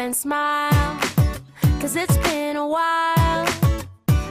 and 0.00 0.16
smile. 0.16 0.98
Cause 1.78 1.94
it's 1.94 2.16
been 2.18 2.56
a 2.56 2.66
while. 2.66 3.46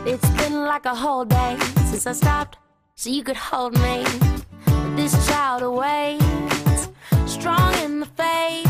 It's 0.06 0.28
been 0.32 0.66
like 0.66 0.86
a 0.86 0.96
whole 0.96 1.26
day 1.26 1.58
since 1.90 2.08
I 2.08 2.14
stopped 2.14 2.58
so 2.96 3.10
you 3.12 3.24
could 3.24 3.38
hold 3.38 3.74
me. 3.80 4.04
This 4.96 5.14
child 5.28 5.62
awaits, 5.62 6.90
strong 7.28 7.74
in 7.84 8.00
the 8.00 8.08
faith. 8.08 8.66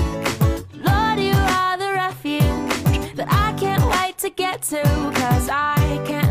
Lord, 0.75 1.19
you 1.19 1.37
are 1.57 1.77
the 1.77 1.91
refuge 1.93 3.15
that 3.15 3.27
I 3.29 3.53
can't 3.57 3.85
wait 3.95 4.17
to 4.17 4.29
get 4.29 4.61
to. 4.63 4.81
Cause 5.15 5.47
I 5.49 6.03
can't 6.05 6.28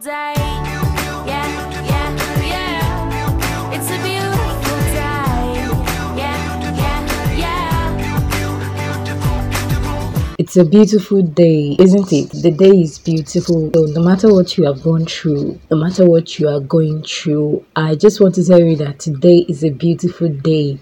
day. 0.00 0.32
Yeah, 1.26 1.26
yeah, 1.26 2.08
yeah. 2.42 3.72
It's 3.74 3.90
a 3.90 3.98
beautiful 4.02 4.78
day. 4.96 5.60
Yeah, 6.16 6.36
yeah, 6.76 7.36
yeah. 7.36 7.96
It's 10.38 10.56
a 10.56 10.64
beautiful 10.64 11.22
day, 11.22 11.76
isn't 11.78 12.12
it? 12.12 12.30
The 12.30 12.50
day 12.50 12.80
is 12.80 12.98
beautiful. 12.98 13.70
So 13.74 13.84
no 13.84 14.02
matter 14.02 14.32
what 14.32 14.56
you 14.56 14.64
have 14.64 14.82
gone 14.82 15.04
through, 15.04 15.60
no 15.70 15.76
matter 15.76 16.08
what 16.08 16.38
you 16.38 16.48
are 16.48 16.60
going 16.60 17.02
through, 17.02 17.62
I 17.76 17.94
just 17.94 18.20
want 18.22 18.36
to 18.36 18.44
tell 18.44 18.60
you 18.60 18.76
that 18.76 19.00
today 19.00 19.44
is 19.48 19.62
a 19.64 19.70
beautiful 19.70 20.28
day. 20.30 20.78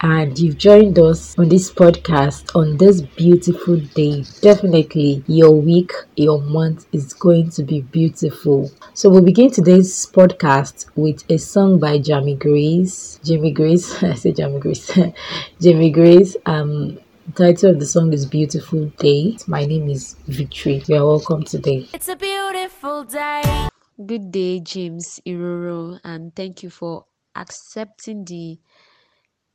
And 0.00 0.38
you've 0.38 0.58
joined 0.58 0.96
us 1.00 1.36
on 1.38 1.48
this 1.48 1.72
podcast 1.72 2.54
on 2.54 2.76
this 2.76 3.00
beautiful 3.00 3.80
day. 3.80 4.22
Definitely, 4.40 5.24
your 5.26 5.50
week, 5.50 5.90
your 6.14 6.40
month 6.40 6.86
is 6.92 7.12
going 7.14 7.50
to 7.50 7.64
be 7.64 7.80
beautiful. 7.80 8.70
So, 8.94 9.10
we'll 9.10 9.22
begin 9.22 9.50
today's 9.50 10.06
podcast 10.06 10.86
with 10.94 11.28
a 11.28 11.36
song 11.36 11.80
by 11.80 11.98
Jamie 11.98 12.36
Grace. 12.36 13.18
Jamie 13.24 13.50
Grace, 13.50 14.00
I 14.02 14.14
say 14.14 14.32
Jamie 14.32 14.60
Grace. 14.60 14.88
Jamie 15.60 15.90
Grace. 15.90 16.36
Um, 16.46 17.00
the 17.34 17.52
title 17.52 17.70
of 17.72 17.80
the 17.80 17.86
song 17.86 18.12
is 18.12 18.24
Beautiful 18.24 18.86
Day. 18.98 19.36
My 19.48 19.64
name 19.64 19.88
is 19.88 20.14
Victory. 20.28 20.80
You 20.86 20.96
are 20.98 21.06
welcome 21.06 21.42
today. 21.42 21.88
It's 21.92 22.08
a 22.08 22.14
beautiful 22.14 23.02
day. 23.02 23.68
Good 24.06 24.30
day, 24.30 24.60
James 24.60 25.20
Iroro, 25.26 25.98
and 26.04 26.34
thank 26.36 26.62
you 26.62 26.70
for 26.70 27.06
accepting 27.34 28.24
the 28.24 28.60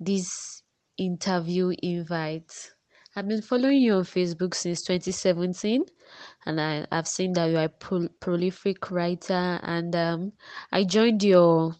this 0.05 0.63
interview 0.97 1.73
invite. 1.81 2.51
I've 3.15 3.27
been 3.27 3.41
following 3.41 3.79
you 3.81 3.95
on 3.95 4.03
Facebook 4.03 4.55
since 4.55 4.81
2017, 4.83 5.85
and 6.45 6.61
I, 6.61 6.85
I've 6.91 7.07
seen 7.07 7.33
that 7.33 7.45
you 7.51 7.57
are 7.57 7.65
a 7.65 7.69
pro- 7.69 8.09
prolific 8.19 8.91
writer. 8.91 9.59
And 9.63 9.95
um, 9.95 10.33
I 10.71 10.83
joined 10.83 11.23
your 11.23 11.75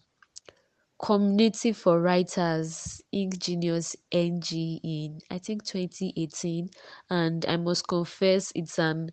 community 1.02 1.72
for 1.72 2.00
writers, 2.00 3.02
Ink 3.12 3.38
Genius 3.38 3.96
NG, 4.12 4.80
in 4.84 5.20
I 5.30 5.38
think 5.38 5.64
2018, 5.64 6.68
and 7.10 7.44
I 7.46 7.56
must 7.56 7.88
confess 7.88 8.52
it's 8.54 8.78
an 8.78 9.10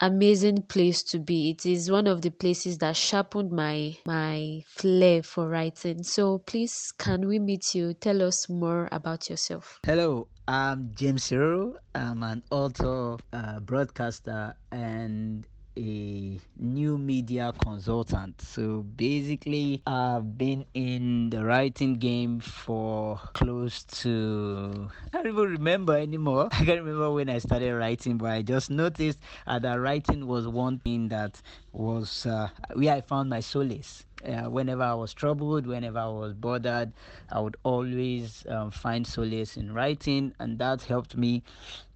amazing 0.00 0.62
place 0.62 1.02
to 1.02 1.18
be. 1.18 1.50
It 1.50 1.66
is 1.66 1.90
one 1.90 2.06
of 2.06 2.22
the 2.22 2.30
places 2.30 2.78
that 2.78 2.96
sharpened 2.96 3.52
my 3.52 3.96
my 4.06 4.62
flair 4.66 5.22
for 5.22 5.48
writing. 5.48 6.02
So 6.02 6.38
please 6.38 6.92
can 6.98 7.26
we 7.26 7.38
meet 7.38 7.74
you? 7.74 7.94
Tell 7.94 8.22
us 8.22 8.48
more 8.48 8.88
about 8.92 9.28
yourself. 9.28 9.78
Hello, 9.84 10.28
I'm 10.48 10.90
James 10.94 11.24
Cyril. 11.24 11.76
I'm 11.94 12.22
an 12.22 12.42
author, 12.50 13.18
uh, 13.32 13.60
broadcaster, 13.60 14.54
and 14.72 15.46
a 15.80 16.38
new 16.58 16.98
media 16.98 17.52
consultant. 17.58 18.40
So 18.40 18.82
basically, 18.82 19.82
I've 19.86 20.36
been 20.36 20.66
in 20.74 21.30
the 21.30 21.44
writing 21.44 21.94
game 21.94 22.40
for 22.40 23.18
close 23.32 23.84
to 24.02 24.90
I 25.12 25.16
don't 25.16 25.28
even 25.28 25.50
remember 25.52 25.96
anymore. 25.96 26.48
I 26.52 26.64
can't 26.64 26.80
remember 26.80 27.10
when 27.10 27.30
I 27.30 27.38
started 27.38 27.74
writing, 27.74 28.18
but 28.18 28.30
I 28.30 28.42
just 28.42 28.70
noticed 28.70 29.18
uh, 29.46 29.58
that 29.60 29.74
writing 29.80 30.26
was 30.26 30.46
one 30.46 30.78
thing 30.78 31.08
that 31.08 31.40
was 31.72 32.26
uh, 32.26 32.48
where 32.74 32.94
I 32.94 33.00
found 33.00 33.30
my 33.30 33.40
solace. 33.40 34.04
Uh, 34.24 34.50
whenever 34.50 34.82
I 34.82 34.92
was 34.92 35.14
troubled, 35.14 35.66
whenever 35.66 35.98
I 35.98 36.08
was 36.08 36.34
bothered, 36.34 36.92
I 37.32 37.40
would 37.40 37.56
always 37.62 38.44
um, 38.50 38.70
find 38.70 39.06
solace 39.06 39.56
in 39.56 39.72
writing, 39.72 40.34
and 40.38 40.58
that 40.58 40.82
helped 40.82 41.16
me 41.16 41.42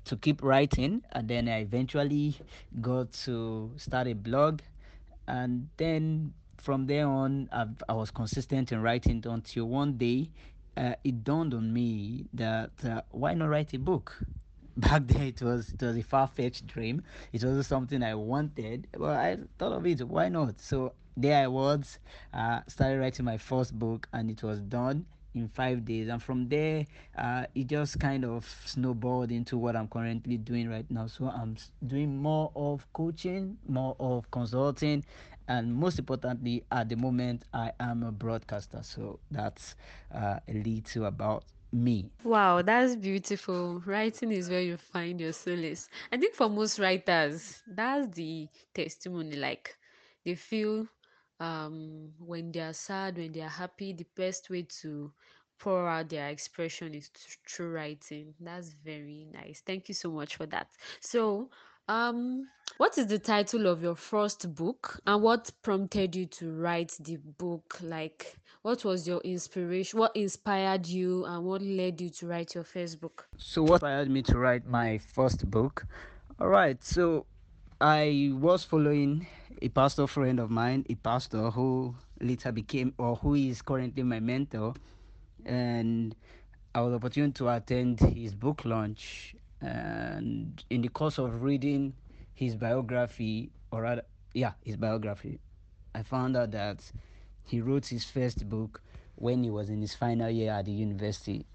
to 0.05 0.17
keep 0.17 0.43
writing. 0.43 1.03
And 1.13 1.29
then 1.29 1.49
I 1.49 1.61
eventually 1.61 2.37
got 2.81 3.13
to 3.25 3.73
start 3.77 4.07
a 4.09 4.15
blog, 4.15 4.61
and 5.27 5.69
then 5.77 6.33
from 6.59 6.87
there 6.87 7.07
on, 7.07 7.49
I've, 7.53 7.83
I 7.89 7.95
was 7.95 8.11
consistent 8.11 8.73
in 8.73 8.81
writing 8.81 9.23
until 9.27 9.67
one 9.69 9.97
day 9.97 10.31
uh, 10.77 10.95
it 11.05 11.25
dawned 11.25 11.55
on 11.55 11.73
me 11.73 12.27
that 12.35 12.71
uh, 12.85 13.03
why 13.11 13.35
not 13.35 13.47
write 13.49 13.73
a 13.75 13.79
book? 13.79 14.19
back 14.77 15.07
then 15.07 15.23
it 15.23 15.41
was 15.43 15.71
it 15.73 15.81
was 15.83 15.97
a 15.97 16.03
far-fetched 16.03 16.67
dream 16.67 17.03
it 17.33 17.45
wasn't 17.45 17.65
something 17.65 18.03
i 18.03 18.13
wanted 18.15 18.89
but 18.99 19.11
i 19.17 19.37
thought 19.59 19.73
of 19.73 19.87
it 19.87 20.03
why 20.09 20.29
not 20.29 20.61
so 20.61 20.93
there 21.17 21.45
i 21.45 21.47
was 21.47 21.99
uh, 22.33 22.61
started 22.67 22.99
writing 22.99 23.25
my 23.25 23.39
first 23.39 23.79
book 23.79 24.09
and 24.13 24.31
it 24.31 24.43
was 24.43 24.61
done 24.63 25.07
in 25.35 25.49
five 25.49 25.85
days 25.85 26.09
and 26.09 26.23
from 26.23 26.49
there 26.49 26.85
uh, 27.19 27.45
it 27.55 27.67
just 27.67 27.99
kind 28.01 28.25
of 28.25 28.45
snowballed 28.65 29.31
into 29.31 29.57
what 29.59 29.77
i'm 29.77 29.89
currently 29.89 30.37
doing 30.37 30.69
right 30.69 30.91
now 30.91 31.07
so 31.07 31.27
i'm 31.27 31.57
doing 31.87 32.17
more 32.17 32.51
of 32.57 32.87
coaching 32.93 33.57
more 33.69 33.97
of 34.01 34.31
consulting 34.31 35.05
and 35.49 35.75
most 35.75 35.99
importantly 35.99 36.65
at 36.71 36.89
the 36.89 36.97
moment 36.97 37.45
i 37.53 37.71
am 37.81 38.03
a 38.03 38.13
broadcaster 38.13 38.81
so 38.83 39.19
that's 39.31 39.75
uh, 40.15 40.39
a 40.49 40.53
little 40.55 41.07
about 41.07 41.45
me 41.73 42.11
Wow, 42.25 42.63
that's 42.63 42.97
beautiful. 42.97 43.81
Writing 43.87 44.33
is 44.33 44.51
where 44.51 44.61
you 44.61 44.77
find 44.77 45.21
your 45.21 45.33
solace. 45.33 45.89
I 46.13 46.17
think 46.19 46.35
for 46.35 46.49
most 46.49 46.79
writers, 46.79 47.63
that's 47.67 48.09
the 48.17 48.49
testimony. 48.75 49.37
Like 49.37 49.77
they 50.25 50.35
feel 50.35 50.87
um 51.45 52.13
when 52.19 52.53
they 52.53 52.61
are 52.61 52.73
sad, 52.75 53.19
when 53.19 53.33
they 53.33 53.41
are 53.43 53.49
happy, 53.49 53.93
the 53.93 54.07
best 54.17 54.51
way 54.51 54.63
to 54.83 55.13
pour 55.59 55.89
out 55.89 56.09
their 56.09 56.29
expression 56.29 56.95
is 56.95 57.11
through 57.49 57.73
writing. 57.73 58.35
That's 58.41 58.73
very 58.85 59.27
nice. 59.33 59.63
Thank 59.65 59.89
you 59.89 59.95
so 59.95 60.11
much 60.11 60.37
for 60.37 60.47
that. 60.47 60.69
So, 61.01 61.51
um, 61.89 62.49
what 62.79 62.99
is 62.99 63.07
the 63.09 63.19
title 63.19 63.67
of 63.67 63.83
your 63.83 63.95
first 63.97 64.55
book 64.55 65.01
and 65.07 65.23
what 65.23 65.51
prompted 65.63 66.15
you 66.17 66.27
to 66.27 66.53
write 66.53 66.97
the 67.01 67.17
book? 67.17 67.79
Like, 67.83 68.37
what 68.63 68.85
was 68.85 69.07
your 69.07 69.21
inspiration? 69.21 69.99
What 70.01 70.17
inspired 70.17 70.87
you 70.87 71.25
and 71.25 71.45
what 71.45 71.63
led 71.63 72.01
you 72.01 72.11
to 72.11 72.27
write 72.27 72.55
your 72.55 72.65
first 72.65 73.01
book? 73.01 73.29
So, 73.37 73.63
what 73.63 73.83
inspired 73.83 74.11
me 74.11 74.23
to 74.23 74.39
write 74.39 74.67
my 74.67 74.99
first 74.99 75.51
book? 75.51 75.87
All 76.41 76.49
right, 76.49 76.83
so 76.83 77.27
I 77.81 78.31
was 78.35 78.65
following 78.65 79.27
a 79.65 79.69
pastor 79.71 80.07
friend 80.07 80.39
of 80.41 80.51
mine, 80.51 80.85
a 80.91 80.95
pastor 80.95 81.51
who 81.51 81.95
later 82.21 82.53
became, 82.53 82.93
or 82.99 83.17
who 83.17 83.35
is 83.35 83.63
currently 83.63 84.03
my 84.03 84.21
mentor, 84.21 84.75
and 85.47 86.15
I 86.75 86.83
was 86.83 86.93
opportune 86.93 87.33
to 87.33 87.49
attend 87.49 87.99
his 88.01 88.35
book 88.35 88.67
launch. 88.67 89.35
And 89.63 90.63
in 90.69 90.83
the 90.83 90.89
course 90.89 91.17
of 91.17 91.43
reading 91.43 91.95
his 92.35 92.57
biography, 92.57 93.53
or 93.71 93.81
rather, 93.81 94.03
yeah, 94.35 94.53
his 94.63 94.77
biography, 94.77 95.39
I 95.95 96.03
found 96.03 96.37
out 96.37 96.51
that 96.51 96.85
he 97.47 97.63
wrote 97.63 97.87
his 97.87 98.05
first 98.05 98.47
book 98.47 98.83
when 99.15 99.43
he 99.45 99.51
was 99.51 99.71
in 99.71 99.81
his 99.81 99.95
final 99.95 100.29
year 100.29 100.53
at 100.53 100.67
the 100.67 100.73
university 100.73 101.47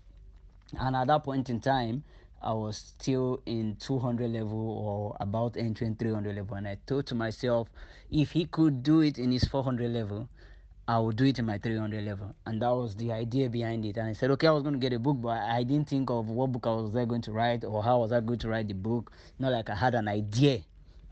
and 0.80 0.96
at 0.96 1.08
that 1.08 1.24
point 1.24 1.50
in 1.50 1.60
time 1.60 2.04
i 2.42 2.54
was 2.54 2.78
still 2.78 3.42
in 3.46 3.76
200 3.80 4.30
level 4.32 4.70
or 4.70 5.18
about 5.20 5.58
entering 5.58 5.96
300 5.96 6.36
level. 6.36 6.56
And 6.56 6.68
i 6.68 6.78
thought 6.88 7.06
to 7.08 7.16
myself 7.16 7.70
if 8.12 8.32
he 8.32 8.46
could 8.46 8.84
do 8.84 9.02
it 9.02 9.18
in 9.18 9.32
his 9.32 9.44
400 9.46 9.92
level 9.92 10.30
i 10.88 10.98
would 10.98 11.16
do 11.16 11.26
it 11.26 11.38
in 11.40 11.46
my 11.46 11.58
300 11.58 12.04
level. 12.04 12.34
And 12.46 12.62
that 12.62 12.70
was 12.70 12.96
the 12.96 13.12
idea 13.12 13.50
behind 13.50 13.86
it. 13.86 13.98
And 13.98 14.08
i 14.08 14.14
said 14.14 14.32
okay 14.32 14.48
i 14.48 14.52
was 14.52 14.64
going 14.64 14.74
to 14.74 14.80
get 14.80 14.94
a 14.94 15.00
book 15.00 15.18
but 15.20 15.38
i 15.42 15.64
didn't 15.64 15.90
think 15.90 16.10
of 16.10 16.30
what 16.30 16.52
book 16.52 16.66
i 16.66 16.74
was 16.74 16.92
there 16.92 17.06
going 17.06 17.22
to 17.24 17.32
write 17.32 17.64
or 17.64 17.84
how 17.84 18.00
was 18.00 18.12
i 18.12 18.20
going 18.20 18.40
to 18.40 18.50
write 18.50 18.68
the 18.68 18.74
book. 18.74 19.12
Not 19.38 19.52
like 19.52 19.70
i 19.70 19.76
had 19.76 19.96
an 19.96 20.08
idea 20.08 20.62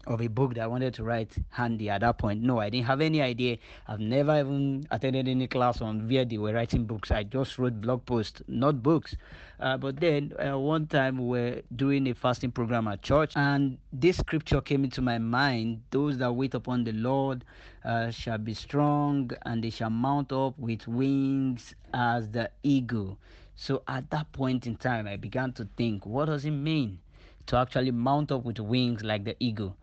of 0.08 0.22
a 0.22 0.28
book 0.28 0.56
that 0.56 0.62
I 0.62 0.68
wanted 0.68 0.94
to 0.96 1.04
write 1.04 1.36
handy 1.50 1.90
at 1.90 2.02
that 2.02 2.18
point. 2.18 2.42
No, 2.42 2.60
I 2.60 2.70
didn't 2.70 2.88
have 2.88 3.02
any 3.02 3.22
idea. 3.22 3.58
I've 3.88 4.00
never 4.00 4.40
even 4.40 4.88
attended 4.90 5.28
any 5.28 5.48
class 5.48 5.82
on 5.82 6.08
where 6.10 6.26
they 6.26 6.38
were 6.38 6.54
writing 6.54 6.86
books. 6.86 7.12
I 7.12 7.24
just 7.24 7.58
wrote 7.60 7.82
blog 7.82 8.06
posts, 8.06 8.42
not 8.48 8.82
books. 8.82 9.16
Uh, 9.60 9.78
but 9.78 10.00
then 10.00 10.34
uh, 10.40 10.58
one 10.58 10.88
time 10.88 11.18
we 11.18 11.26
were 11.28 11.62
doing 11.76 12.08
a 12.08 12.14
fasting 12.14 12.52
program 12.52 12.88
at 12.88 13.02
church, 13.02 13.34
and 13.36 13.78
this 13.92 14.18
scripture 14.18 14.62
came 14.62 14.84
into 14.84 15.02
my 15.02 15.18
mind: 15.18 15.82
"Those 15.92 16.18
that 16.20 16.32
wait 16.34 16.54
upon 16.54 16.84
the 16.84 16.94
Lord 16.94 17.44
uh, 17.84 18.12
shall 18.12 18.38
be 18.38 18.54
strong, 18.54 19.32
and 19.46 19.64
they 19.64 19.70
shall 19.72 19.90
mount 19.90 20.32
up 20.32 20.58
with 20.58 20.88
wings 20.88 21.74
as 21.94 22.30
the 22.30 22.50
eagle." 22.64 23.18
So 23.56 23.82
at 23.88 24.10
that 24.12 24.32
point 24.32 24.68
in 24.68 24.76
time, 24.78 25.08
I 25.08 25.18
began 25.18 25.52
to 25.54 25.68
think, 25.78 26.06
what 26.06 26.26
does 26.26 26.46
it 26.46 26.52
mean 26.52 27.00
to 27.48 27.58
actually 27.58 27.90
mount 27.92 28.32
up 28.32 28.46
with 28.46 28.60
wings 28.60 29.04
like 29.04 29.26
the 29.26 29.36
eagle? 29.40 29.76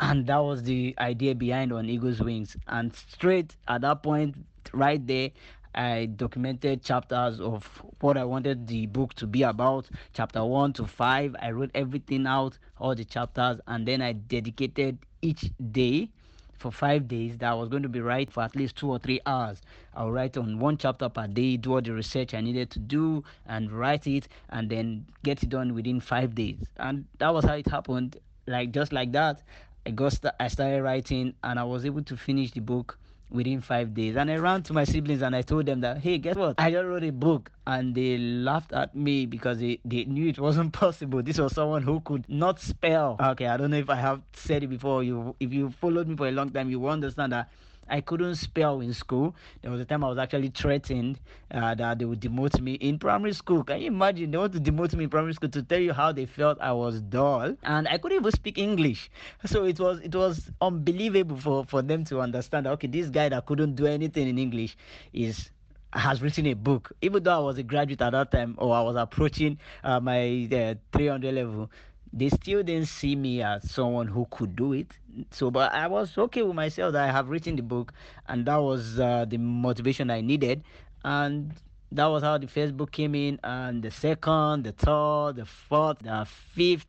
And 0.00 0.26
that 0.26 0.38
was 0.38 0.62
the 0.62 0.94
idea 0.98 1.34
behind 1.34 1.72
on 1.72 1.88
eagle's 1.88 2.20
wings. 2.20 2.56
And 2.66 2.94
straight 2.94 3.54
at 3.68 3.82
that 3.82 4.02
point, 4.02 4.34
right 4.72 5.04
there, 5.06 5.30
I 5.74 6.06
documented 6.06 6.82
chapters 6.82 7.40
of 7.40 7.64
what 8.00 8.16
I 8.18 8.24
wanted 8.24 8.66
the 8.66 8.86
book 8.86 9.14
to 9.14 9.26
be 9.26 9.42
about, 9.42 9.88
chapter 10.12 10.44
1 10.44 10.74
to 10.74 10.86
5. 10.86 11.36
I 11.40 11.50
wrote 11.52 11.70
everything 11.74 12.26
out, 12.26 12.58
all 12.78 12.94
the 12.94 13.04
chapters, 13.04 13.60
and 13.66 13.86
then 13.86 14.02
I 14.02 14.12
dedicated 14.12 14.98
each 15.22 15.50
day 15.70 16.10
for 16.58 16.70
five 16.70 17.08
days 17.08 17.38
that 17.38 17.50
I 17.50 17.54
was 17.54 17.68
going 17.68 17.82
to 17.82 17.88
be 17.88 18.00
writing 18.00 18.30
for 18.30 18.42
at 18.42 18.54
least 18.54 18.76
two 18.76 18.90
or 18.90 18.98
three 18.98 19.20
hours. 19.26 19.62
I'll 19.94 20.12
write 20.12 20.36
on 20.36 20.58
one 20.58 20.76
chapter 20.76 21.08
per 21.08 21.26
day, 21.26 21.56
do 21.56 21.74
all 21.74 21.80
the 21.80 21.92
research 21.92 22.34
I 22.34 22.40
needed 22.40 22.70
to 22.70 22.78
do, 22.78 23.24
and 23.46 23.70
write 23.72 24.06
it, 24.06 24.28
and 24.50 24.68
then 24.68 25.06
get 25.24 25.42
it 25.42 25.48
done 25.48 25.74
within 25.74 26.00
five 26.00 26.34
days. 26.34 26.58
And 26.76 27.06
that 27.18 27.32
was 27.32 27.44
how 27.44 27.54
it 27.54 27.66
happened. 27.66 28.16
Like 28.46 28.72
just 28.72 28.92
like 28.92 29.12
that, 29.12 29.42
I 29.86 29.90
got 29.90 30.12
st- 30.12 30.34
I 30.38 30.48
started 30.48 30.82
writing, 30.82 31.34
and 31.42 31.58
I 31.58 31.64
was 31.64 31.84
able 31.84 32.02
to 32.04 32.16
finish 32.16 32.50
the 32.52 32.60
book 32.60 32.98
within 33.30 33.60
five 33.60 33.94
days. 33.94 34.16
And 34.16 34.30
I 34.30 34.36
ran 34.36 34.62
to 34.64 34.72
my 34.74 34.84
siblings 34.84 35.22
and 35.22 35.34
I 35.34 35.42
told 35.42 35.66
them 35.66 35.80
that, 35.80 35.98
hey, 35.98 36.18
guess 36.18 36.36
what? 36.36 36.56
I 36.58 36.70
just 36.70 36.84
wrote 36.84 37.02
a 37.02 37.10
book. 37.10 37.50
And 37.66 37.94
they 37.94 38.18
laughed 38.18 38.72
at 38.72 38.94
me 38.94 39.24
because 39.26 39.58
they, 39.58 39.80
they 39.84 40.04
knew 40.04 40.28
it 40.28 40.38
wasn't 40.38 40.72
possible. 40.74 41.22
This 41.22 41.38
was 41.38 41.54
someone 41.54 41.82
who 41.82 42.00
could 42.00 42.28
not 42.28 42.60
spell. 42.60 43.16
Okay, 43.20 43.46
I 43.46 43.56
don't 43.56 43.70
know 43.70 43.78
if 43.78 43.88
I 43.88 43.96
have 43.96 44.20
said 44.34 44.62
it 44.62 44.68
before. 44.68 45.02
You, 45.02 45.34
if 45.40 45.52
you 45.52 45.70
followed 45.70 46.08
me 46.08 46.16
for 46.16 46.28
a 46.28 46.32
long 46.32 46.50
time, 46.50 46.68
you 46.70 46.78
will 46.80 46.90
understand 46.90 47.32
that 47.32 47.48
I 47.88 48.00
couldn't 48.00 48.36
spell 48.36 48.80
in 48.80 48.94
school. 48.94 49.34
There 49.60 49.70
was 49.70 49.80
a 49.80 49.84
time 49.84 50.04
I 50.04 50.08
was 50.08 50.18
actually 50.18 50.48
threatened 50.48 51.20
uh, 51.50 51.74
that 51.74 51.98
they 51.98 52.04
would 52.04 52.20
demote 52.20 52.60
me 52.60 52.74
in 52.74 52.98
primary 52.98 53.32
school. 53.32 53.62
Can 53.64 53.80
you 53.80 53.88
imagine? 53.88 54.30
They 54.30 54.38
want 54.38 54.52
to 54.54 54.60
demote 54.60 54.94
me 54.94 55.04
in 55.04 55.10
primary 55.10 55.34
school 55.34 55.50
to 55.50 55.62
tell 55.62 55.80
you 55.80 55.92
how 55.92 56.12
they 56.12 56.26
felt 56.26 56.58
I 56.60 56.72
was 56.72 57.00
dull, 57.02 57.56
and 57.62 57.88
I 57.88 57.98
couldn't 57.98 58.18
even 58.18 58.32
speak 58.32 58.58
English. 58.58 59.10
So 59.44 59.64
it 59.64 59.78
was 59.78 60.00
it 60.00 60.14
was 60.14 60.50
unbelievable 60.60 61.36
for 61.36 61.64
for 61.64 61.82
them 61.82 62.04
to 62.06 62.20
understand. 62.20 62.66
Okay, 62.66 62.86
this 62.86 63.08
guy 63.10 63.28
that 63.28 63.46
couldn't 63.46 63.74
do 63.74 63.86
anything 63.86 64.28
in 64.28 64.38
English 64.38 64.76
is 65.12 65.50
has 65.92 66.22
written 66.22 66.46
a 66.46 66.54
book. 66.54 66.92
Even 67.02 67.22
though 67.22 67.36
I 67.36 67.38
was 67.40 67.58
a 67.58 67.62
graduate 67.62 68.00
at 68.00 68.10
that 68.12 68.30
time, 68.30 68.54
or 68.58 68.74
I 68.74 68.80
was 68.82 68.96
approaching 68.96 69.58
uh, 69.84 70.00
my 70.00 70.48
uh, 70.52 70.74
300 70.92 71.34
level, 71.34 71.70
they 72.12 72.28
still 72.28 72.62
didn't 72.62 72.88
see 72.88 73.16
me 73.16 73.42
as 73.42 73.70
someone 73.70 74.06
who 74.06 74.26
could 74.30 74.54
do 74.56 74.72
it. 74.72 74.86
So, 75.30 75.50
but 75.50 75.72
I 75.72 75.86
was 75.88 76.16
okay 76.16 76.42
with 76.42 76.54
myself 76.54 76.92
that 76.92 77.08
I 77.08 77.12
have 77.12 77.28
written 77.28 77.56
the 77.56 77.62
book, 77.62 77.92
and 78.28 78.46
that 78.46 78.56
was 78.56 78.98
uh, 79.00 79.24
the 79.28 79.38
motivation 79.38 80.10
I 80.10 80.20
needed. 80.20 80.62
And 81.04 81.52
that 81.92 82.06
was 82.06 82.22
how 82.22 82.38
the 82.38 82.46
first 82.46 82.76
book 82.76 82.90
came 82.92 83.14
in, 83.14 83.38
and 83.44 83.82
the 83.82 83.90
second, 83.90 84.64
the 84.64 84.72
third, 84.72 85.36
the 85.36 85.46
fourth, 85.46 85.98
the 86.00 86.26
fifth, 86.54 86.86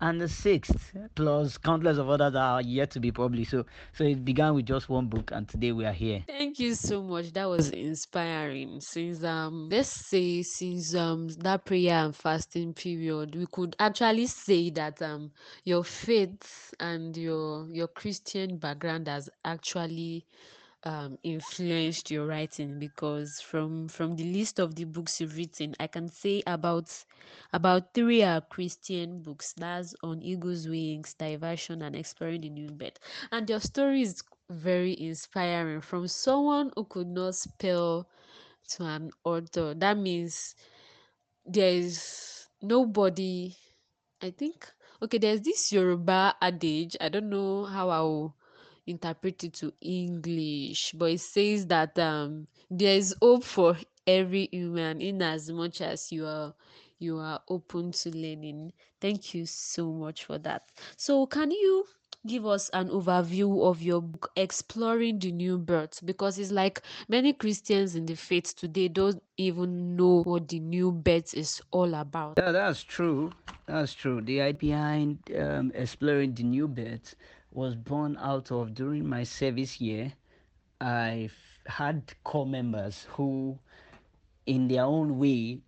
and 0.00 0.20
the 0.20 0.28
sixth, 0.28 0.94
plus 1.14 1.58
countless 1.58 1.98
of 1.98 2.08
others 2.08 2.32
that 2.32 2.40
are 2.42 2.62
yet 2.62 2.90
to 2.92 3.00
be 3.00 3.10
published. 3.12 3.50
So, 3.50 3.66
so 3.92 4.04
it 4.04 4.24
began 4.24 4.54
with 4.54 4.66
just 4.66 4.88
one 4.88 5.06
book, 5.08 5.30
and 5.32 5.48
today 5.48 5.72
we 5.72 5.84
are 5.84 5.92
here. 5.92 6.24
Thank 6.26 6.58
you 6.60 6.74
so 6.74 7.02
much. 7.02 7.32
That 7.32 7.46
was 7.48 7.70
inspiring. 7.70 8.80
Since 8.80 9.24
um, 9.24 9.68
let's 9.70 9.88
say 9.88 10.42
since 10.42 10.94
um 10.94 11.28
that 11.40 11.64
prayer 11.64 12.04
and 12.04 12.14
fasting 12.14 12.74
period, 12.74 13.34
we 13.34 13.46
could 13.46 13.74
actually 13.78 14.26
say 14.26 14.70
that 14.70 15.00
um 15.02 15.32
your 15.64 15.84
faith 15.84 16.74
and 16.80 17.16
your 17.16 17.66
your 17.70 17.88
Christian 17.88 18.58
background 18.58 19.08
has 19.08 19.28
actually 19.44 20.24
um, 20.84 21.18
influenced 21.22 22.10
your 22.10 22.26
writing? 22.26 22.78
Because 22.78 23.40
from 23.40 23.88
from 23.88 24.16
the 24.16 24.24
list 24.24 24.58
of 24.58 24.74
the 24.76 24.84
books 24.84 25.20
you've 25.20 25.36
written 25.36 25.74
i 25.80 25.86
can 25.86 26.08
say 26.08 26.42
about 26.46 26.88
about 27.52 27.94
three 27.94 28.22
are 28.22 28.40
christian 28.40 29.22
books. 29.22 29.54
That's 29.54 29.94
on 30.02 30.22
eagle's 30.22 30.68
wings 30.68 31.14
diversion 31.14 31.82
and 31.82 31.94
exploring 31.96 32.42
the 32.42 32.50
new 32.50 32.70
birth. 32.70 32.98
And 33.32 33.48
your 33.48 33.60
story 33.60 34.02
is 34.02 34.22
very 34.50 34.98
inspiring. 35.00 35.80
From 35.80 36.08
someone 36.08 36.70
who 36.76 36.84
could 36.84 37.08
not 37.08 37.34
spell 37.34 38.08
to 38.68 38.84
an 38.84 39.10
author 39.24 39.74
that 39.74 39.96
means 39.98 40.54
there 41.46 41.70
is 41.72 42.48
nobody 42.62 43.54
i 44.22 44.30
think 44.30 44.68
okay 45.02 45.18
there's 45.18 45.42
this 45.42 45.72
yoruba 45.72 46.34
adage 46.42 46.96
i 47.00 47.08
don't 47.08 47.30
know 47.30 47.64
how 47.64 47.90
i'll 47.90 48.36
interpret 48.88 49.44
it 49.44 49.54
to 49.54 49.72
English, 49.80 50.92
but 50.96 51.12
it 51.12 51.20
says 51.20 51.66
that 51.68 51.98
um, 51.98 52.46
there 52.70 52.96
is 52.96 53.14
hope 53.22 53.44
for 53.44 53.76
every 54.06 54.48
human 54.52 55.00
in 55.00 55.22
as 55.22 55.50
much 55.50 55.80
as 55.80 56.12
you 56.12 56.26
are 56.26 56.54
you 56.98 57.18
are 57.18 57.40
open 57.48 57.92
to 57.92 58.10
learning. 58.10 58.72
Thank 59.00 59.34
you 59.34 59.46
so 59.46 59.92
much 59.92 60.24
for 60.24 60.38
that. 60.38 60.62
So 60.96 61.26
can 61.26 61.50
you 61.50 61.86
give 62.26 62.46
us 62.46 62.68
an 62.70 62.88
overview 62.88 63.62
of 63.68 63.82
your 63.82 64.00
book 64.02 64.30
exploring 64.36 65.18
the 65.18 65.30
new 65.32 65.58
birth 65.58 66.04
because 66.04 66.38
it's 66.38 66.50
like 66.50 66.82
many 67.08 67.32
christians 67.32 67.94
in 67.94 68.06
the 68.06 68.14
faith 68.14 68.54
today 68.56 68.88
don't 68.88 69.22
even 69.36 69.96
know 69.96 70.22
what 70.24 70.48
the 70.48 70.58
new 70.58 70.90
birth 70.90 71.34
is 71.34 71.62
all 71.70 71.94
about 71.94 72.38
yeah 72.38 72.52
that's 72.52 72.82
true 72.82 73.32
that's 73.66 73.94
true 73.94 74.20
the 74.20 74.40
idea 74.40 74.54
behind 74.58 75.18
um, 75.38 75.70
exploring 75.74 76.34
the 76.34 76.42
new 76.42 76.68
birth 76.68 77.14
was 77.50 77.74
born 77.74 78.16
out 78.20 78.50
of 78.50 78.74
during 78.74 79.08
my 79.08 79.22
service 79.24 79.80
year. 79.80 80.12
I 80.80 81.30
had 81.66 82.02
corps 82.24 82.46
members 82.46 83.06
who, 83.10 83.58
in 84.46 84.68
their 84.68 84.84
own 84.84 85.18
way, 85.18 85.60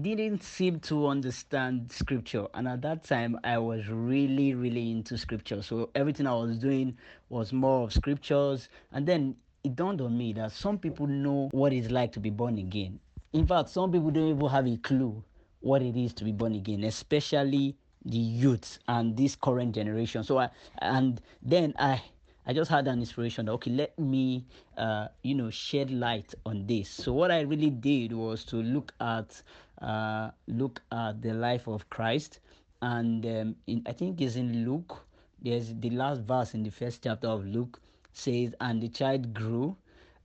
didn't 0.00 0.42
seem 0.42 0.80
to 0.80 1.06
understand 1.06 1.90
scripture. 1.90 2.46
And 2.54 2.68
at 2.68 2.82
that 2.82 3.04
time 3.04 3.38
i 3.44 3.58
was 3.58 3.88
really 3.88 4.54
really 4.54 4.90
into 4.90 5.16
scripture. 5.16 5.62
So 5.62 5.90
everything 5.94 6.26
i 6.26 6.34
was 6.34 6.58
doing 6.58 6.96
was 7.28 7.52
more 7.52 7.84
of 7.84 7.92
scriptures. 7.92 8.68
And 8.92 9.06
then 9.06 9.36
it 9.64 9.76
dawned 9.76 10.00
on 10.00 10.16
me 10.16 10.32
that 10.34 10.52
some 10.52 10.78
people 10.78 11.06
know 11.06 11.48
what 11.52 11.72
it's 11.72 11.90
like 11.90 12.12
to 12.12 12.20
be 12.20 12.30
born 12.30 12.58
again. 12.58 12.98
In 13.32 13.46
fact 13.46 13.70
some 13.70 13.92
people 13.92 14.10
don't 14.10 14.28
even 14.28 14.48
have 14.48 14.66
a 14.66 14.76
clue 14.78 15.22
what 15.60 15.80
it 15.80 15.96
is 15.96 16.12
to 16.12 16.24
be 16.24 16.32
born 16.32 16.54
again 16.54 16.82
especially 16.82 17.76
the 18.04 18.18
youth 18.18 18.78
and 18.88 19.16
this 19.16 19.36
current 19.36 19.74
generation. 19.74 20.22
So 20.24 20.38
I 20.38 20.50
and 20.78 21.20
then 21.42 21.74
I 21.78 22.02
I 22.46 22.52
just 22.52 22.70
had 22.70 22.86
an 22.88 22.98
inspiration 23.00 23.48
okay, 23.48 23.70
let 23.70 23.98
me 23.98 24.44
uh, 24.76 25.08
you 25.22 25.34
know 25.34 25.50
shed 25.50 25.90
light 25.90 26.34
on 26.46 26.66
this. 26.66 26.88
So 26.90 27.12
what 27.12 27.30
I 27.30 27.40
really 27.40 27.70
did 27.70 28.12
was 28.12 28.44
to 28.46 28.56
look 28.56 28.92
at 29.00 29.42
uh, 29.80 30.30
look 30.46 30.80
at 30.92 31.22
the 31.22 31.34
life 31.34 31.66
of 31.68 31.88
Christ, 31.90 32.40
and 32.80 33.24
um, 33.26 33.56
in, 33.66 33.82
I 33.86 33.92
think 33.92 34.20
it's 34.20 34.36
in 34.36 34.64
Luke. 34.64 35.04
There's 35.40 35.74
the 35.74 35.90
last 35.90 36.22
verse 36.22 36.54
in 36.54 36.62
the 36.62 36.70
first 36.70 37.02
chapter 37.02 37.28
of 37.28 37.44
Luke 37.46 37.80
says, 38.12 38.54
"And 38.60 38.82
the 38.82 38.88
child 38.88 39.34
grew, 39.34 39.76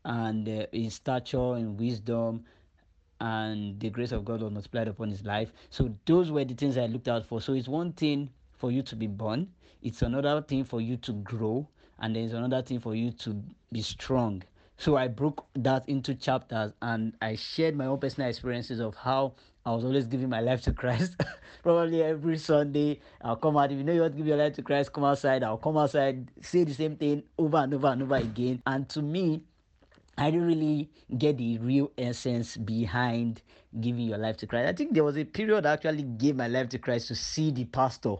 and 0.06 0.48
uh, 0.48 0.66
in 0.72 0.90
stature 0.90 1.54
and 1.56 1.80
wisdom, 1.80 2.46
and 3.22 3.80
the 3.80 3.90
grace 3.90 4.12
of 4.12 4.26
God 4.26 4.42
was 4.42 4.52
multiplied 4.52 4.88
upon 4.88 5.10
his 5.10 5.24
life. 5.24 5.52
So 5.70 5.94
those 6.06 6.32
were 6.32 6.46
the 6.46 6.54
things 6.54 6.78
I 6.78 6.86
looked 6.86 7.08
out 7.08 7.26
for. 7.26 7.42
So 7.42 7.54
it's 7.54 7.68
one 7.68 7.94
thing 7.94 8.30
for 8.58 8.72
you 8.72 8.82
to 8.84 8.96
be 8.96 9.08
born, 9.08 9.48
it's 9.82 10.02
another 10.02 10.42
thing 10.42 10.64
for 10.64 10.82
you 10.82 10.98
to 10.98 11.14
grow, 11.14 11.68
and 12.00 12.16
there's 12.16 12.34
another 12.34 12.62
thing 12.62 12.80
for 12.80 12.96
you 12.96 13.12
to 13.12 13.42
be 13.72 13.82
strong. 13.82 14.44
So 14.78 14.96
I 14.96 15.08
broke 15.08 15.46
that 15.56 15.84
into 15.88 16.14
chapters 16.14 16.72
and 16.84 17.14
I 17.22 17.36
shared 17.36 17.76
my 17.76 17.88
own 17.88 17.98
personal 18.00 18.30
experiences 18.30 18.80
of 18.80 18.96
how 18.96 19.34
I 19.66 19.72
was 19.72 19.84
always 19.84 20.06
giving 20.06 20.30
my 20.30 20.40
life 20.40 20.62
to 20.64 20.72
Christ. 20.72 21.16
Probably 21.64 22.04
every 22.04 22.38
Sunday, 22.38 23.00
I'll 23.24 23.36
come 23.36 23.58
out. 23.58 23.72
If 23.72 23.80
you 23.80 23.84
know 23.84 23.94
you 23.94 24.02
want 24.02 24.14
to 24.14 24.18
give 24.18 24.28
your 24.28 24.38
life 24.38 24.54
to 24.54 24.62
Christ, 24.62 24.94
come 24.94 25.04
outside. 25.04 25.44
I'll 25.44 25.58
come 25.58 25.78
outside, 25.78 26.30
say 26.42 26.64
the 26.64 26.74
same 26.74 26.96
thing 26.96 27.24
over 27.40 27.58
and 27.58 27.74
over 27.74 27.88
and 27.88 28.04
over 28.04 28.16
again. 28.16 28.62
And 28.68 28.88
to 28.90 29.02
me, 29.02 29.42
I 30.20 30.32
didn't 30.32 30.48
really 30.48 30.90
get 31.18 31.38
the 31.38 31.60
real 31.60 31.92
essence 31.96 32.58
behind 32.58 33.44
giving 33.80 34.08
your 34.08 34.18
life 34.18 34.38
to 34.38 34.48
Christ. 34.48 34.68
I 34.68 34.74
think 34.74 34.94
there 34.94 35.04
was 35.04 35.16
a 35.16 35.24
period 35.24 35.66
I 35.68 35.74
actually 35.74 36.02
gave 36.02 36.36
my 36.36 36.48
life 36.48 36.70
to 36.70 36.80
Christ 36.80 37.10
to 37.10 37.16
see 37.16 37.52
the 37.52 37.66
pastor, 37.66 38.16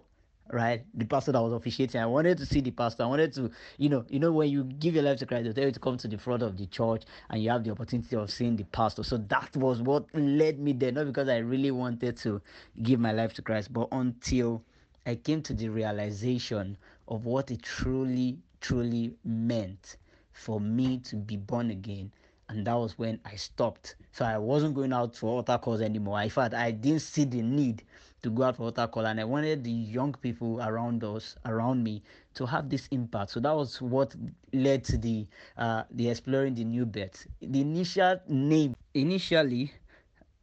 right? 0.54 0.86
The 0.94 1.06
pastor 1.06 1.32
that 1.32 1.42
was 1.42 1.54
officiating. 1.54 2.00
I 2.00 2.06
wanted 2.06 2.38
to 2.38 2.46
see 2.46 2.62
the 2.62 2.70
pastor. 2.70 3.02
I 3.02 3.08
wanted 3.08 3.34
to, 3.34 3.50
you 3.78 3.90
know, 3.90 4.06
you 4.10 4.20
know, 4.20 4.32
when 4.32 4.50
you 4.50 4.66
give 4.66 4.94
your 4.94 5.06
life 5.06 5.18
to 5.20 5.26
Christ, 5.26 5.46
they 5.46 5.54
tell 5.54 5.66
you 5.66 5.72
to 5.72 5.80
come 5.80 5.98
to 5.98 6.08
the 6.08 6.20
front 6.20 6.44
of 6.44 6.56
the 6.56 6.68
church 6.68 7.04
and 7.32 7.42
you 7.42 7.50
have 7.50 7.64
the 7.64 7.72
opportunity 7.72 8.16
of 8.16 8.30
seeing 8.30 8.56
the 8.56 8.66
pastor. 8.66 9.02
So 9.02 9.18
that 9.18 9.56
was 9.58 9.82
what 9.82 10.06
led 10.14 10.60
me 10.60 10.74
there, 10.74 10.92
not 10.92 11.08
because 11.08 11.30
I 11.30 11.38
really 11.38 11.72
wanted 11.72 12.16
to 12.18 12.40
give 12.84 13.00
my 13.00 13.12
life 13.12 13.34
to 13.34 13.42
Christ, 13.42 13.74
but 13.74 13.88
until 13.92 14.64
I 15.08 15.16
came 15.16 15.42
to 15.42 15.54
the 15.56 15.70
realization 15.70 16.78
of 17.08 17.26
what 17.26 17.50
it 17.50 17.64
truly, 17.64 18.38
truly 18.62 19.16
meant 19.24 19.98
for 20.38 20.60
me 20.60 21.00
to 21.00 21.16
be 21.16 21.36
born 21.36 21.72
again. 21.72 22.12
And 22.50 22.66
that 22.66 22.76
was 22.76 22.98
when 22.98 23.20
I 23.26 23.36
stopped. 23.36 23.96
So 24.14 24.24
I 24.24 24.38
wasn't 24.38 24.74
going 24.76 24.94
out 24.94 25.16
for 25.16 25.28
altar 25.30 25.58
calls 25.58 25.82
anymore. 25.82 26.22
In 26.22 26.30
fact, 26.30 26.54
I 26.54 26.72
didn't 26.72 27.02
see 27.02 27.26
the 27.26 27.42
need 27.42 27.84
to 28.24 28.30
go 28.30 28.44
out 28.44 28.56
for 28.56 28.64
altar 28.64 28.88
call, 28.88 29.06
and 29.06 29.20
I 29.20 29.26
wanted 29.26 29.64
the 29.64 29.72
young 29.72 30.14
people 30.14 30.62
around 30.62 31.04
us, 31.04 31.36
around 31.46 31.84
me, 31.84 32.04
to 32.36 32.46
have 32.46 32.70
this 32.70 32.88
impact. 32.92 33.32
So 33.32 33.40
that 33.42 33.54
was 33.54 33.82
what 33.82 34.16
led 34.54 34.84
to 34.86 34.98
the 34.98 35.28
uh, 35.58 35.84
the 35.92 36.10
exploring 36.10 36.56
the 36.56 36.64
new 36.64 36.86
birth. 36.86 37.28
The 37.42 37.62
initial 37.62 38.20
name, 38.28 38.76
initially, 38.94 39.74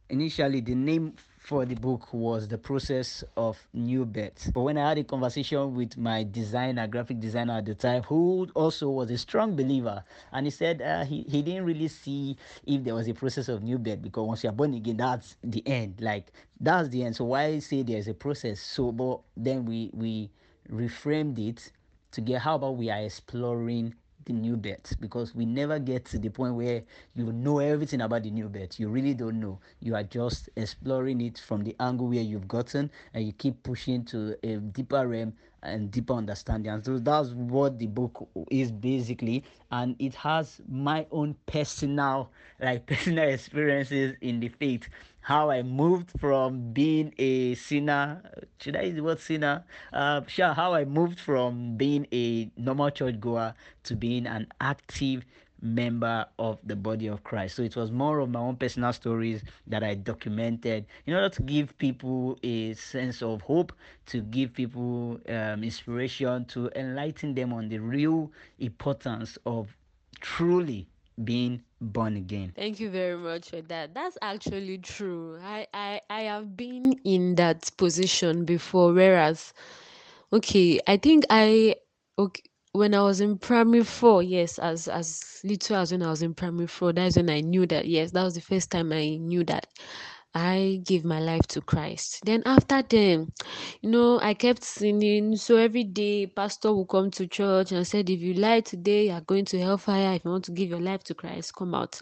initially 0.09 0.61
the 0.61 0.75
name 0.75 1.15
for 1.45 1.63
the 1.63 1.75
book 1.75 2.11
was 2.11 2.47
the 2.47 2.57
process 2.57 3.23
of 3.37 3.55
new 3.71 4.03
birth. 4.03 4.49
But 4.51 4.61
when 4.61 4.79
I 4.79 4.89
had 4.89 4.97
a 4.97 5.03
conversation 5.03 5.75
with 5.75 5.95
my 5.95 6.23
designer, 6.23 6.87
graphic 6.87 7.19
designer 7.19 7.57
at 7.57 7.65
the 7.65 7.75
time, 7.75 8.01
who 8.01 8.49
also 8.55 8.89
was 8.89 9.11
a 9.11 9.17
strong 9.17 9.55
believer, 9.55 10.03
and 10.33 10.47
he 10.47 10.49
said 10.49 10.81
uh, 10.81 11.05
he, 11.05 11.21
he 11.21 11.43
didn't 11.43 11.65
really 11.65 11.87
see 11.87 12.35
if 12.65 12.83
there 12.83 12.95
was 12.95 13.07
a 13.07 13.13
process 13.13 13.47
of 13.47 13.61
new 13.61 13.77
birth 13.77 14.01
because 14.01 14.27
once 14.27 14.43
you're 14.43 14.53
born 14.53 14.73
again, 14.73 14.97
that's 14.97 15.37
the 15.43 15.61
end. 15.67 16.01
Like 16.01 16.31
that's 16.59 16.89
the 16.89 17.03
end. 17.03 17.15
So 17.15 17.25
why 17.25 17.59
say 17.59 17.83
there's 17.83 18.07
a 18.07 18.15
process? 18.15 18.59
So 18.59 18.91
but 18.91 19.19
then 19.37 19.65
we 19.65 19.91
we 19.93 20.31
reframed 20.71 21.37
it 21.37 21.71
to 22.13 22.21
get 22.21 22.41
how 22.41 22.55
about 22.55 22.77
we 22.77 22.89
are 22.89 23.01
exploring 23.01 23.93
the 24.25 24.33
new 24.33 24.55
birth 24.57 24.95
because 24.99 25.33
we 25.35 25.45
never 25.45 25.79
get 25.79 26.05
to 26.05 26.19
the 26.19 26.29
point 26.29 26.55
where 26.55 26.83
you 27.15 27.31
know 27.31 27.59
everything 27.59 28.01
about 28.01 28.23
the 28.23 28.31
new 28.31 28.49
birth. 28.49 28.79
You 28.79 28.89
really 28.89 29.13
don't 29.13 29.39
know. 29.39 29.59
You 29.79 29.95
are 29.95 30.03
just 30.03 30.49
exploring 30.55 31.21
it 31.21 31.39
from 31.39 31.63
the 31.63 31.75
angle 31.79 32.07
where 32.07 32.21
you've 32.21 32.47
gotten 32.47 32.91
and 33.13 33.25
you 33.25 33.33
keep 33.33 33.63
pushing 33.63 34.03
to 34.05 34.35
a 34.43 34.57
deeper 34.57 35.07
realm 35.07 35.33
and 35.63 35.91
deeper 35.91 36.13
understanding. 36.13 36.71
And 36.71 36.83
so 36.85 36.99
that's 36.99 37.29
what 37.31 37.79
the 37.79 37.87
book 37.87 38.27
is 38.51 38.71
basically. 38.71 39.43
And 39.71 39.95
it 39.99 40.15
has 40.15 40.61
my 40.67 41.07
own 41.11 41.35
personal, 41.45 42.31
like 42.59 42.85
personal 42.87 43.29
experiences 43.29 44.15
in 44.21 44.39
the 44.39 44.49
faith 44.49 44.87
how 45.25 45.49
I 45.49 45.63
moved 45.63 46.11
from 46.19 46.71
being 46.71 47.11
a 47.17 47.55
sinner. 47.55 48.21
Should 48.61 48.75
I 48.75 48.83
use 48.83 48.93
the 48.93 49.01
word 49.01 49.19
sinner? 49.19 49.63
Uh, 49.91 50.21
sure. 50.27 50.53
How 50.53 50.75
I 50.75 50.85
moved 50.85 51.19
from 51.19 51.77
being 51.77 52.05
a 52.13 52.51
normal 52.57 52.91
church 52.91 53.19
goer 53.19 53.55
to 53.85 53.95
being 53.95 54.27
an 54.27 54.45
active 54.61 55.25
member 55.63 56.27
of 56.37 56.59
the 56.63 56.75
body 56.75 57.07
of 57.07 57.23
Christ. 57.23 57.55
So 57.55 57.63
it 57.63 57.75
was 57.75 57.91
more 57.91 58.19
of 58.19 58.29
my 58.29 58.39
own 58.39 58.57
personal 58.57 58.93
stories 58.93 59.41
that 59.65 59.83
I 59.83 59.95
documented 59.95 60.85
in 61.07 61.15
order 61.15 61.29
to 61.29 61.41
give 61.41 61.75
people 61.79 62.37
a 62.43 62.75
sense 62.75 63.23
of 63.23 63.41
hope, 63.41 63.73
to 64.05 64.21
give 64.21 64.53
people 64.53 65.19
um, 65.27 65.63
inspiration, 65.63 66.45
to 66.45 66.69
enlighten 66.75 67.33
them 67.33 67.51
on 67.51 67.67
the 67.69 67.79
real 67.79 68.31
importance 68.59 69.39
of 69.47 69.75
truly 70.21 70.87
being 71.23 71.63
born 71.85 72.17
again. 72.17 72.55
Thank 72.55 72.79
you 72.79 72.89
very 72.89 73.17
much 73.17 73.49
for 73.49 73.61
that. 73.63 73.93
That's 73.93 74.17
actually 74.21 74.77
true. 74.79 75.39
I, 75.41 75.67
I, 75.73 76.01
I 76.09 76.21
have 76.21 76.55
been 76.57 76.93
in 77.03 77.35
that 77.35 77.69
position 77.77 78.45
before, 78.45 78.93
whereas, 78.93 79.53
okay, 80.33 80.79
I 80.87 80.97
think 80.97 81.25
I, 81.29 81.75
okay, 82.17 82.43
when 82.73 82.93
I 82.93 83.01
was 83.03 83.21
in 83.21 83.37
primary 83.37 83.83
four, 83.83 84.21
yes, 84.23 84.59
as 84.59 84.87
as 84.87 85.41
little 85.43 85.77
as 85.77 85.91
when 85.91 86.03
I 86.03 86.09
was 86.09 86.21
in 86.21 86.33
primary 86.33 86.67
four, 86.67 86.93
that's 86.93 87.17
when 87.17 87.29
I 87.29 87.41
knew 87.41 87.65
that 87.67 87.87
yes, 87.87 88.11
that 88.11 88.23
was 88.23 88.35
the 88.35 88.41
first 88.41 88.71
time 88.71 88.91
I 88.91 89.17
knew 89.17 89.43
that 89.45 89.67
I 90.35 90.81
gave 90.83 91.05
my 91.05 91.19
life 91.21 91.47
to 91.49 91.61
Christ. 91.61 92.19
Then 92.25 92.43
after 92.45 92.81
then, 92.83 93.31
you 93.81 93.89
know, 93.89 94.19
I 94.19 94.33
kept 94.33 94.63
singing. 94.63 95.37
So 95.37 95.55
every 95.55 95.85
day, 95.85 96.27
pastor 96.27 96.73
would 96.73 96.89
come 96.89 97.09
to 97.11 97.25
church 97.25 97.71
and 97.71 97.87
said, 97.87 98.09
if 98.09 98.19
you 98.19 98.33
lie 98.33 98.59
today, 98.59 99.07
you're 99.07 99.21
going 99.21 99.45
to 99.45 99.59
hellfire. 99.59 100.15
If 100.15 100.25
you 100.25 100.31
want 100.31 100.43
to 100.45 100.51
give 100.51 100.69
your 100.69 100.81
life 100.81 101.03
to 101.05 101.13
Christ, 101.15 101.55
come 101.55 101.73
out. 101.73 101.99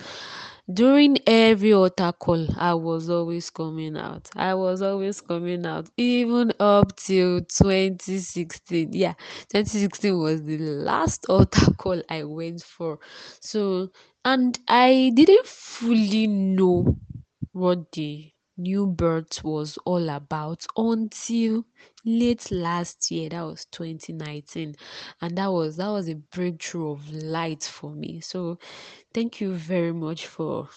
During 0.73 1.19
every 1.27 1.73
altar 1.73 2.11
call, 2.17 2.47
I 2.57 2.73
was 2.73 3.09
always 3.09 3.49
coming 3.51 3.97
out. 3.97 4.29
I 4.35 4.55
was 4.55 4.81
always 4.81 5.21
coming 5.21 5.65
out, 5.65 5.87
even 5.97 6.53
up 6.59 6.95
till 6.95 7.41
2016. 7.41 8.93
Yeah, 8.93 9.13
2016 9.49 10.17
was 10.17 10.41
the 10.43 10.57
last 10.57 11.25
altar 11.29 11.71
call 11.73 12.01
I 12.09 12.23
went 12.23 12.63
for. 12.63 12.97
So, 13.41 13.89
and 14.25 14.57
I 14.67 15.11
didn't 15.13 15.45
fully 15.45 16.27
know 16.27 16.97
what 17.53 17.91
the 17.93 18.31
new 18.57 18.85
birth 18.87 19.43
was 19.43 19.79
all 19.85 20.09
about 20.09 20.65
until 20.77 21.65
late 22.05 22.51
last 22.51 23.11
year 23.11 23.29
that 23.29 23.41
was 23.43 23.65
2019 23.71 24.75
and 25.21 25.37
that 25.37 25.47
was 25.51 25.77
that 25.77 25.89
was 25.89 26.09
a 26.09 26.15
breakthrough 26.15 26.91
of 26.91 27.11
light 27.13 27.63
for 27.63 27.91
me. 27.91 28.21
So 28.21 28.59
thank 29.13 29.41
you 29.41 29.53
very 29.55 29.93
much 29.93 30.27
for 30.27 30.69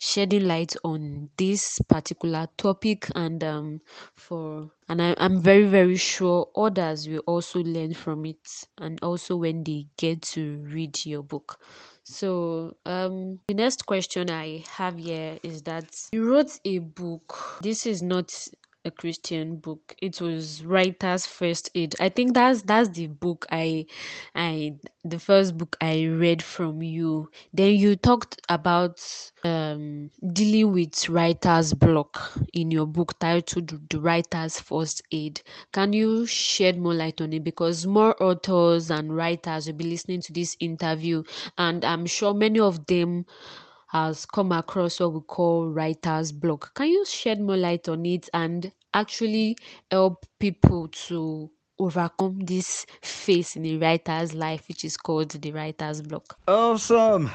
shedding 0.00 0.46
light 0.46 0.74
on 0.84 1.30
this 1.36 1.78
particular 1.88 2.48
topic 2.58 3.08
and 3.14 3.42
um, 3.44 3.80
for 4.16 4.70
and 4.88 5.02
I, 5.02 5.14
i'm 5.18 5.40
very 5.42 5.66
very 5.66 5.96
sure 5.96 6.48
others 6.56 7.08
will 7.08 7.22
also 7.26 7.62
learn 7.62 7.94
from 7.94 8.24
it 8.26 8.48
and 8.78 8.98
also 9.02 9.36
when 9.36 9.64
they 9.64 9.86
get 9.98 10.22
to 10.34 10.58
read 10.68 11.04
your 11.06 11.22
book 11.22 11.58
so 12.04 12.76
um 12.86 13.38
the 13.48 13.54
next 13.54 13.86
question 13.86 14.30
i 14.30 14.62
have 14.68 14.98
here 14.98 15.38
is 15.42 15.62
that 15.62 16.08
you 16.12 16.24
wrote 16.24 16.58
a 16.64 16.78
book. 16.78 17.58
This 17.62 17.86
is 17.86 18.02
not 18.02 18.32
a 18.84 18.90
Christian 18.90 19.56
book. 19.56 19.94
It 20.00 20.20
was 20.20 20.64
Writer's 20.64 21.26
First 21.26 21.70
Aid. 21.74 21.94
I 22.00 22.08
think 22.08 22.34
that's 22.34 22.62
that's 22.62 22.88
the 22.90 23.06
book 23.08 23.46
I 23.50 23.86
I 24.34 24.74
the 25.04 25.18
first 25.18 25.56
book 25.56 25.76
I 25.80 26.04
read 26.06 26.42
from 26.42 26.82
you. 26.82 27.30
Then 27.52 27.74
you 27.76 27.96
talked 27.96 28.40
about 28.48 29.00
um 29.44 30.10
dealing 30.32 30.72
with 30.72 31.08
writer's 31.08 31.74
block 31.74 32.32
in 32.52 32.70
your 32.70 32.86
book 32.86 33.18
titled 33.18 33.88
The 33.90 34.00
Writer's 34.00 34.60
First 34.60 35.02
Aid. 35.12 35.42
Can 35.72 35.92
you 35.92 36.26
shed 36.26 36.78
more 36.78 36.94
light 36.94 37.20
on 37.20 37.32
it? 37.32 37.44
Because 37.44 37.86
more 37.86 38.20
authors 38.22 38.90
and 38.90 39.14
writers 39.14 39.66
will 39.66 39.74
be 39.74 39.84
listening 39.84 40.20
to 40.22 40.32
this 40.32 40.56
interview 40.60 41.22
and 41.58 41.84
I'm 41.84 42.06
sure 42.06 42.34
many 42.34 42.60
of 42.60 42.86
them 42.86 43.26
has 43.94 44.26
come 44.26 44.50
across 44.52 44.98
what 44.98 45.12
we 45.14 45.20
call 45.20 45.68
writer's 45.68 46.32
block. 46.32 46.74
Can 46.74 46.88
you 46.88 47.04
shed 47.06 47.40
more 47.40 47.56
light 47.56 47.88
on 47.88 48.04
it 48.04 48.28
and 48.34 48.72
actually 48.92 49.56
help 49.90 50.26
people 50.40 50.88
to 50.88 51.50
overcome 51.78 52.40
this 52.40 52.86
phase 53.02 53.56
in 53.56 53.64
a 53.66 53.76
writer's 53.78 54.34
life, 54.34 54.64
which 54.68 54.84
is 54.84 54.96
called 54.96 55.30
the 55.30 55.52
writer's 55.52 56.02
block? 56.02 56.36
Awesome. 56.48 57.30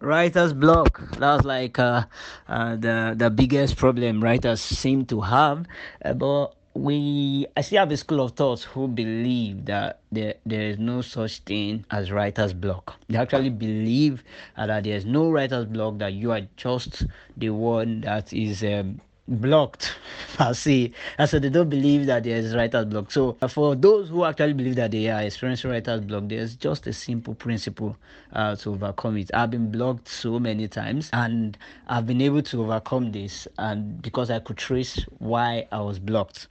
Writer's 0.00 0.52
block. 0.52 1.00
That's 1.18 1.44
like 1.44 1.78
uh, 1.78 2.04
uh, 2.48 2.76
the 2.76 3.14
the 3.16 3.30
biggest 3.30 3.76
problem 3.76 4.22
writers 4.22 4.60
seem 4.60 5.06
to 5.06 5.20
have. 5.20 5.66
Uh, 6.04 6.12
but 6.12 6.54
we 6.74 7.46
I 7.56 7.60
still 7.60 7.78
have 7.78 7.92
a 7.92 7.96
school 7.96 8.20
of 8.20 8.32
thoughts 8.32 8.64
who 8.64 8.88
believe 8.88 9.64
that 9.66 10.00
there, 10.10 10.34
there 10.44 10.62
is 10.62 10.78
no 10.78 11.02
such 11.02 11.38
thing 11.40 11.84
as 11.92 12.10
writer's 12.10 12.52
block. 12.52 12.96
They 13.08 13.16
actually 13.16 13.50
believe 13.50 14.24
that 14.56 14.82
there's 14.82 15.04
no 15.04 15.30
writer's 15.30 15.66
block, 15.66 15.98
that 15.98 16.14
you 16.14 16.32
are 16.32 16.42
just 16.56 17.06
the 17.36 17.50
one 17.50 18.00
that 18.00 18.32
is 18.32 18.64
um, 18.64 19.00
blocked 19.28 19.94
per 20.36 20.52
se. 20.52 20.90
And 21.16 21.30
so 21.30 21.38
they 21.38 21.48
don't 21.48 21.70
believe 21.70 22.06
that 22.06 22.24
there's 22.24 22.56
writer's 22.56 22.86
block. 22.86 23.12
So 23.12 23.36
uh, 23.40 23.46
for 23.46 23.76
those 23.76 24.08
who 24.08 24.24
actually 24.24 24.54
believe 24.54 24.74
that 24.74 24.90
they 24.90 25.08
are 25.10 25.22
experiencing 25.22 25.70
writer's 25.70 26.00
block, 26.00 26.24
there's 26.26 26.56
just 26.56 26.88
a 26.88 26.92
simple 26.92 27.36
principle 27.36 27.96
uh, 28.32 28.56
to 28.56 28.70
overcome 28.70 29.16
it. 29.18 29.30
I've 29.32 29.52
been 29.52 29.70
blocked 29.70 30.08
so 30.08 30.40
many 30.40 30.66
times 30.66 31.08
and 31.12 31.56
I've 31.86 32.06
been 32.06 32.20
able 32.20 32.42
to 32.42 32.62
overcome 32.62 33.12
this 33.12 33.46
and 33.58 34.02
because 34.02 34.28
I 34.28 34.40
could 34.40 34.56
trace 34.56 34.98
why 35.18 35.68
I 35.70 35.80
was 35.80 36.00
blocked 36.00 36.48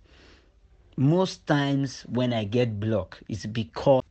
most 0.97 1.45
times 1.47 2.01
when 2.03 2.33
I 2.33 2.43
get 2.43 2.79
blocked, 2.79 3.23
it's 3.29 3.45
because 3.45 4.03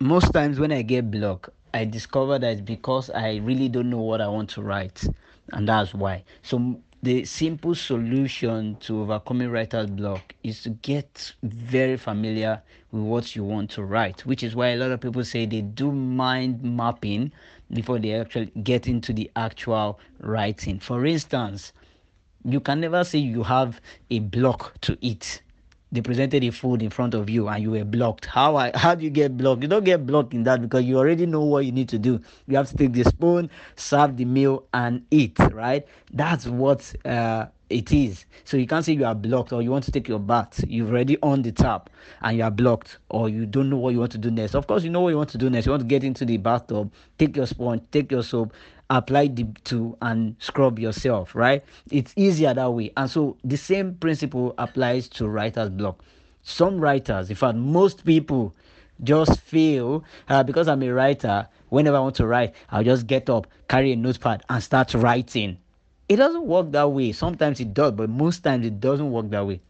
most 0.00 0.32
times 0.32 0.58
when 0.58 0.72
I 0.72 0.82
get 0.82 1.10
blocked, 1.10 1.50
I 1.72 1.84
discover 1.84 2.38
that 2.38 2.52
it's 2.52 2.60
because 2.60 3.10
I 3.10 3.36
really 3.36 3.68
don't 3.68 3.90
know 3.90 4.00
what 4.00 4.20
I 4.20 4.28
want 4.28 4.50
to 4.50 4.62
write, 4.62 5.06
and 5.52 5.68
that's 5.68 5.94
why. 5.94 6.24
So 6.42 6.80
the 7.02 7.24
simple 7.24 7.74
solution 7.74 8.76
to 8.80 9.00
overcoming 9.02 9.50
writer's 9.50 9.86
block 9.86 10.34
is 10.42 10.62
to 10.62 10.70
get 10.70 11.32
very 11.42 11.96
familiar 11.96 12.62
with 12.90 13.02
what 13.02 13.36
you 13.36 13.44
want 13.44 13.70
to 13.72 13.84
write, 13.84 14.24
which 14.26 14.42
is 14.42 14.54
why 14.56 14.68
a 14.68 14.76
lot 14.76 14.90
of 14.90 15.00
people 15.00 15.24
say 15.24 15.46
they 15.46 15.60
do 15.60 15.92
mind 15.92 16.62
mapping 16.62 17.32
before 17.72 17.98
they 17.98 18.14
actually 18.14 18.46
get 18.62 18.86
into 18.88 19.12
the 19.12 19.30
actual 19.36 19.98
writing. 20.20 20.78
For 20.78 21.04
instance, 21.06 21.72
you 22.44 22.60
can 22.60 22.80
never 22.80 23.04
say 23.04 23.18
you 23.18 23.42
have 23.42 23.80
a 24.10 24.20
block 24.20 24.80
to 24.82 24.96
eat 25.00 25.42
they 25.92 26.00
presented 26.00 26.42
a 26.42 26.50
food 26.50 26.82
in 26.82 26.90
front 26.90 27.14
of 27.14 27.30
you 27.30 27.48
and 27.48 27.62
you 27.62 27.70
were 27.70 27.84
blocked. 27.84 28.26
How 28.26 28.56
I, 28.56 28.72
how 28.74 28.94
do 28.94 29.04
you 29.04 29.10
get 29.10 29.36
blocked? 29.36 29.62
You 29.62 29.68
don't 29.68 29.84
get 29.84 30.06
blocked 30.06 30.34
in 30.34 30.42
that 30.44 30.60
because 30.60 30.84
you 30.84 30.98
already 30.98 31.26
know 31.26 31.44
what 31.44 31.64
you 31.64 31.72
need 31.72 31.88
to 31.90 31.98
do. 31.98 32.20
You 32.46 32.56
have 32.56 32.68
to 32.70 32.76
take 32.76 32.92
the 32.92 33.04
spoon, 33.04 33.50
serve 33.76 34.16
the 34.16 34.24
meal, 34.24 34.64
and 34.74 35.04
eat. 35.10 35.38
Right? 35.52 35.86
That's 36.12 36.46
what 36.46 36.92
uh, 37.06 37.46
it 37.70 37.92
is. 37.92 38.24
So 38.44 38.56
you 38.56 38.66
can't 38.66 38.84
say 38.84 38.92
you 38.92 39.04
are 39.04 39.14
blocked 39.14 39.52
or 39.52 39.62
you 39.62 39.70
want 39.70 39.84
to 39.84 39.92
take 39.92 40.08
your 40.08 40.18
bath. 40.18 40.64
You've 40.68 40.90
already 40.90 41.18
on 41.22 41.42
the 41.42 41.52
tap 41.52 41.90
and 42.22 42.36
you 42.36 42.44
are 42.44 42.50
blocked 42.50 42.98
or 43.10 43.28
you 43.28 43.46
don't 43.46 43.70
know 43.70 43.76
what 43.76 43.92
you 43.92 44.00
want 44.00 44.12
to 44.12 44.18
do 44.18 44.30
next. 44.30 44.54
Of 44.54 44.66
course, 44.66 44.84
you 44.84 44.90
know 44.90 45.00
what 45.00 45.10
you 45.10 45.16
want 45.16 45.30
to 45.30 45.38
do 45.38 45.50
next. 45.50 45.66
You 45.66 45.72
want 45.72 45.82
to 45.82 45.88
get 45.88 46.04
into 46.04 46.24
the 46.24 46.36
bathtub, 46.36 46.92
take 47.18 47.36
your 47.36 47.46
sponge, 47.46 47.82
take 47.90 48.10
your 48.10 48.22
soap, 48.22 48.52
apply 48.90 49.28
the 49.28 49.46
two 49.64 49.96
and 50.02 50.36
scrub 50.38 50.78
yourself, 50.78 51.34
right? 51.34 51.64
It's 51.90 52.12
easier 52.16 52.54
that 52.54 52.70
way. 52.72 52.92
And 52.96 53.10
so 53.10 53.36
the 53.44 53.56
same 53.56 53.94
principle 53.94 54.54
applies 54.58 55.08
to 55.10 55.28
writer's 55.28 55.70
block. 55.70 56.02
Some 56.42 56.78
writers, 56.78 57.28
in 57.30 57.36
fact, 57.36 57.56
most 57.56 58.04
people 58.04 58.54
just 59.02 59.40
feel 59.40 60.04
uh, 60.28 60.42
because 60.42 60.68
I'm 60.68 60.82
a 60.82 60.90
writer, 60.90 61.48
whenever 61.68 61.96
I 61.96 62.00
want 62.00 62.16
to 62.16 62.26
write, 62.26 62.54
I'll 62.70 62.84
just 62.84 63.06
get 63.06 63.28
up, 63.28 63.46
carry 63.68 63.92
a 63.92 63.96
notepad, 63.96 64.42
and 64.48 64.62
start 64.62 64.94
writing 64.94 65.58
it 66.08 66.16
doesn't 66.16 66.46
work 66.46 66.70
that 66.72 66.90
way. 66.90 67.12
Sometimes 67.12 67.60
it 67.60 67.74
does, 67.74 67.92
but 67.92 68.08
most 68.08 68.44
times 68.44 68.64
it 68.64 68.80
doesn't 68.80 69.10
work 69.10 69.28
that 69.30 69.46
way. 69.46 69.60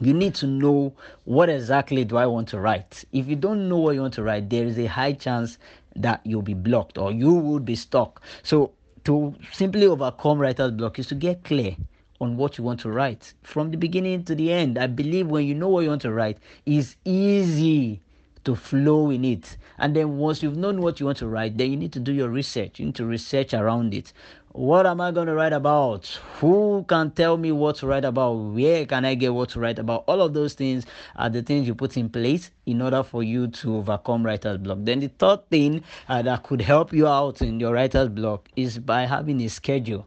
You 0.00 0.12
need 0.12 0.34
to 0.36 0.46
know 0.46 0.94
what 1.24 1.48
exactly 1.48 2.04
do 2.04 2.16
I 2.16 2.26
want 2.26 2.48
to 2.48 2.58
write. 2.58 3.04
If 3.12 3.28
you 3.28 3.36
don't 3.36 3.68
know 3.68 3.78
what 3.78 3.94
you 3.94 4.00
want 4.00 4.14
to 4.14 4.22
write, 4.24 4.50
there 4.50 4.64
is 4.64 4.78
a 4.78 4.86
high 4.86 5.12
chance 5.12 5.58
that 5.96 6.20
you'll 6.24 6.42
be 6.42 6.54
blocked 6.54 6.98
or 6.98 7.12
you 7.12 7.32
would 7.32 7.64
be 7.64 7.76
stuck. 7.76 8.22
So 8.42 8.72
to 9.04 9.34
simply 9.52 9.86
overcome 9.86 10.38
writer's 10.38 10.72
block 10.72 10.98
is 10.98 11.06
to 11.08 11.14
get 11.14 11.44
clear 11.44 11.76
on 12.20 12.36
what 12.36 12.56
you 12.56 12.64
want 12.64 12.80
to 12.80 12.90
write 12.90 13.34
from 13.42 13.70
the 13.70 13.76
beginning 13.76 14.24
to 14.24 14.34
the 14.34 14.52
end. 14.52 14.78
I 14.78 14.86
believe 14.86 15.26
when 15.26 15.46
you 15.46 15.54
know 15.54 15.68
what 15.68 15.80
you 15.80 15.88
want 15.88 16.02
to 16.02 16.12
write, 16.12 16.38
it's 16.64 16.96
easy 17.04 18.00
to 18.44 18.54
flow 18.54 19.10
in 19.10 19.24
it. 19.24 19.56
And 19.78 19.94
then 19.94 20.16
once 20.16 20.42
you've 20.42 20.56
known 20.56 20.80
what 20.80 21.00
you 21.00 21.06
want 21.06 21.18
to 21.18 21.28
write, 21.28 21.56
then 21.56 21.70
you 21.70 21.76
need 21.76 21.92
to 21.92 22.00
do 22.00 22.12
your 22.12 22.28
research. 22.28 22.78
You 22.78 22.86
need 22.86 22.94
to 22.96 23.06
research 23.06 23.54
around 23.54 23.94
it. 23.94 24.12
What 24.54 24.86
am 24.86 25.00
I 25.00 25.12
going 25.12 25.28
to 25.28 25.34
write 25.34 25.54
about? 25.54 26.04
Who 26.38 26.84
can 26.86 27.12
tell 27.12 27.38
me 27.38 27.52
what 27.52 27.76
to 27.76 27.86
write 27.86 28.04
about? 28.04 28.34
Where 28.34 28.84
can 28.84 29.06
I 29.06 29.14
get 29.14 29.32
what 29.32 29.48
to 29.50 29.60
write 29.60 29.78
about? 29.78 30.04
All 30.06 30.20
of 30.20 30.34
those 30.34 30.52
things 30.52 30.84
are 31.16 31.30
the 31.30 31.40
things 31.40 31.66
you 31.66 31.74
put 31.74 31.96
in 31.96 32.10
place 32.10 32.50
in 32.66 32.82
order 32.82 33.02
for 33.02 33.22
you 33.22 33.46
to 33.48 33.76
overcome 33.78 34.26
writer's 34.26 34.58
block. 34.58 34.80
Then 34.82 35.00
the 35.00 35.08
third 35.08 35.48
thing 35.48 35.82
uh, 36.06 36.20
that 36.20 36.42
could 36.42 36.60
help 36.60 36.92
you 36.92 37.08
out 37.08 37.40
in 37.40 37.60
your 37.60 37.72
writer's 37.72 38.10
block 38.10 38.46
is 38.54 38.78
by 38.78 39.06
having 39.06 39.40
a 39.40 39.48
schedule. 39.48 40.06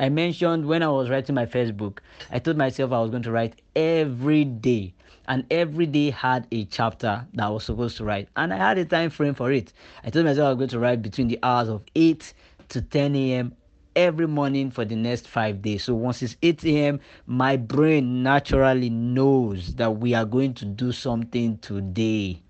I 0.00 0.08
mentioned 0.08 0.66
when 0.66 0.82
I 0.82 0.88
was 0.88 1.08
writing 1.08 1.36
my 1.36 1.46
first 1.46 1.76
book, 1.76 2.02
I 2.32 2.40
told 2.40 2.56
myself 2.56 2.90
I 2.90 3.00
was 3.00 3.10
going 3.10 3.22
to 3.22 3.30
write 3.30 3.62
every 3.76 4.44
day 4.44 4.94
and 5.28 5.44
every 5.48 5.86
day 5.86 6.10
had 6.10 6.48
a 6.50 6.64
chapter 6.64 7.24
that 7.34 7.46
I 7.46 7.50
was 7.50 7.62
supposed 7.62 7.98
to 7.98 8.04
write 8.04 8.28
and 8.36 8.52
i 8.54 8.56
had 8.56 8.78
a 8.78 8.84
time 8.84 9.10
frame 9.10 9.34
for 9.34 9.50
it 9.50 9.72
i 10.04 10.10
told 10.10 10.24
myself 10.24 10.46
i 10.46 10.48
was 10.50 10.56
going 10.56 10.68
to 10.68 10.78
write 10.78 11.02
between 11.02 11.26
the 11.26 11.40
hours 11.42 11.68
of 11.68 11.82
8 11.96 12.32
to 12.68 12.80
10 12.80 13.16
a.m 13.16 13.52
every 13.96 14.28
morning 14.28 14.70
for 14.70 14.84
the 14.84 14.94
next 14.94 15.26
five 15.26 15.62
days. 15.62 15.84
So 15.84 15.94
once 15.94 16.22
it's 16.22 16.36
8 16.42 16.64
a.m., 16.86 17.00
my 17.26 17.56
brain 17.56 18.22
naturally 18.22 18.90
knows 18.90 19.74
that 19.76 19.96
we 19.98 20.14
are 20.14 20.26
going 20.26 20.54
to 20.54 20.64
do 20.66 20.92
something 20.92 21.58
today. 21.58 22.42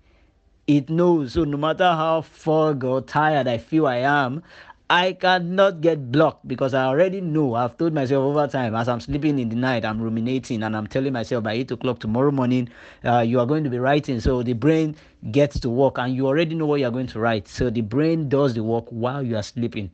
It 0.67 0.89
knows. 0.89 1.33
So 1.33 1.45
no 1.45 1.57
matter 1.57 1.85
how 1.85 2.21
fog 2.21 2.83
or 2.83 3.01
tired 3.01 3.47
I 3.47 3.57
feel 3.57 3.87
I 3.87 3.97
am, 3.97 4.43
I 4.89 5.13
cannot 5.13 5.81
get 5.81 6.11
blocked 6.11 6.47
because 6.47 6.73
I 6.73 6.85
already 6.85 7.21
know. 7.21 7.55
I've 7.55 7.77
told 7.77 7.93
myself 7.93 8.23
over 8.23 8.47
time 8.47 8.75
as 8.75 8.87
I'm 8.87 8.99
sleeping 9.01 9.39
in 9.39 9.49
the 9.49 9.55
night, 9.55 9.85
I'm 9.85 10.01
ruminating 10.01 10.63
and 10.63 10.75
I'm 10.75 10.87
telling 10.87 11.13
myself 11.13 11.43
by 11.43 11.53
8 11.53 11.71
o'clock 11.71 11.99
tomorrow 11.99 12.31
morning, 12.31 12.69
uh, 13.03 13.19
you 13.19 13.39
are 13.39 13.45
going 13.45 13.63
to 13.65 13.69
be 13.69 13.79
writing. 13.79 14.19
So 14.21 14.43
the 14.43 14.53
brain 14.53 14.95
gets 15.31 15.59
to 15.61 15.69
work 15.69 15.97
and 15.97 16.13
you 16.15 16.27
already 16.27 16.55
know 16.55 16.65
what 16.67 16.79
you're 16.81 16.91
going 16.91 17.07
to 17.07 17.19
write. 17.19 17.47
So 17.47 17.69
the 17.69 17.81
brain 17.81 18.29
does 18.29 18.53
the 18.53 18.63
work 18.63 18.85
while 18.89 19.23
you 19.23 19.35
are 19.37 19.43
sleeping. 19.43 19.91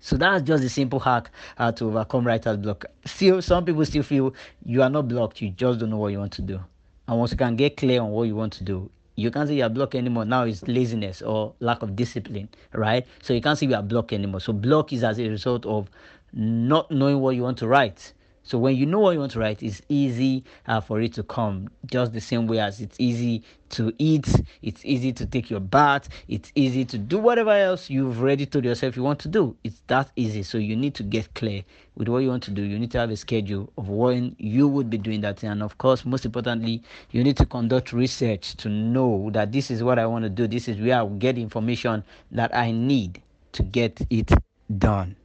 So 0.00 0.16
that's 0.16 0.42
just 0.42 0.64
a 0.64 0.68
simple 0.68 1.00
hack 1.00 1.30
uh, 1.58 1.72
to 1.72 1.86
overcome 1.86 2.26
writer's 2.26 2.56
block. 2.56 2.84
Still, 3.04 3.42
some 3.42 3.64
people 3.64 3.84
still 3.84 4.02
feel 4.02 4.34
you 4.64 4.82
are 4.82 4.90
not 4.90 5.08
blocked, 5.08 5.40
you 5.40 5.50
just 5.50 5.80
don't 5.80 5.90
know 5.90 5.96
what 5.96 6.12
you 6.12 6.18
want 6.18 6.32
to 6.32 6.42
do. 6.42 6.60
And 7.08 7.18
once 7.18 7.30
you 7.30 7.36
can 7.36 7.56
get 7.56 7.76
clear 7.76 8.00
on 8.00 8.10
what 8.10 8.24
you 8.24 8.36
want 8.36 8.52
to 8.54 8.64
do, 8.64 8.90
you 9.16 9.30
can't 9.30 9.48
say 9.48 9.54
you're 9.54 9.68
blocked 9.68 9.94
anymore. 9.94 10.24
Now 10.24 10.44
it's 10.44 10.62
laziness 10.68 11.22
or 11.22 11.54
lack 11.60 11.82
of 11.82 11.96
discipline, 11.96 12.48
right? 12.72 13.06
So 13.22 13.32
you 13.32 13.40
can't 13.40 13.58
say 13.58 13.66
you 13.66 13.74
are 13.74 13.82
blocked 13.82 14.12
anymore. 14.12 14.40
So 14.40 14.52
block 14.52 14.92
is 14.92 15.02
as 15.02 15.18
a 15.18 15.28
result 15.28 15.64
of 15.66 15.88
not 16.32 16.90
knowing 16.90 17.20
what 17.20 17.34
you 17.34 17.42
want 17.42 17.58
to 17.58 17.66
write. 17.66 18.12
So 18.46 18.58
when 18.58 18.76
you 18.76 18.86
know 18.86 19.00
what 19.00 19.10
you 19.10 19.18
want 19.18 19.32
to 19.32 19.40
write, 19.40 19.60
it's 19.60 19.82
easy 19.88 20.44
uh, 20.68 20.80
for 20.80 21.00
it 21.00 21.14
to 21.14 21.24
come. 21.24 21.68
Just 21.84 22.12
the 22.12 22.20
same 22.20 22.46
way 22.46 22.60
as 22.60 22.80
it's 22.80 22.94
easy 23.00 23.42
to 23.70 23.92
eat, 23.98 24.32
it's 24.62 24.84
easy 24.84 25.12
to 25.14 25.26
take 25.26 25.50
your 25.50 25.58
bath, 25.58 26.08
it's 26.28 26.52
easy 26.54 26.84
to 26.84 26.96
do 26.96 27.18
whatever 27.18 27.50
else 27.50 27.90
you've 27.90 28.20
already 28.20 28.46
told 28.46 28.64
yourself 28.64 28.96
you 28.96 29.02
want 29.02 29.18
to 29.18 29.28
do. 29.28 29.56
It's 29.64 29.82
that 29.88 30.12
easy. 30.14 30.44
So 30.44 30.58
you 30.58 30.76
need 30.76 30.94
to 30.94 31.02
get 31.02 31.34
clear 31.34 31.64
with 31.96 32.06
what 32.06 32.18
you 32.18 32.28
want 32.28 32.44
to 32.44 32.52
do. 32.52 32.62
You 32.62 32.78
need 32.78 32.92
to 32.92 32.98
have 32.98 33.10
a 33.10 33.16
schedule 33.16 33.68
of 33.76 33.88
when 33.88 34.36
you 34.38 34.68
would 34.68 34.90
be 34.90 34.98
doing 34.98 35.22
that. 35.22 35.42
And 35.42 35.60
of 35.60 35.76
course, 35.78 36.04
most 36.04 36.24
importantly, 36.24 36.84
you 37.10 37.24
need 37.24 37.36
to 37.38 37.46
conduct 37.46 37.92
research 37.92 38.54
to 38.58 38.68
know 38.68 39.28
that 39.32 39.50
this 39.50 39.72
is 39.72 39.82
what 39.82 39.98
I 39.98 40.06
want 40.06 40.22
to 40.22 40.30
do. 40.30 40.46
This 40.46 40.68
is 40.68 40.80
where 40.80 41.00
I 41.00 41.02
will 41.02 41.18
get 41.18 41.36
information 41.36 42.04
that 42.30 42.54
I 42.54 42.70
need 42.70 43.20
to 43.54 43.64
get 43.64 44.00
it 44.08 44.30
done. 44.78 45.16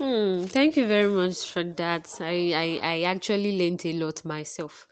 Hmm, 0.00 0.44
thank 0.46 0.76
you 0.76 0.86
very 0.86 1.10
much 1.10 1.44
for 1.50 1.62
that. 1.62 2.08
I, 2.20 2.52
I, 2.82 2.88
I 2.94 3.02
actually 3.02 3.58
learned 3.58 3.84
a 3.84 3.92
lot 3.92 4.24
myself. 4.24 4.86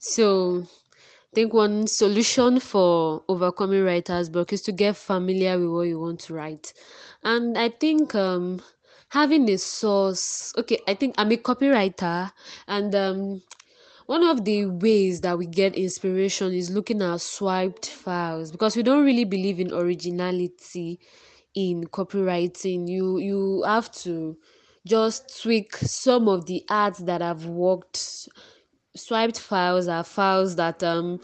So, 0.00 0.64
I 0.64 1.34
think 1.34 1.54
one 1.54 1.86
solution 1.86 2.60
for 2.60 3.22
overcoming 3.28 3.84
writer's 3.84 4.28
block 4.30 4.52
is 4.52 4.62
to 4.62 4.72
get 4.72 4.96
familiar 4.96 5.58
with 5.58 5.68
what 5.70 5.82
you 5.88 6.00
want 6.00 6.20
to 6.22 6.34
write. 6.34 6.72
And 7.24 7.56
I 7.58 7.70
think 7.70 8.14
um, 8.16 8.62
having 9.10 9.48
a 9.50 9.58
source, 9.58 10.52
okay, 10.58 10.80
I 10.88 10.94
think 10.94 11.14
I'm 11.18 11.32
a 11.32 11.36
copywriter, 11.36 12.32
and 12.68 12.94
um, 12.94 13.42
one 14.06 14.24
of 14.24 14.44
the 14.44 14.66
ways 14.66 15.20
that 15.22 15.38
we 15.38 15.46
get 15.46 15.76
inspiration 15.76 16.52
is 16.54 16.70
looking 16.70 17.02
at 17.02 17.20
swiped 17.20 17.88
files 17.88 18.50
because 18.52 18.76
we 18.76 18.82
don't 18.82 19.04
really 19.04 19.24
believe 19.24 19.60
in 19.60 19.72
originality 19.72 21.00
in 21.54 21.84
copywriting 21.84 22.88
you 22.88 23.18
you 23.18 23.62
have 23.66 23.90
to 23.92 24.36
just 24.86 25.42
tweak 25.42 25.76
some 25.76 26.28
of 26.28 26.46
the 26.46 26.64
ads 26.70 26.98
that 26.98 27.20
have 27.20 27.46
worked 27.46 28.28
swiped 28.96 29.38
files 29.38 29.88
are 29.88 30.04
files 30.04 30.56
that 30.56 30.82
um 30.82 31.20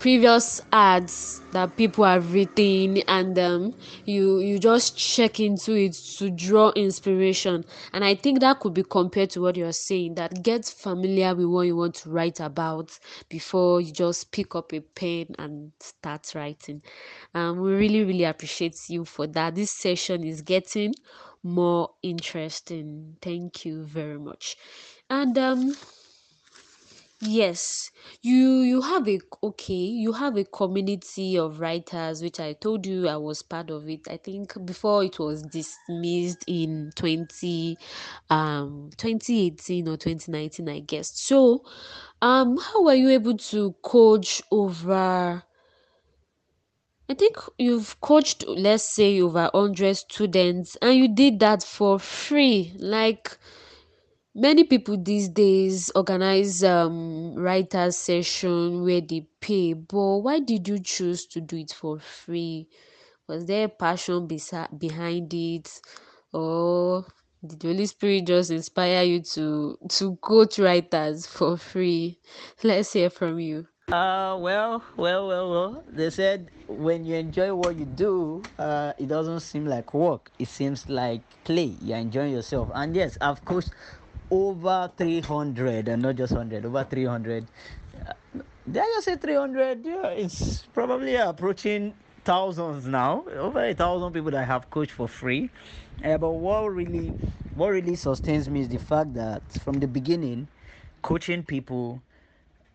previous 0.00 0.62
ads 0.72 1.42
that 1.52 1.76
people 1.76 2.04
have 2.04 2.32
written 2.32 2.98
and 3.06 3.38
um, 3.38 3.74
you 4.06 4.38
you 4.40 4.58
just 4.58 4.96
check 4.96 5.38
into 5.38 5.74
it 5.74 5.92
to 5.92 6.30
draw 6.30 6.70
inspiration. 6.70 7.64
And 7.92 8.02
i 8.04 8.14
think 8.14 8.40
that 8.40 8.60
could 8.60 8.74
be 8.74 8.82
compared 8.82 9.30
to 9.30 9.42
what 9.42 9.56
you're 9.56 9.72
saying 9.72 10.14
that 10.14 10.42
get 10.42 10.64
familiar 10.64 11.34
with 11.34 11.46
what 11.46 11.66
you 11.66 11.76
want 11.76 11.94
to 11.96 12.10
write 12.10 12.40
about 12.40 12.98
before 13.28 13.80
you 13.82 13.92
just 13.92 14.32
pick 14.32 14.54
up 14.54 14.72
a 14.72 14.80
pen 14.80 15.26
and 15.38 15.72
start 15.80 16.32
writing. 16.34 16.82
Um, 17.34 17.60
we 17.60 17.72
really 17.74 18.02
really 18.04 18.24
appreciate 18.24 18.78
you 18.88 19.04
for 19.04 19.26
that. 19.28 19.54
This 19.54 19.70
session 19.70 20.24
is 20.24 20.40
getting 20.40 20.94
more 21.42 21.90
interesting. 22.02 23.16
Thank 23.20 23.64
you 23.66 23.84
very 23.84 24.18
much. 24.18 24.56
And 25.10 25.36
um 25.38 25.74
Yes, 27.22 27.90
you 28.22 28.60
you 28.62 28.80
have 28.80 29.06
a 29.06 29.20
okay, 29.42 29.74
you 29.74 30.12
have 30.12 30.36
a 30.38 30.44
community 30.44 31.36
of 31.36 31.60
writers, 31.60 32.22
which 32.22 32.40
I 32.40 32.54
told 32.54 32.86
you 32.86 33.08
I 33.08 33.16
was 33.16 33.42
part 33.42 33.70
of 33.70 33.88
it. 33.90 34.08
I 34.08 34.16
think 34.16 34.54
before 34.64 35.04
it 35.04 35.18
was 35.18 35.42
dismissed 35.42 36.44
in 36.46 36.92
20 36.96 37.76
um 38.30 38.88
2018 38.96 39.86
or 39.88 39.98
2019, 39.98 40.68
I 40.70 40.80
guess. 40.80 41.12
So, 41.20 41.62
um, 42.22 42.56
how 42.56 42.84
were 42.84 42.94
you 42.94 43.10
able 43.10 43.36
to 43.36 43.72
coach 43.82 44.40
over? 44.50 45.42
I 47.10 47.14
think 47.14 47.36
you've 47.58 48.00
coached, 48.00 48.46
let's 48.48 48.84
say, 48.94 49.20
over 49.20 49.50
100 49.52 49.96
students, 49.98 50.76
and 50.80 50.94
you 50.96 51.08
did 51.14 51.38
that 51.40 51.62
for 51.62 51.98
free. 51.98 52.72
Like 52.78 53.36
many 54.34 54.64
people 54.64 54.96
these 54.96 55.28
days 55.28 55.90
organize 55.94 56.62
um 56.62 57.34
writers 57.34 57.96
session 57.96 58.82
where 58.82 59.00
they 59.00 59.26
pay 59.40 59.72
but 59.72 60.18
why 60.18 60.38
did 60.38 60.68
you 60.68 60.78
choose 60.78 61.26
to 61.26 61.40
do 61.40 61.56
it 61.56 61.72
for 61.72 61.98
free 61.98 62.68
was 63.28 63.46
there 63.46 63.68
passion 63.68 64.26
behind 64.26 65.32
it 65.34 65.80
or 66.32 67.04
did 67.46 67.60
the 67.60 67.68
holy 67.68 67.86
spirit 67.86 68.26
just 68.26 68.50
inspire 68.50 69.02
you 69.02 69.20
to 69.22 69.76
go 69.80 69.88
to 69.88 70.16
coach 70.16 70.58
writers 70.58 71.26
for 71.26 71.56
free 71.56 72.18
let's 72.62 72.92
hear 72.92 73.10
from 73.10 73.40
you 73.40 73.66
Uh, 73.90 74.38
well, 74.40 74.84
well, 74.96 75.26
well, 75.26 75.50
well. 75.50 75.84
They 75.88 76.10
said 76.10 76.50
when 76.68 77.04
you 77.04 77.16
enjoy 77.16 77.52
what 77.54 77.74
you 77.76 77.84
do, 77.86 78.48
uh, 78.58 78.92
it 78.98 79.08
doesn't 79.08 79.40
seem 79.40 79.66
like 79.66 79.92
work. 79.92 80.30
It 80.38 80.48
seems 80.48 80.88
like 80.88 81.22
play. 81.44 81.76
You're 81.80 81.98
enjoying 81.98 82.32
yourself. 82.32 82.70
And 82.72 82.94
yes, 82.94 83.16
of 83.16 83.44
course, 83.44 83.70
over 84.30 84.90
300 84.96 85.88
and 85.88 86.02
not 86.02 86.16
just 86.16 86.32
100 86.32 86.64
over 86.64 86.84
300 86.84 87.46
uh, 88.06 88.12
did 88.70 88.82
i 88.82 88.86
just 88.94 89.04
say 89.04 89.16
300 89.16 89.84
yeah 89.84 90.08
it's 90.08 90.66
probably 90.72 91.16
approaching 91.16 91.94
thousands 92.24 92.86
now, 92.86 93.24
over 93.36 93.64
a 93.64 93.74
thousand 93.74 94.12
people 94.12 94.30
that 94.30 94.42
I 94.42 94.44
have 94.44 94.70
coached 94.70 94.92
for 94.92 95.08
free. 95.08 95.50
Uh, 96.04 96.18
but 96.18 96.30
what 96.30 96.60
really, 96.68 97.14
what 97.54 97.68
really 97.70 97.96
sustains 97.96 98.48
me 98.48 98.60
is 98.60 98.68
the 98.68 98.78
fact 98.78 99.14
that 99.14 99.42
from 99.64 99.80
the 99.80 99.86
beginning, 99.88 100.48
coaching 101.02 101.42
people 101.42 102.00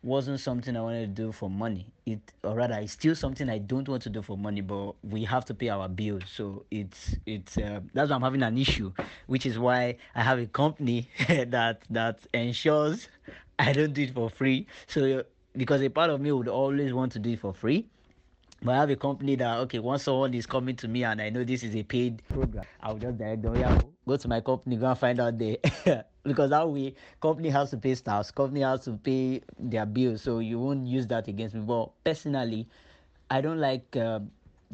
wasn't 0.06 0.40
something 0.40 0.78
I 0.78 0.82
wanted 0.82 1.16
to 1.16 1.24
do 1.24 1.32
for 1.32 1.50
money. 1.50 1.88
It, 2.06 2.20
or 2.44 2.56
rather, 2.56 2.76
it's 2.76 2.94
still 2.94 3.16
something 3.16 3.50
I 3.50 3.58
don't 3.58 3.90
want 3.90 4.04
to 4.04 4.10
do 4.10 4.22
for 4.22 4.38
money. 4.38 4.62
But 4.62 4.94
we 5.04 5.24
have 5.24 5.46
to 5.46 5.54
pay 5.56 5.70
our 5.70 5.90
bills, 5.90 6.24
so 6.32 6.64
it's 6.70 7.16
it's 7.26 7.58
uh, 7.58 7.82
that's 7.94 8.12
why 8.12 8.16
I'm 8.16 8.22
having 8.22 8.44
an 8.44 8.58
issue, 8.58 8.94
which 9.26 9.46
is 9.46 9.58
why 9.58 9.98
I 10.14 10.22
have 10.22 10.38
a 10.40 10.46
company 10.46 11.10
that 11.28 11.82
that 11.90 12.20
ensures 12.34 13.10
I 13.58 13.74
don't 13.74 13.94
do 13.94 14.04
it 14.04 14.14
for 14.14 14.30
free. 14.30 14.68
So 14.88 15.24
because 15.58 15.82
a 15.82 15.90
part 15.90 16.12
of 16.12 16.22
me 16.22 16.32
would 16.32 16.48
always 16.48 16.94
want 16.94 17.12
to 17.14 17.20
do 17.20 17.32
it 17.32 17.40
for 17.40 17.54
free. 17.54 17.86
But 18.62 18.76
I 18.76 18.78
have 18.78 18.90
a 18.92 18.96
company 18.96 19.36
that 19.36 19.58
okay, 19.62 19.80
once 19.80 20.04
someone 20.04 20.34
is 20.34 20.46
coming 20.46 20.76
to 20.78 20.88
me 20.88 21.04
and 21.04 21.22
I 21.22 21.30
know 21.30 21.44
this 21.44 21.64
is 21.64 21.76
a 21.76 21.84
paid 21.84 22.22
program, 22.30 22.66
I'll 22.82 22.98
just 22.98 23.18
direct 23.18 23.42
them, 23.42 23.56
yeah, 23.56 23.82
go 24.08 24.18
to 24.18 24.28
my 24.28 24.42
company, 24.42 24.78
go 24.78 24.88
and 24.88 24.98
find 24.98 25.20
out 25.20 25.38
there. 25.38 25.58
because 26.26 26.50
that 26.50 26.68
way 26.70 26.96
company 27.22 27.50
has 27.50 27.70
to 27.72 27.78
pay 27.78 27.96
staff, 27.96 28.34
company 28.34 28.62
has 28.62 28.84
to 28.86 28.94
pay 28.94 29.42
their 29.60 29.86
bills, 29.86 30.22
so 30.22 30.40
you 30.40 30.60
won't 30.60 30.88
use 30.88 31.08
that 31.08 31.28
against 31.28 31.56
me. 31.56 31.62
But 31.62 31.92
personally, 32.04 32.68
I 33.30 33.42
don't 33.42 33.60
like 33.60 33.96
uh, 33.96 34.20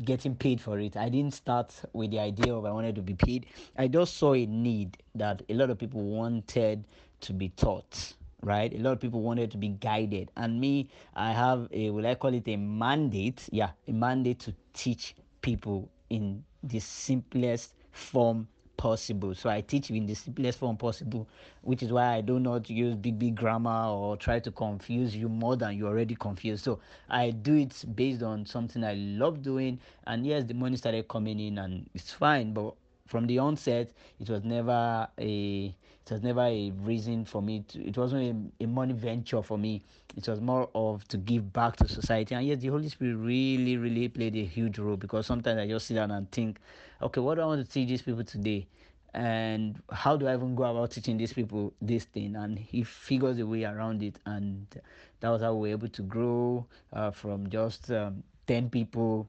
getting 0.03 0.35
paid 0.35 0.61
for 0.61 0.79
it. 0.79 0.95
I 0.97 1.09
didn't 1.09 1.33
start 1.33 1.73
with 1.93 2.11
the 2.11 2.19
idea 2.19 2.53
of 2.53 2.65
I 2.65 2.71
wanted 2.71 2.95
to 2.95 3.01
be 3.01 3.13
paid. 3.13 3.45
I 3.77 3.87
just 3.87 4.17
saw 4.17 4.33
a 4.33 4.45
need 4.45 4.97
that 5.15 5.41
a 5.49 5.53
lot 5.53 5.69
of 5.69 5.77
people 5.77 6.01
wanted 6.01 6.85
to 7.21 7.33
be 7.33 7.49
taught 7.49 8.13
right? 8.43 8.73
A 8.73 8.77
lot 8.79 8.93
of 8.93 8.99
people 8.99 9.21
wanted 9.21 9.51
to 9.51 9.57
be 9.57 9.67
guided. 9.69 10.31
And 10.35 10.59
me, 10.59 10.89
I 11.15 11.31
have 11.31 11.67
a, 11.71 11.91
will 11.91 12.07
I 12.07 12.15
call 12.15 12.33
it 12.33 12.47
a 12.47 12.55
mandate? 12.55 13.47
Yeah, 13.51 13.69
a 13.87 13.91
mandate 13.91 14.39
to 14.39 14.55
teach 14.73 15.15
people 15.43 15.89
in 16.09 16.43
the 16.63 16.79
simplest 16.79 17.75
form 17.91 18.47
possible. 18.81 19.35
So 19.35 19.47
I 19.47 19.61
teach 19.61 19.91
you 19.91 19.95
in 19.95 20.07
the 20.07 20.15
simplest 20.15 20.57
form 20.57 20.75
possible, 20.75 21.27
which 21.61 21.83
is 21.83 21.91
why 21.91 22.15
I 22.15 22.21
do 22.21 22.39
not 22.39 22.67
use 22.67 22.95
big, 22.95 23.19
big 23.19 23.35
grammar 23.35 23.89
or 23.89 24.17
try 24.17 24.39
to 24.39 24.51
confuse 24.51 25.15
you 25.15 25.29
more 25.29 25.55
than 25.55 25.77
you're 25.77 25.89
already 25.89 26.15
confused. 26.15 26.63
So 26.63 26.79
I 27.07 27.29
do 27.29 27.55
it 27.57 27.85
based 27.95 28.23
on 28.23 28.47
something 28.47 28.83
I 28.83 28.93
love 28.95 29.43
doing. 29.43 29.79
And 30.07 30.25
yes, 30.25 30.45
the 30.45 30.55
money 30.55 30.77
started 30.77 31.07
coming 31.07 31.39
in 31.39 31.59
and 31.59 31.87
it's 31.93 32.11
fine, 32.11 32.53
but 32.53 32.73
from 33.05 33.27
the 33.27 33.37
onset, 33.37 33.91
it 34.19 34.29
was 34.29 34.43
never 34.43 35.07
a 35.19 35.75
it 36.05 36.11
was 36.11 36.21
never 36.23 36.41
a 36.41 36.71
reason 36.81 37.25
for 37.25 37.41
me 37.41 37.63
to 37.67 37.85
it 37.87 37.97
wasn't 37.97 38.51
a, 38.59 38.63
a, 38.63 38.67
money 38.67 38.93
venture 38.93 39.41
for 39.41 39.57
me. 39.57 39.83
It 40.17 40.27
was 40.27 40.41
more 40.41 40.69
of 40.75 41.07
to 41.09 41.17
give 41.17 41.53
back 41.53 41.75
to 41.77 41.87
society. 41.87 42.35
And 42.35 42.45
yes 42.45 42.59
the 42.59 42.67
holy 42.69 42.89
spirit 42.89 43.15
really 43.15 43.77
really 43.77 44.09
played 44.09 44.35
a 44.35 44.43
huge 44.45 44.79
role 44.79 44.97
because 44.97 45.25
sometimes 45.27 45.59
i 45.59 45.67
just 45.67 45.87
sit 45.87 45.95
down 45.95 46.11
and 46.11 46.29
think 46.31 46.59
okay 47.01 47.21
what 47.21 47.35
do 47.35 47.41
i 47.41 47.45
want 47.45 47.65
to 47.65 47.71
teach 47.71 47.89
these 47.89 48.01
people 48.01 48.23
today? 48.23 48.67
And 49.13 49.81
how 49.91 50.15
do 50.15 50.27
i 50.27 50.33
even 50.33 50.55
go 50.55 50.63
about 50.63 50.91
teaching 50.91 51.17
these 51.17 51.33
people 51.33 51.73
this 51.81 52.05
thing? 52.05 52.35
And 52.35 52.57
he 52.57 52.83
figures 52.83 53.39
a 53.39 53.45
way 53.45 53.65
around 53.65 54.01
it. 54.03 54.17
And 54.25 54.65
that 55.19 55.29
was 55.29 55.41
how 55.41 55.53
we 55.53 55.69
were 55.69 55.73
able 55.75 55.89
to 55.89 56.01
grow 56.01 56.65
uh, 56.93 57.11
from 57.11 57.49
just 57.49 57.91
um, 57.91 58.23
10 58.47 58.69
people 58.69 59.27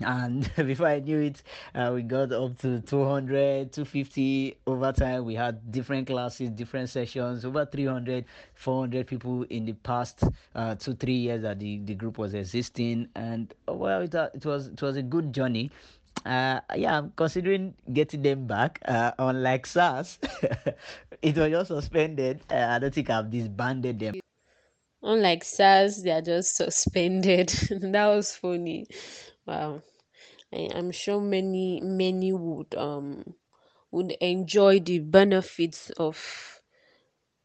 and 0.00 0.50
before 0.56 0.88
i 0.88 0.98
knew 0.98 1.20
it 1.20 1.42
uh, 1.74 1.90
we 1.94 2.02
got 2.02 2.32
up 2.32 2.56
to 2.58 2.80
200 2.80 3.72
250 3.72 4.56
over 4.66 4.92
time 4.92 5.24
we 5.24 5.34
had 5.34 5.70
different 5.70 6.06
classes 6.06 6.50
different 6.50 6.88
sessions 6.88 7.44
over 7.44 7.64
300 7.64 8.24
400 8.54 9.06
people 9.06 9.42
in 9.44 9.64
the 9.64 9.72
past 9.72 10.24
uh, 10.54 10.74
two 10.74 10.94
three 10.94 11.14
years 11.14 11.42
that 11.42 11.58
the, 11.58 11.78
the 11.84 11.94
group 11.94 12.18
was 12.18 12.34
existing 12.34 13.08
and 13.14 13.54
uh, 13.68 13.72
well 13.72 14.00
it, 14.02 14.14
uh, 14.14 14.28
it 14.34 14.44
was 14.44 14.68
it 14.68 14.82
was 14.82 14.96
a 14.96 15.02
good 15.02 15.32
journey 15.32 15.70
uh, 16.26 16.60
yeah, 16.76 16.98
I'm 16.98 17.12
considering 17.16 17.74
getting 17.92 18.22
them 18.22 18.46
back. 18.46 18.78
Uh, 18.84 19.12
unlike 19.18 19.66
SARS, 19.66 20.18
it 21.22 21.36
was 21.36 21.50
just 21.50 21.68
suspended. 21.68 22.40
Uh, 22.50 22.66
I 22.70 22.78
don't 22.78 22.94
think 22.94 23.10
I've 23.10 23.30
disbanded 23.30 23.98
them. 23.98 24.14
Unlike 25.02 25.42
SARS, 25.42 26.02
they 26.02 26.12
are 26.12 26.22
just 26.22 26.54
suspended. 26.54 27.48
that 27.70 28.06
was 28.06 28.36
funny. 28.36 28.86
Wow. 29.46 29.82
I, 30.52 30.70
I'm 30.74 30.90
sure 30.92 31.20
many 31.20 31.80
many 31.82 32.32
would 32.32 32.74
um 32.76 33.34
would 33.92 34.12
enjoy 34.20 34.80
the 34.80 35.00
benefits 35.00 35.90
of 35.92 36.60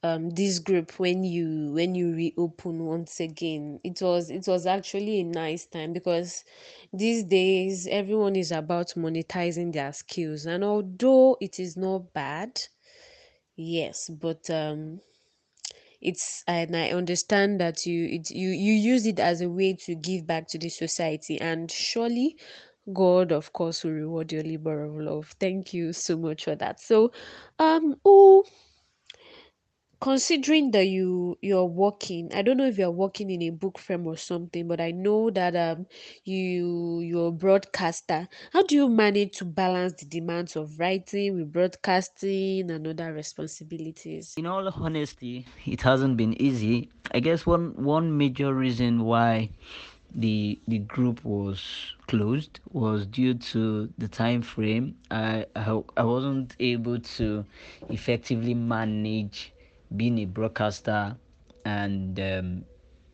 um 0.04 0.30
this 0.32 0.60
group 0.60 1.00
when 1.00 1.24
you 1.24 1.72
when 1.74 1.96
you 1.96 2.14
reopen 2.14 2.86
once 2.86 3.20
again 3.20 3.80
it 3.84 4.02
was 4.02 4.30
it 4.30 4.48
was 4.48 4.66
actually 4.68 5.22
a 5.22 5.24
nice 5.24 5.66
time 5.66 5.94
because 5.94 6.44
these 6.94 7.24
days 7.24 7.88
everyone 7.88 8.36
is 8.36 8.52
about 8.52 8.90
monetizing 8.96 9.74
their 9.74 9.94
skills 9.94 10.46
and 10.46 10.64
although 10.64 11.38
it 11.42 11.60
is 11.60 11.78
not 11.78 12.14
bad 12.14 12.62
yes 13.56 14.10
but 14.10 14.50
um 14.50 15.02
it's 16.02 16.44
and 16.48 16.76
i 16.76 16.90
understand 16.92 17.60
that 17.60 17.86
you 17.86 18.06
it, 18.06 18.30
you 18.30 18.50
you 18.50 18.74
use 18.74 19.06
it 19.06 19.20
as 19.20 19.42
a 19.42 19.50
way 19.50 19.74
to 19.74 19.96
give 19.96 20.28
back 20.28 20.48
to 20.48 20.58
the 20.58 20.70
society 20.70 21.40
and 21.42 21.72
surely 21.72 22.36
god 22.94 23.32
of 23.32 23.52
course 23.54 23.84
will 23.84 23.92
reward 23.92 24.32
your 24.32 24.44
labor 24.44 24.84
of 24.86 24.96
love. 24.96 25.36
Thank 25.40 25.74
you 25.74 25.94
so 25.94 26.18
much 26.18 26.46
for 26.46 26.56
that. 26.56 26.80
So 26.80 27.12
um 27.60 27.96
oh 28.06 28.46
considering 30.00 30.72
that 30.72 30.86
you 30.88 31.38
you're 31.42 31.66
working 31.66 32.30
i 32.34 32.42
don't 32.42 32.58
know 32.58 32.68
if 32.68 32.78
you're 32.78 32.92
working 32.92 33.30
in 33.32 33.42
a 33.42 33.50
book 33.50 33.80
firm 33.80 34.06
or 34.06 34.16
something 34.16 34.68
but 34.68 34.80
i 34.80 34.92
know 34.92 35.30
that 35.32 35.56
um 35.56 35.86
you 36.24 37.00
you're 37.02 37.28
a 37.30 37.32
broadcaster. 37.32 38.28
How 38.54 38.64
do 38.64 38.76
you 38.76 38.90
manage 38.90 39.38
to 39.38 39.46
balance 39.46 39.94
the 39.94 40.06
demands 40.06 40.56
of 40.56 40.80
writing 40.80 41.36
with 41.36 41.52
broadcasting 41.52 42.70
and 42.70 42.88
other 42.88 43.12
responsibilities? 43.14 44.36
In 44.38 44.46
all 44.46 44.68
honesty 44.68 45.46
it 45.66 45.82
hasn't 45.82 46.18
been 46.18 46.40
easy. 46.42 46.90
I 47.12 47.20
guess 47.20 47.46
one 47.46 47.74
one 47.84 48.18
major 48.18 48.54
reason 48.54 49.04
why 49.04 49.50
the 50.14 50.60
the 50.68 50.80
group 50.80 51.24
was 51.26 51.96
closed 52.08 52.60
was 52.72 53.06
due 53.06 53.34
to 53.34 53.92
the 53.98 54.08
time 54.08 54.42
frame. 54.42 54.96
I 55.12 55.46
i, 55.56 55.82
I 55.98 56.04
wasn't 56.04 56.56
able 56.60 57.00
to 57.18 57.46
effectively 57.90 58.54
manage 58.54 59.54
being 59.96 60.20
a 60.20 60.26
broadcaster 60.26 61.16
and 61.66 62.20
um, 62.20 62.66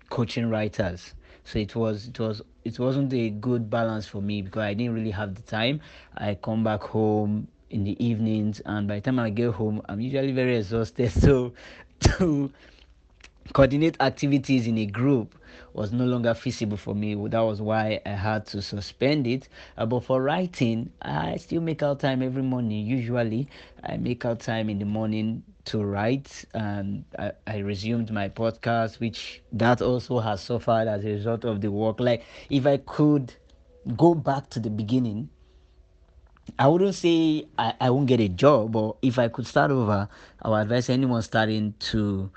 coaching 0.09 0.49
writers. 0.49 1.13
So 1.43 1.59
it 1.59 1.75
was 1.75 2.07
it 2.07 2.19
was 2.19 2.41
it 2.63 2.79
wasn't 2.79 3.13
a 3.13 3.29
good 3.29 3.69
balance 3.69 4.07
for 4.07 4.21
me 4.21 4.41
because 4.41 4.61
I 4.61 4.73
didn't 4.73 4.93
really 4.93 5.11
have 5.11 5.35
the 5.35 5.41
time. 5.41 5.81
I 6.15 6.35
come 6.35 6.63
back 6.63 6.81
home 6.81 7.47
in 7.69 7.83
the 7.83 8.03
evenings, 8.03 8.61
and 8.65 8.87
by 8.87 8.95
the 8.95 9.01
time 9.01 9.19
I 9.19 9.29
get 9.29 9.51
home, 9.51 9.81
I'm 9.89 9.99
usually 9.99 10.31
very 10.31 10.57
exhausted. 10.57 11.11
So 11.23 11.53
to 12.17 12.51
coordinate 13.51 13.97
activities 13.99 14.67
in 14.67 14.77
a 14.77 14.85
group 14.85 15.35
was 15.73 15.91
no 15.91 16.05
longer 16.05 16.33
feasible 16.33 16.77
for 16.77 16.95
me. 16.95 17.15
That 17.27 17.41
was 17.41 17.61
why 17.61 17.99
I 18.05 18.09
had 18.09 18.45
to 18.47 18.61
suspend 18.61 19.27
it. 19.27 19.49
Uh, 19.77 19.85
but 19.85 20.03
for 20.03 20.21
writing, 20.21 20.91
I 21.01 21.37
still 21.37 21.61
make 21.61 21.83
out 21.83 21.99
time 21.99 22.21
every 22.21 22.43
morning. 22.43 22.85
Usually, 22.85 23.47
I 23.83 23.97
make 23.97 24.23
out 24.23 24.39
time 24.39 24.69
in 24.69 24.79
the 24.79 24.85
morning 24.85 25.43
to 25.65 25.83
write 25.83 26.43
and 26.53 27.05
I, 27.17 27.31
I, 27.47 27.57
resumed 27.59 28.11
my 28.11 28.27
podcast 28.27 28.99
which 28.99 29.41
that 29.53 29.81
also 29.81 30.19
has 30.19 30.41
suffered 30.41 30.87
as 30.87 31.05
a 31.05 31.07
result 31.07 31.45
of 31.45 31.61
the 31.61 31.71
work 31.71 31.99
like 32.01 32.25
if 32.49 32.65
i 32.65 32.77
could 32.77 33.33
go 33.95 34.13
back 34.13 34.49
to 34.49 34.59
the 34.59 34.69
beginning 34.69 35.29
i 36.59 36.67
wouldn't 36.67 36.95
say 36.95 37.45
i, 37.57 37.73
I 37.79 37.89
won't 37.91 38.07
get 38.07 38.19
a 38.19 38.27
job 38.27 38.73
but 38.73 38.97
if 39.01 39.17
i 39.17 39.29
could 39.29 39.47
start 39.47 39.71
over 39.71 40.09
i 40.41 40.49
would 40.49 40.57
advise 40.57 40.89
anyone 40.89 41.21
starting 41.21 41.73
to 41.79 42.29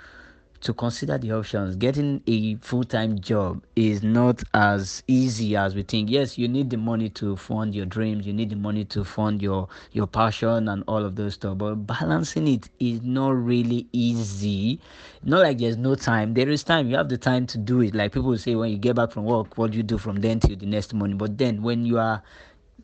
to 0.66 0.74
consider 0.74 1.16
the 1.16 1.30
options. 1.30 1.76
Getting 1.76 2.20
a 2.26 2.56
full 2.56 2.82
time 2.82 3.20
job 3.20 3.64
is 3.76 4.02
not 4.02 4.42
as 4.52 5.04
easy 5.06 5.54
as 5.54 5.76
we 5.76 5.84
think. 5.84 6.10
Yes, 6.10 6.36
you 6.36 6.48
need 6.48 6.70
the 6.70 6.76
money 6.76 7.08
to 7.10 7.36
fund 7.36 7.72
your 7.72 7.86
dreams, 7.86 8.26
you 8.26 8.32
need 8.32 8.50
the 8.50 8.56
money 8.56 8.84
to 8.86 9.04
fund 9.04 9.40
your, 9.40 9.68
your 9.92 10.08
passion 10.08 10.68
and 10.68 10.82
all 10.88 11.04
of 11.04 11.14
those 11.14 11.34
stuff, 11.34 11.56
but 11.56 11.76
balancing 11.86 12.48
it 12.48 12.68
is 12.80 13.00
not 13.02 13.30
really 13.30 13.86
easy. 13.92 14.80
Not 15.22 15.42
like 15.42 15.58
there's 15.58 15.76
no 15.76 15.94
time. 15.94 16.34
There 16.34 16.48
is 16.48 16.64
time. 16.64 16.90
You 16.90 16.96
have 16.96 17.08
the 17.08 17.18
time 17.18 17.46
to 17.46 17.58
do 17.58 17.80
it. 17.82 17.94
Like 17.94 18.10
people 18.10 18.36
say, 18.36 18.56
when 18.56 18.72
you 18.72 18.78
get 18.78 18.96
back 18.96 19.12
from 19.12 19.24
work, 19.24 19.56
what 19.56 19.70
do 19.70 19.76
you 19.76 19.84
do 19.84 19.98
from 19.98 20.16
then 20.16 20.40
till 20.40 20.56
the 20.56 20.66
next 20.66 20.92
morning? 20.92 21.16
But 21.16 21.38
then 21.38 21.62
when 21.62 21.86
you 21.86 22.00
are 22.00 22.24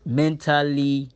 mentally 0.07 1.09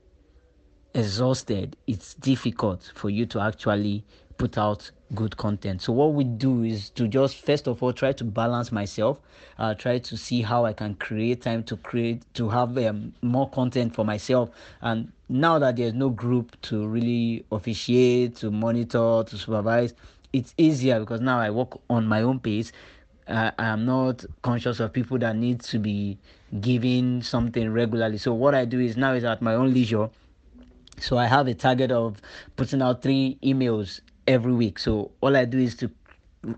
exhausted, 0.95 1.77
it's 1.87 2.15
difficult 2.15 2.91
for 2.97 3.09
you 3.09 3.25
to 3.27 3.41
actually 3.41 4.05
put 4.37 4.59
out 4.59 4.91
good 5.15 5.37
content. 5.37 5.83
So 5.83 5.93
what 5.93 6.15
we 6.15 6.25
do 6.25 6.65
is 6.65 6.91
to 6.91 7.07
just 7.07 7.45
first 7.45 7.69
of 7.69 7.83
all 7.83 7.93
try 7.93 8.13
to 8.13 8.25
balance 8.25 8.73
myself, 8.73 9.19
uh, 9.59 9.75
try 9.75 9.99
to 9.99 10.17
see 10.17 10.43
how 10.43 10.65
I 10.65 10.73
can 10.73 10.95
create 10.97 11.43
time 11.43 11.63
to 11.65 11.77
create 11.77 12.23
to 12.35 12.49
have 12.49 12.77
um, 12.79 13.15
more 13.23 13.49
content 13.51 13.95
for 13.95 14.05
myself. 14.05 14.51
And 14.81 15.13
now 15.29 15.59
that 15.59 15.77
there's 15.77 15.95
no 15.95 16.11
group 16.11 16.61
to 16.63 16.87
really 16.87 17.45
officiate, 17.53 18.37
to 18.37 18.51
monitor, 18.51 19.25
to 19.27 19.39
supervise, 19.39 19.95
it's 20.33 20.55
easier 20.59 21.01
because 21.01 21.21
now 21.21 21.39
I 21.39 21.51
work 21.51 21.79
on 21.89 22.07
my 22.07 22.23
own 22.23 22.41
pace. 22.41 22.73
uh, 23.29 23.51
I 23.59 23.67
am 23.67 23.85
not 23.85 24.25
conscious 24.43 24.81
of 24.81 24.93
people 24.93 25.19
that 25.19 25.37
need 25.37 25.61
to 25.63 25.79
be 25.79 26.19
giving 26.61 27.23
something 27.23 27.71
regularly. 27.73 28.19
So 28.19 28.33
what 28.33 28.55
I 28.55 28.65
do 28.65 28.79
is 28.81 28.97
now 28.97 29.15
is 29.15 29.25
at 29.25 29.43
my 29.43 29.55
own 29.55 29.75
leisure. 29.75 30.09
So 30.99 31.19
I 31.19 31.27
have 31.27 31.47
a 31.49 31.55
target 31.55 31.91
of 31.91 32.21
putting 32.57 32.81
out 32.81 33.03
three 33.03 33.39
emails 33.43 34.01
every 34.27 34.53
week. 34.53 34.79
So 34.79 35.11
all 35.21 35.37
I 35.37 35.45
do 35.45 35.59
is 35.59 35.77
to 35.77 35.91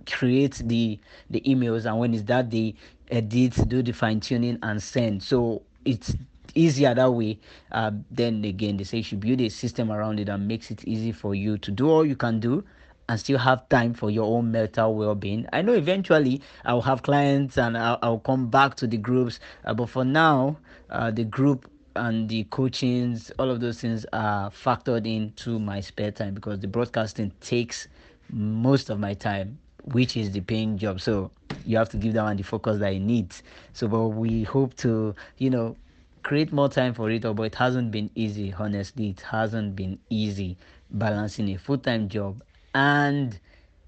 create 0.07 0.63
the 0.65 0.99
the 1.31 1.41
emails, 1.43 1.87
and 1.87 1.99
when 1.99 2.15
it's 2.15 2.25
that 2.25 2.51
day, 2.51 2.75
edit, 3.11 3.69
do 3.69 3.83
the 3.83 3.93
fine 3.93 4.21
tuning, 4.21 4.59
and 4.63 4.83
send. 4.83 5.23
So 5.23 5.63
it's 5.85 6.15
easier 6.55 6.95
that 6.95 7.13
way. 7.13 7.39
Uh, 7.73 7.93
then 8.11 8.45
again, 8.45 8.77
they 8.77 8.85
say 8.85 8.99
you 8.99 9.03
should 9.03 9.21
build 9.21 9.41
a 9.41 9.49
system 9.49 9.91
around 9.91 10.21
it 10.21 10.27
that 10.27 10.39
makes 10.39 10.71
it 10.71 10.85
easy 10.85 11.13
for 11.13 11.35
you 11.35 11.59
to 11.59 11.71
do 11.71 11.89
all 11.89 12.05
you 12.05 12.17
can 12.17 12.41
do 12.41 12.65
and 13.09 13.19
still 13.19 13.39
have 13.39 13.69
time 13.69 13.95
for 13.95 14.11
your 14.11 14.25
own 14.37 14.51
mental 14.51 14.95
well-being 14.95 15.47
i 15.53 15.63
know 15.63 15.73
eventually 15.73 16.41
i'll 16.67 16.83
have 16.83 17.03
clients 17.03 17.57
and 17.57 17.77
i'll, 17.77 17.99
I'll 18.03 18.19
come 18.19 18.49
back 18.51 18.75
to 18.77 18.87
the 18.87 18.99
groups 18.99 19.41
uh, 19.65 19.75
but 19.75 19.89
for 19.89 20.05
now 20.05 20.59
uh, 20.91 21.11
the 21.11 21.25
group 21.25 21.71
and 21.99 22.29
the 22.29 22.45
coachings 22.45 23.31
all 23.39 23.51
of 23.51 23.61
those 23.61 23.81
things 23.81 24.07
are 24.13 24.51
factored 24.51 25.07
into 25.07 25.59
my 25.59 25.81
spare 25.81 26.13
time 26.13 26.35
because 26.35 26.61
the 26.61 26.69
broadcasting 26.69 27.33
takes 27.41 27.89
most 28.31 28.91
of 28.91 28.99
my 29.01 29.15
time 29.15 29.59
which 29.85 30.17
is 30.17 30.33
the 30.33 30.41
paying 30.41 30.79
job. 30.79 31.01
So 31.01 31.31
you 31.65 31.77
have 31.79 31.91
to 31.91 31.97
give 31.97 32.15
that 32.15 32.23
one 32.25 32.37
the 32.37 32.43
focus 32.45 32.79
that 32.81 32.93
it 32.93 33.01
needs. 33.01 33.43
So 33.73 33.89
but 33.89 34.09
we 34.09 34.45
hope 34.45 34.75
to 34.79 35.15
you 35.39 35.51
know 35.51 35.77
create 36.23 36.53
more 36.53 36.69
time 36.69 36.95
for 36.95 37.11
it 37.11 37.23
but 37.23 37.43
it 37.43 37.55
hasn't 37.57 37.91
been 37.91 38.11
easy 38.15 38.55
honestly. 38.59 39.11
It 39.11 39.21
hasn't 39.23 39.77
been 39.77 39.99
easy 40.11 40.57
balancing 40.91 41.49
a 41.51 41.59
full-time 41.59 42.09
job 42.09 42.43
and 42.75 43.39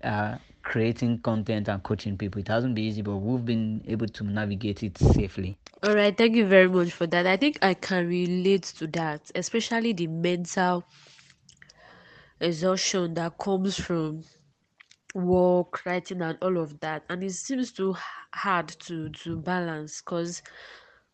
uh, 0.02 0.38
creating 0.70 1.18
content 1.18 1.66
and 1.66 1.82
coaching 1.82 2.16
people. 2.16 2.40
It 2.40 2.46
hasn't 2.46 2.76
been 2.76 2.84
easy, 2.84 3.02
but 3.02 3.16
we've 3.16 3.44
been 3.44 3.82
able 3.88 4.06
to 4.06 4.24
navigate 4.24 4.84
it 4.84 4.96
safely. 4.98 5.58
All 5.82 5.96
right, 5.96 6.16
thank 6.16 6.36
you 6.36 6.46
very 6.46 6.68
much 6.68 6.92
for 6.92 7.08
that. 7.08 7.26
I 7.26 7.36
think 7.36 7.58
I 7.60 7.74
can 7.74 8.06
relate 8.06 8.62
to 8.78 8.86
that, 8.86 9.32
especially 9.34 9.94
the 9.94 10.06
mental 10.06 10.84
exhaustion 12.38 13.14
that 13.14 13.36
comes 13.36 13.80
from 13.80 14.22
work, 15.12 15.84
writing, 15.84 16.22
and 16.22 16.38
all 16.40 16.56
of 16.56 16.78
that. 16.78 17.02
And 17.08 17.24
it 17.24 17.32
seems 17.32 17.72
too 17.72 17.96
hard 18.32 18.68
to 18.86 19.08
to 19.10 19.38
balance 19.38 20.00
because 20.00 20.40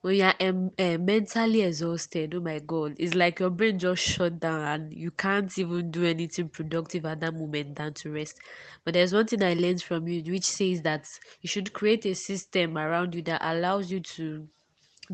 when 0.02 0.16
you're 0.16 0.35
um, 0.40 0.70
uh, 0.78 0.98
mentally 0.98 1.62
exhausted, 1.62 2.35
oh 2.35 2.40
my 2.40 2.59
god, 2.61 2.94
it's 2.98 3.14
like 3.14 3.40
your 3.40 3.50
brain 3.50 3.78
just 3.78 4.02
shut 4.02 4.38
down 4.40 4.61
and 4.62 4.92
you 4.94 5.11
can't 5.11 5.56
even 5.59 5.90
do 5.90 6.04
anything 6.04 6.48
productive 6.48 7.04
at 7.06 7.20
that 7.20 7.35
moment 7.35 7.76
than 7.76 7.92
to 7.94 8.12
rest. 8.12 8.38
But 8.85 8.94
there's 8.94 9.12
one 9.12 9.26
thing 9.26 9.42
I 9.42 9.54
learned 9.54 9.82
from 9.82 10.06
you, 10.06 10.22
which 10.32 10.44
says 10.44 10.82
that 10.82 11.09
you 11.40 11.48
should 11.48 11.72
create 11.72 12.06
a 12.06 12.14
system 12.14 12.78
around 12.78 13.14
you 13.14 13.22
that 13.22 13.40
allows 13.44 13.90
you 13.90 14.00
to 14.00 14.48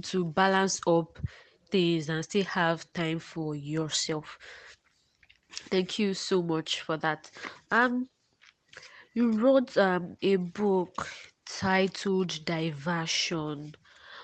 to 0.03 0.25
balance 0.25 0.81
up 0.87 1.19
things 1.71 2.09
and 2.09 2.25
still 2.25 2.45
have 2.45 2.91
time 2.93 3.19
for 3.19 3.55
yourself. 3.55 4.39
Thank 5.71 5.99
you 5.99 6.15
so 6.15 6.43
much 6.43 6.81
for 6.83 6.97
that. 6.99 7.31
Um, 7.71 8.09
you 9.15 9.31
wrote 9.33 9.77
um 9.77 10.17
a 10.23 10.37
book 10.37 11.09
titled 11.47 12.45
Diversion 12.45 13.75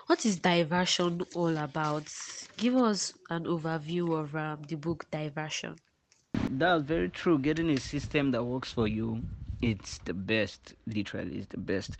what 0.09 0.27
is 0.27 0.41
diversion 0.41 1.23
all 1.35 1.57
about? 1.59 2.13
Give 2.59 2.77
us 2.77 3.15
an 3.31 3.45
overview 3.45 4.19
of 4.21 4.35
um, 4.37 4.65
the 4.65 4.77
book 4.77 5.11
Diversion. 5.13 5.77
That's 6.51 6.85
very 6.85 7.09
true. 7.09 7.39
Getting 7.39 7.71
a 7.71 7.79
system 7.79 8.33
that 8.33 8.45
works 8.45 8.73
for 8.73 8.87
you, 8.89 9.23
it's 9.63 9.99
the 9.99 10.15
best. 10.15 10.75
Literally, 10.87 11.39
it's 11.39 11.49
the 11.49 11.59
best. 11.59 11.97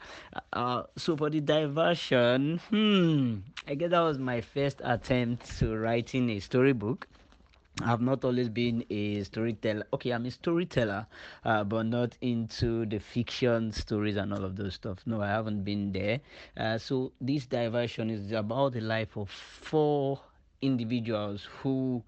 Uh, 0.53 0.85
so 0.97 1.17
for 1.17 1.31
the 1.31 1.41
diversion, 1.41 2.59
hmm, 2.71 3.37
I 3.67 3.75
guess 3.75 3.91
that 3.91 4.01
was 4.01 4.19
my 4.19 4.41
first 4.41 4.81
attempt 4.85 5.59
to 5.59 5.77
writing 5.77 6.31
a 6.31 6.41
storybook. 6.41 7.07
I've 7.83 8.01
not 8.01 8.25
always 8.25 8.49
been 8.49 8.85
a 8.91 9.23
storyteller. 9.23 9.87
Okay, 9.93 10.11
I'm 10.11 10.27
a 10.27 10.31
storyteller, 10.31 11.07
uh, 11.45 11.65
but 11.65 11.85
not 11.87 12.17
into 12.21 12.87
the 12.87 12.99
fiction 12.99 13.73
stories 13.73 14.17
and 14.17 14.33
all 14.33 14.45
of 14.45 14.57
those 14.57 14.75
stuff. 14.75 14.99
No, 15.07 15.23
I 15.23 15.29
haven't 15.29 15.63
been 15.63 15.93
there. 15.93 16.21
Uh, 16.57 16.79
so 16.79 17.13
this 17.21 17.47
diversion 17.47 18.11
is 18.11 18.33
about 18.33 18.73
the 18.73 18.81
life 18.81 19.17
of 19.17 19.31
four 19.31 20.21
individuals 20.61 21.47
who 21.63 22.03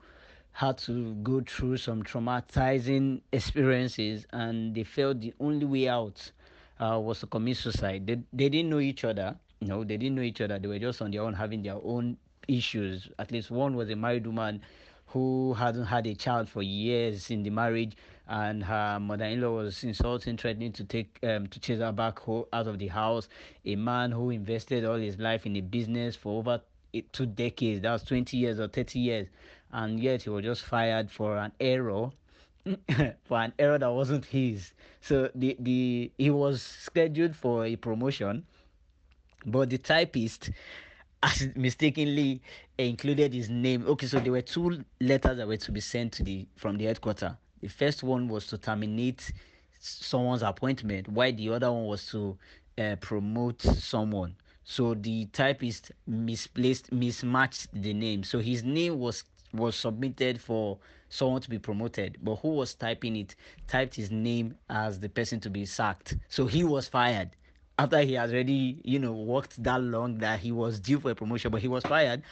had 0.53 0.77
to 0.79 1.15
go 1.17 1.41
through 1.41 1.77
some 1.77 2.03
traumatizing 2.03 3.21
experiences, 3.33 4.27
and 4.33 4.75
they 4.75 4.83
felt 4.85 5.21
the 5.21 5.33
only 5.39 5.67
way 5.67 5.89
out 5.89 6.33
uh, 6.81 6.99
was 6.99 7.21
to 7.21 7.27
commit 7.27 7.57
suicide. 7.57 8.07
They 8.07 8.19
they 8.33 8.49
didn't 8.49 8.71
know 8.71 8.81
each 8.81 9.05
other. 9.05 9.37
No, 9.61 9.85
they 9.85 9.97
didn't 9.97 10.17
know 10.17 10.23
each 10.23 10.41
other. 10.41 10.59
They 10.59 10.69
were 10.69 10.79
just 10.81 11.01
on 11.01 11.13
their 11.13 11.23
own, 11.23 11.35
having 11.35 11.63
their 11.63 11.79
own 11.83 12.17
issues. 12.49 13.09
At 13.19 13.31
least 13.31 13.51
one 13.53 13.77
was 13.77 13.89
a 13.91 13.97
married 13.97 14.27
woman 14.27 14.63
who 15.11 15.55
hadn't 15.55 15.87
had 15.87 16.07
a 16.07 16.15
child 16.15 16.49
for 16.49 16.63
years 16.63 17.31
in 17.31 17.43
the 17.43 17.51
marriage, 17.51 17.97
and 18.29 18.63
her 18.63 18.99
mother-in-law 19.01 19.51
was 19.51 19.83
insulting, 19.83 20.37
threatening 20.37 20.73
to 20.73 20.85
take 20.85 21.19
um, 21.25 21.49
to 21.49 21.59
chase 21.59 21.81
her 21.81 21.91
back 21.91 22.19
out 22.29 22.67
of 22.69 22.79
the 22.79 22.87
house. 22.87 23.29
A 23.65 23.75
man 23.75 24.13
who 24.13 24.31
invested 24.31 24.85
all 24.85 24.97
his 24.97 25.19
life 25.19 25.47
in 25.47 25.57
a 25.57 25.61
business 25.61 26.15
for 26.15 26.39
over 26.39 26.61
two 27.13 27.27
decades, 27.27 27.83
that 27.83 27.93
was 27.93 28.05
20 28.05 28.37
years 28.37 28.61
or 28.61 28.69
30 28.69 28.99
years, 29.01 29.27
and 29.73 29.99
yet 29.99 30.23
he 30.23 30.31
was 30.31 30.45
just 30.45 30.63
fired 30.63 31.11
for 31.11 31.37
an 31.39 31.53
error. 31.61 32.11
for 33.25 33.39
an 33.39 33.53
error 33.59 33.79
that 33.79 33.91
wasn't 33.93 34.25
his. 34.27 34.73
So 35.01 35.31
the 35.35 35.57
the 35.59 36.13
he 36.19 36.31
was 36.31 36.63
scheduled 36.63 37.35
for 37.35 37.65
a 37.65 37.75
promotion, 37.75 38.45
but 39.47 39.71
the 39.71 39.79
typist 39.79 40.51
mistakenly 41.57 42.41
included 42.79 43.35
his 43.35 43.51
name. 43.51 43.87
Okay, 43.87 44.07
so 44.07 44.21
there 44.21 44.33
were 44.33 44.43
two 44.43 44.85
letters 45.01 45.37
that 45.37 45.47
were 45.47 45.57
to 45.57 45.73
be 45.73 45.81
sent 45.81 46.13
to 46.15 46.23
the 46.23 46.47
from 46.57 46.77
the 46.77 46.85
headquarters. 46.87 47.33
The 47.61 47.69
first 47.69 48.03
one 48.03 48.29
was 48.29 48.47
to 48.49 48.59
terminate 48.59 49.33
someone's 49.79 50.43
appointment, 50.43 51.09
while 51.09 51.33
the 51.33 51.51
other 51.51 51.71
one 51.71 51.87
was 51.87 52.07
to 52.11 52.39
uh, 52.79 52.97
promote 53.01 53.61
someone. 53.61 54.35
So 54.65 54.95
the 54.95 55.27
typist 55.27 55.93
misplaced, 56.07 56.93
mismatched 56.93 57.69
the 57.73 57.93
name. 57.93 58.23
So 58.23 58.39
his 58.39 58.63
name 58.63 58.99
was 58.99 59.25
was 59.53 59.75
submitted 59.75 60.41
for 60.41 60.79
someone 61.09 61.41
to 61.43 61.51
be 61.51 61.59
promoted, 61.59 62.19
but 62.23 62.37
who 62.37 62.51
was 62.51 62.75
typing 62.75 63.17
it 63.17 63.35
typed 63.67 63.97
his 63.97 64.11
name 64.11 64.55
as 64.69 65.01
the 65.01 65.09
person 65.09 65.41
to 65.41 65.51
be 65.51 65.67
sacked. 65.67 66.17
So 66.29 66.47
he 66.47 66.63
was 66.63 66.89
fired 66.89 67.31
after 67.81 68.01
he 68.03 68.13
has 68.13 68.31
already, 68.31 68.79
you 68.85 68.99
know, 68.99 69.13
worked 69.13 69.63
that 69.63 69.81
long 69.83 70.19
that 70.19 70.39
he 70.39 70.53
was 70.53 70.79
due 70.79 71.01
for 71.01 71.13
a 71.13 71.15
promotion, 71.15 71.51
but 71.51 71.63
he 71.63 71.69
was 71.69 71.83
fired. 71.83 72.23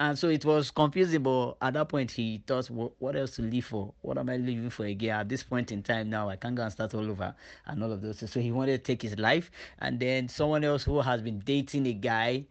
And 0.00 0.18
so 0.18 0.30
it 0.30 0.42
was 0.42 0.70
confusing, 0.70 1.22
but 1.22 1.56
at 1.60 1.74
that 1.74 1.90
point 1.90 2.10
he 2.10 2.42
thought, 2.46 2.66
what 2.68 3.14
else 3.14 3.32
to 3.32 3.42
live 3.42 3.66
for? 3.66 3.92
What 4.00 4.16
am 4.16 4.30
I 4.30 4.38
living 4.38 4.70
for 4.70 4.86
again? 4.86 5.20
At 5.20 5.28
this 5.28 5.42
point 5.42 5.70
in 5.70 5.82
time 5.82 6.08
now, 6.08 6.30
I 6.30 6.36
can't 6.36 6.54
go 6.54 6.62
and 6.62 6.72
start 6.72 6.94
all 6.94 7.10
over 7.10 7.34
and 7.66 7.82
all 7.84 7.92
of 7.92 8.00
those. 8.00 8.24
So 8.30 8.40
he 8.40 8.52
wanted 8.52 8.72
to 8.72 8.78
take 8.78 9.02
his 9.02 9.18
life. 9.18 9.50
And 9.80 10.00
then 10.00 10.30
someone 10.30 10.64
else 10.64 10.82
who 10.82 10.98
has 11.02 11.20
been 11.20 11.40
dating 11.40 11.86
a 11.86 11.92
guy, 11.92 12.46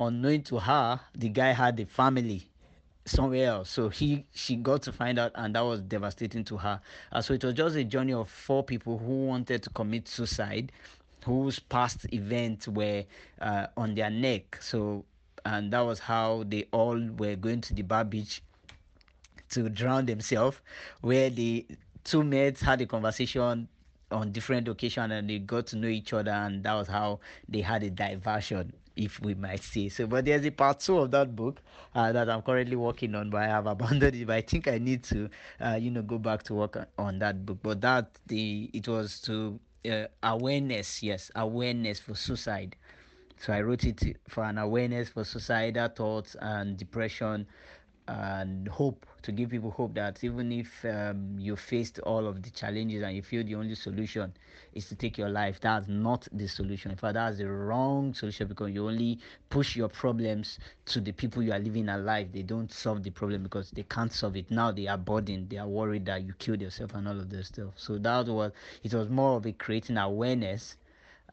unknown 0.00 0.42
to 0.42 0.58
her, 0.58 1.00
the 1.14 1.28
guy 1.28 1.52
had 1.52 1.78
a 1.78 1.86
family 1.86 2.48
somewhere 3.04 3.46
else. 3.46 3.70
So 3.70 3.88
he 3.88 4.26
she 4.34 4.56
got 4.56 4.82
to 4.82 4.92
find 4.92 5.18
out, 5.18 5.30
and 5.36 5.54
that 5.54 5.60
was 5.64 5.80
devastating 5.80 6.42
to 6.44 6.56
her. 6.56 6.80
Uh, 7.12 7.20
so 7.20 7.34
it 7.34 7.44
was 7.44 7.54
just 7.54 7.76
a 7.76 7.84
journey 7.84 8.14
of 8.14 8.28
four 8.28 8.64
people 8.64 8.98
who 8.98 9.26
wanted 9.26 9.62
to 9.62 9.70
commit 9.70 10.08
suicide, 10.08 10.72
whose 11.24 11.58
past 11.58 12.06
events 12.12 12.68
were 12.68 13.04
uh, 13.40 13.66
on 13.76 13.94
their 13.94 14.10
neck. 14.10 14.58
So, 14.60 15.04
and 15.44 15.72
that 15.72 15.80
was 15.80 15.98
how 15.98 16.44
they 16.46 16.66
all 16.72 17.00
were 17.18 17.36
going 17.36 17.60
to 17.62 17.74
the 17.74 17.82
bar 17.82 18.04
beach 18.04 18.42
to 19.50 19.68
drown 19.68 20.06
themselves, 20.06 20.58
where 21.00 21.30
the 21.30 21.66
two 22.04 22.22
mates 22.24 22.60
had 22.60 22.80
a 22.80 22.86
conversation 22.86 23.68
on 24.10 24.32
different 24.32 24.68
occasions 24.68 25.12
and 25.12 25.28
they 25.28 25.38
got 25.38 25.66
to 25.68 25.76
know 25.76 25.88
each 25.88 26.12
other, 26.12 26.30
and 26.30 26.62
that 26.64 26.74
was 26.74 26.88
how 26.88 27.20
they 27.48 27.60
had 27.60 27.82
a 27.82 27.90
diversion 27.90 28.72
if 28.96 29.20
we 29.20 29.34
might 29.34 29.62
say 29.62 29.88
so. 29.88 30.06
But 30.06 30.24
there's 30.24 30.44
a 30.46 30.50
part 30.50 30.80
two 30.80 30.98
of 30.98 31.10
that 31.10 31.34
book 31.34 31.60
uh, 31.94 32.12
that 32.12 32.30
I'm 32.30 32.42
currently 32.42 32.76
working 32.76 33.14
on, 33.14 33.30
but 33.30 33.42
I 33.42 33.46
have 33.46 33.66
abandoned 33.66 34.14
it. 34.14 34.26
But 34.26 34.36
I 34.36 34.40
think 34.40 34.68
I 34.68 34.78
need 34.78 35.02
to, 35.04 35.28
uh, 35.60 35.74
you 35.80 35.90
know, 35.90 36.02
go 36.02 36.18
back 36.18 36.42
to 36.44 36.54
work 36.54 36.76
on 36.98 37.18
that 37.18 37.44
book. 37.44 37.58
But 37.62 37.80
that 37.80 38.10
the 38.26 38.70
it 38.72 38.86
was 38.88 39.20
to 39.22 39.58
uh, 39.88 40.06
awareness, 40.22 41.02
yes, 41.02 41.30
awareness 41.34 42.00
for 42.00 42.14
suicide. 42.14 42.76
So 43.38 43.52
I 43.52 43.60
wrote 43.62 43.84
it 43.84 44.18
for 44.28 44.44
an 44.44 44.58
awareness 44.58 45.08
for 45.10 45.24
suicidal 45.24 45.88
thoughts 45.88 46.36
and 46.40 46.76
depression 46.76 47.46
and 48.06 48.68
hope 48.68 49.06
to 49.22 49.32
give 49.32 49.50
people 49.50 49.70
hope 49.70 49.94
that 49.94 50.22
even 50.22 50.52
if 50.52 50.84
um, 50.84 51.36
you 51.38 51.56
faced 51.56 51.98
all 52.00 52.26
of 52.26 52.42
the 52.42 52.50
challenges 52.50 53.02
and 53.02 53.16
you 53.16 53.22
feel 53.22 53.42
the 53.42 53.54
only 53.54 53.74
solution 53.74 54.30
is 54.74 54.86
to 54.88 54.94
take 54.94 55.16
your 55.16 55.30
life 55.30 55.58
that's 55.60 55.88
not 55.88 56.28
the 56.32 56.46
solution. 56.46 56.90
In 56.90 56.96
fact 56.98 57.14
that's 57.14 57.38
the 57.38 57.48
wrong 57.48 58.12
solution 58.12 58.46
because 58.46 58.72
you 58.72 58.86
only 58.86 59.18
push 59.48 59.74
your 59.74 59.88
problems 59.88 60.58
to 60.86 61.00
the 61.00 61.12
people 61.12 61.42
you 61.42 61.52
are 61.52 61.58
living 61.58 61.88
a 61.88 61.96
life. 61.96 62.28
They 62.32 62.42
don't 62.42 62.70
solve 62.70 63.02
the 63.02 63.10
problem 63.10 63.42
because 63.42 63.70
they 63.70 63.84
can't 63.84 64.12
solve 64.12 64.36
it. 64.36 64.50
Now 64.50 64.70
they 64.70 64.86
are 64.86 64.98
burdened. 64.98 65.48
They 65.48 65.56
are 65.56 65.68
worried 65.68 66.04
that 66.06 66.24
you 66.24 66.34
killed 66.38 66.60
yourself 66.60 66.94
and 66.94 67.08
all 67.08 67.18
of 67.18 67.30
this 67.30 67.48
stuff. 67.48 67.72
So 67.76 67.96
that 67.98 68.26
was 68.26 68.52
it 68.82 68.92
was 68.92 69.08
more 69.08 69.36
of 69.38 69.46
a 69.46 69.52
creating 69.52 69.96
awareness 69.96 70.76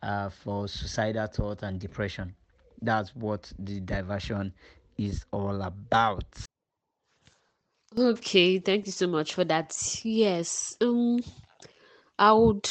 uh, 0.01 0.29
for 0.29 0.69
suicidal 0.69 1.27
thought 1.27 1.63
and 1.63 1.79
depression. 1.79 2.33
That's 2.81 3.13
what 3.15 3.51
the 3.59 3.81
diversion 3.81 4.53
is 4.97 5.25
all 5.31 5.61
about. 5.61 6.23
Okay, 7.97 8.59
thank 8.59 8.85
you 8.85 8.91
so 8.91 9.07
much 9.07 9.33
for 9.33 9.43
that. 9.45 9.73
Yes, 10.03 10.75
um, 10.81 11.19
I 12.19 12.33
would 12.33 12.69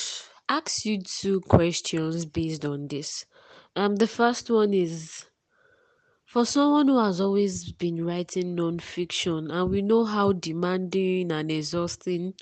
ask 0.48 0.84
you 0.86 1.02
two 1.02 1.40
questions 1.42 2.26
based 2.26 2.64
on 2.64 2.88
this. 2.88 3.26
Um, 3.76 3.96
the 3.96 4.06
first 4.08 4.50
one 4.50 4.74
is 4.74 5.26
for 6.24 6.46
someone 6.46 6.88
who 6.88 6.98
has 6.98 7.20
always 7.20 7.72
been 7.72 8.04
writing 8.04 8.54
non-fiction, 8.54 9.50
and 9.50 9.70
we 9.70 9.82
know 9.82 10.04
how 10.04 10.32
demanding 10.32 11.30
and 11.32 11.50
exhausting 11.50 12.34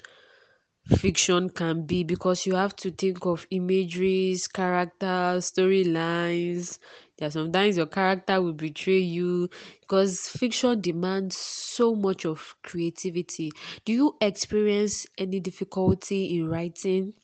fiction 0.97 1.49
can 1.51 1.87
be 1.87 2.05
because 2.05 2.47
you 2.47 2.55
have 2.55 2.75
to 2.77 2.91
think 2.91 3.25
of 3.27 3.47
imageries, 3.51 4.49
characters, 4.49 5.51
storylines. 5.51 6.79
There 7.19 7.31
sometimes 7.31 7.77
your 7.77 7.87
character 7.87 8.41
will 8.41 8.53
betray 8.55 8.99
you 8.99 9.51
because 9.81 10.29
fiction 10.29 10.81
demands 10.81 11.37
so 11.37 11.95
much 11.95 12.25
of 12.25 12.55
creativity. 12.63 13.51
Do 13.85 13.93
you 13.93 14.17
experience 14.21 15.07
any 15.19 15.41
difficulty 15.41 16.37
in 16.39 16.49
writing 16.49 17.15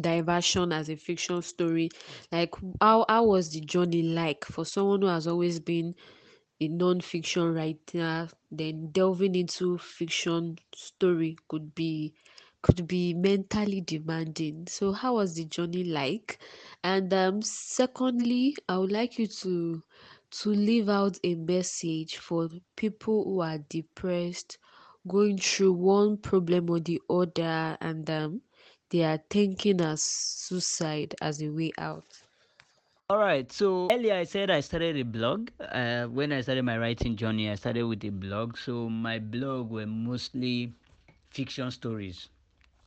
diversion 0.00 0.72
as 0.72 0.88
a 0.88 0.96
fiction 0.96 1.42
story? 1.42 1.90
Like 2.32 2.54
how 2.80 3.04
how 3.08 3.24
was 3.24 3.50
the 3.50 3.60
journey 3.60 4.02
like 4.02 4.44
for 4.44 4.64
someone 4.64 5.02
who 5.02 5.08
has 5.08 5.26
always 5.26 5.60
been 5.60 5.94
a 6.60 6.68
non-fiction 6.68 7.54
writer, 7.54 8.28
then 8.50 8.90
delving 8.92 9.34
into 9.34 9.78
fiction 9.78 10.58
story 10.74 11.36
could 11.48 11.74
be 11.74 12.14
could 12.66 12.88
be 12.88 13.14
mentally 13.14 13.80
demanding. 13.82 14.66
So 14.68 14.92
how 14.92 15.14
was 15.16 15.36
the 15.36 15.44
journey 15.46 15.84
like? 15.84 16.38
And 16.84 17.12
um, 17.14 17.42
secondly, 17.42 18.56
I 18.68 18.78
would 18.78 18.92
like 18.92 19.18
you 19.18 19.28
to 19.42 19.82
to 20.42 20.50
leave 20.50 20.88
out 20.88 21.18
a 21.24 21.34
message 21.36 22.16
for 22.18 22.48
people 22.76 23.24
who 23.24 23.40
are 23.40 23.58
depressed, 23.58 24.58
going 25.06 25.38
through 25.38 25.74
one 25.74 26.18
problem 26.18 26.70
or 26.70 26.80
the 26.80 27.00
other, 27.10 27.76
and 27.80 28.10
um, 28.10 28.42
they 28.90 29.04
are 29.04 29.20
thinking 29.30 29.80
as 29.80 30.02
suicide 30.02 31.14
as 31.22 31.42
a 31.42 31.48
way 31.50 31.72
out. 31.78 32.24
All 33.08 33.18
right. 33.18 33.50
So 33.52 33.88
earlier 33.90 34.14
I 34.14 34.24
said 34.24 34.50
I 34.50 34.60
started 34.60 34.96
a 34.96 35.04
blog. 35.04 35.50
Uh, 35.60 36.06
when 36.06 36.32
I 36.32 36.40
started 36.42 36.64
my 36.64 36.78
writing 36.78 37.16
journey, 37.16 37.50
I 37.50 37.54
started 37.56 37.84
with 37.84 38.04
a 38.04 38.10
blog. 38.10 38.56
So 38.58 38.88
my 38.88 39.18
blog 39.18 39.70
were 39.70 39.86
mostly 39.86 40.74
fiction 41.30 41.70
stories 41.70 42.28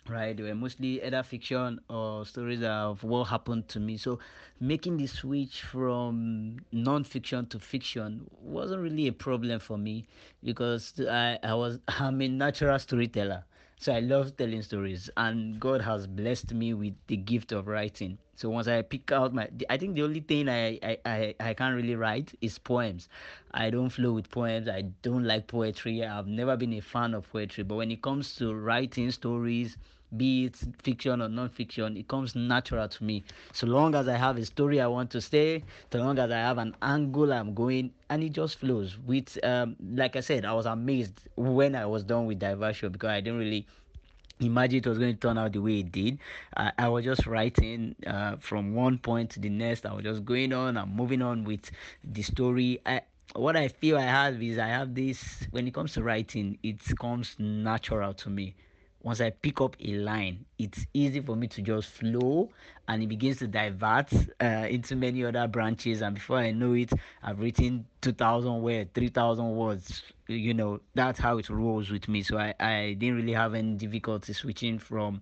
right? 0.09 0.35
They 0.35 0.43
were 0.43 0.55
mostly 0.55 1.01
either 1.03 1.23
fiction 1.23 1.79
or 1.89 2.25
stories 2.25 2.63
of 2.63 3.03
what 3.03 3.25
happened 3.25 3.67
to 3.69 3.79
me. 3.79 3.97
So 3.97 4.19
making 4.59 4.97
the 4.97 5.07
switch 5.07 5.61
from 5.63 6.57
non-fiction 6.71 7.45
to 7.47 7.59
fiction 7.59 8.29
wasn't 8.41 8.81
really 8.81 9.07
a 9.07 9.13
problem 9.13 9.59
for 9.59 9.77
me 9.77 10.05
because 10.43 10.93
i, 11.09 11.37
I 11.43 11.53
was 11.53 11.79
i'm 11.87 12.21
a 12.21 12.27
natural 12.27 12.77
storyteller. 12.79 13.43
So 13.77 13.93
i 13.93 13.99
love 13.99 14.35
telling 14.35 14.61
stories 14.61 15.09
and 15.17 15.59
god 15.59 15.81
has 15.81 16.05
blessed 16.07 16.53
me 16.53 16.73
with 16.73 16.93
the 17.07 17.15
gift 17.17 17.51
of 17.51 17.67
writing. 17.67 18.17
So 18.35 18.49
once 18.49 18.67
i 18.67 18.81
pick 18.81 19.11
out 19.11 19.33
my 19.33 19.47
i 19.69 19.77
think 19.77 19.95
the 19.95 20.03
only 20.03 20.19
thing 20.21 20.49
i 20.49 20.79
i 20.83 20.97
i, 21.05 21.35
I 21.39 21.53
can't 21.53 21.75
really 21.75 21.95
write 21.95 22.33
is 22.41 22.57
poems. 22.57 23.07
I 23.51 23.69
don't 23.69 23.89
flow 23.89 24.13
with 24.13 24.29
poems. 24.29 24.67
I 24.67 24.81
don't 25.01 25.23
like 25.23 25.47
poetry. 25.47 26.03
I've 26.03 26.27
never 26.27 26.55
been 26.57 26.73
a 26.73 26.81
fan 26.81 27.13
of 27.13 27.29
poetry. 27.31 27.63
But 27.63 27.75
when 27.75 27.91
it 27.91 28.01
comes 28.01 28.35
to 28.37 28.53
writing 28.53 29.11
stories 29.11 29.77
be 30.17 30.45
it 30.45 30.55
fiction 30.81 31.21
or 31.21 31.29
non-fiction 31.29 31.95
it 31.95 32.07
comes 32.07 32.35
natural 32.35 32.87
to 32.87 33.03
me 33.03 33.23
so 33.53 33.67
long 33.67 33.93
as 33.95 34.07
i 34.07 34.15
have 34.15 34.37
a 34.37 34.45
story 34.45 34.81
i 34.81 34.87
want 34.87 35.09
to 35.09 35.21
say 35.21 35.63
so 35.91 35.99
long 35.99 36.17
as 36.17 36.31
i 36.31 36.37
have 36.37 36.57
an 36.57 36.75
angle 36.81 37.31
i'm 37.31 37.53
going 37.53 37.91
and 38.09 38.23
it 38.23 38.29
just 38.31 38.59
flows 38.59 38.97
with 39.05 39.37
um, 39.43 39.75
like 39.93 40.15
i 40.15 40.19
said 40.19 40.45
i 40.45 40.53
was 40.53 40.65
amazed 40.65 41.27
when 41.35 41.75
i 41.75 41.85
was 41.85 42.03
done 42.03 42.25
with 42.25 42.39
diversion 42.39 42.91
because 42.91 43.09
i 43.09 43.21
didn't 43.21 43.39
really 43.39 43.65
imagine 44.39 44.77
it 44.79 44.87
was 44.87 44.97
going 44.97 45.13
to 45.13 45.19
turn 45.19 45.37
out 45.37 45.51
the 45.53 45.59
way 45.59 45.79
it 45.79 45.91
did. 45.91 46.17
I, 46.55 46.71
I 46.77 46.89
was 46.89 47.03
just 47.03 47.25
writing 47.27 47.95
uh, 48.07 48.37
from 48.37 48.73
one 48.73 48.97
point 48.97 49.31
to 49.31 49.39
the 49.39 49.49
next. 49.49 49.85
I 49.85 49.93
was 49.93 50.03
just 50.03 50.25
going 50.25 50.53
on 50.53 50.77
and 50.77 50.95
moving 50.95 51.21
on 51.21 51.43
with 51.43 51.69
the 52.03 52.21
story. 52.21 52.79
I, 52.85 53.01
what 53.35 53.55
I 53.57 53.67
feel 53.67 53.97
I 53.97 54.03
have 54.03 54.41
is 54.41 54.57
I 54.57 54.67
have 54.67 54.95
this 54.95 55.45
when 55.51 55.67
it 55.67 55.73
comes 55.73 55.93
to 55.93 56.03
writing, 56.03 56.57
it 56.63 56.79
comes 56.97 57.35
natural 57.37 58.13
to 58.13 58.29
me 58.29 58.55
once 59.01 59.21
I 59.21 59.29
pick 59.29 59.61
up 59.61 59.75
a 59.79 59.93
line, 59.93 60.45
it's 60.57 60.85
easy 60.93 61.21
for 61.21 61.35
me 61.35 61.47
to 61.47 61.61
just 61.61 61.89
flow 61.89 62.49
and 62.87 63.01
it 63.01 63.07
begins 63.07 63.37
to 63.37 63.47
divert 63.47 64.11
uh, 64.41 64.67
into 64.69 64.95
many 64.95 65.23
other 65.23 65.47
branches. 65.47 66.01
And 66.01 66.15
before 66.15 66.39
I 66.39 66.51
know 66.51 66.73
it, 66.73 66.91
I've 67.23 67.39
written 67.39 67.85
2,000 68.01 68.61
words, 68.61 68.89
3,000 68.93 69.55
words. 69.55 70.03
You 70.27 70.53
know, 70.53 70.81
that's 70.95 71.19
how 71.19 71.37
it 71.37 71.49
rolls 71.49 71.89
with 71.89 72.07
me. 72.09 72.23
So 72.23 72.37
I, 72.37 72.53
I 72.59 72.95
didn't 72.99 73.15
really 73.15 73.33
have 73.33 73.53
any 73.53 73.75
difficulty 73.75 74.33
switching 74.33 74.79
from 74.79 75.21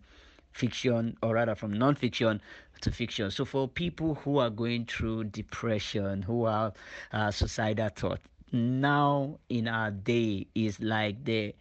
fiction 0.53 1.15
or 1.21 1.35
rather 1.35 1.53
from 1.53 1.73
non-fiction 1.73 2.41
to 2.81 2.91
fiction. 2.91 3.29
So 3.29 3.45
for 3.45 3.67
people 3.67 4.15
who 4.15 4.39
are 4.39 4.49
going 4.49 4.85
through 4.85 5.25
depression, 5.25 6.23
who 6.23 6.45
are 6.45 6.73
uh, 7.11 7.29
suicidal 7.31 7.89
thought, 7.89 8.19
now 8.51 9.37
in 9.49 9.67
our 9.67 9.91
day 9.91 10.47
is 10.55 10.79
like 10.79 11.23
the 11.25 11.53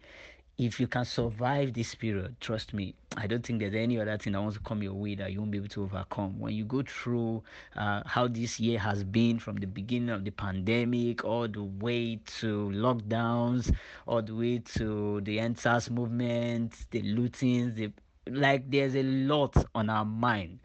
if 0.57 0.79
you 0.79 0.87
can 0.87 1.05
survive 1.05 1.73
this 1.73 1.93
period, 1.93 2.35
trust 2.41 2.73
me, 2.73 2.95
I 3.15 3.27
don't 3.27 3.45
think 3.45 3.59
there's 3.59 3.75
any 3.75 3.99
other 3.99 4.17
thing 4.17 4.33
that 4.33 4.41
wants 4.41 4.57
to 4.57 4.63
come 4.63 4.81
your 4.81 4.93
way 4.93 5.13
that 5.13 5.31
you 5.31 5.39
won't 5.39 5.51
be 5.51 5.59
able 5.59 5.67
to 5.69 5.83
overcome. 5.83 6.39
When 6.39 6.53
you 6.55 6.65
go 6.65 6.81
through 6.81 7.43
uh, 7.75 8.01
how 8.07 8.27
this 8.27 8.59
year 8.59 8.79
has 8.79 9.03
been 9.03 9.37
from 9.37 9.57
the 9.57 9.67
beginning 9.67 10.09
of 10.09 10.25
the 10.25 10.31
pandemic, 10.31 11.23
all 11.23 11.47
the 11.47 11.61
way 11.63 12.19
to 12.39 12.69
lockdowns, 12.73 13.71
all 14.07 14.23
the 14.23 14.33
way 14.33 14.57
to 14.75 15.21
the 15.21 15.37
EndSARS 15.37 15.91
movement, 15.91 16.73
the 16.89 17.03
lootings, 17.03 17.75
the 17.75 17.91
like, 18.29 18.69
there's 18.69 18.95
a 18.95 19.03
lot 19.03 19.55
on 19.75 19.89
our 19.89 20.05
mind. 20.05 20.59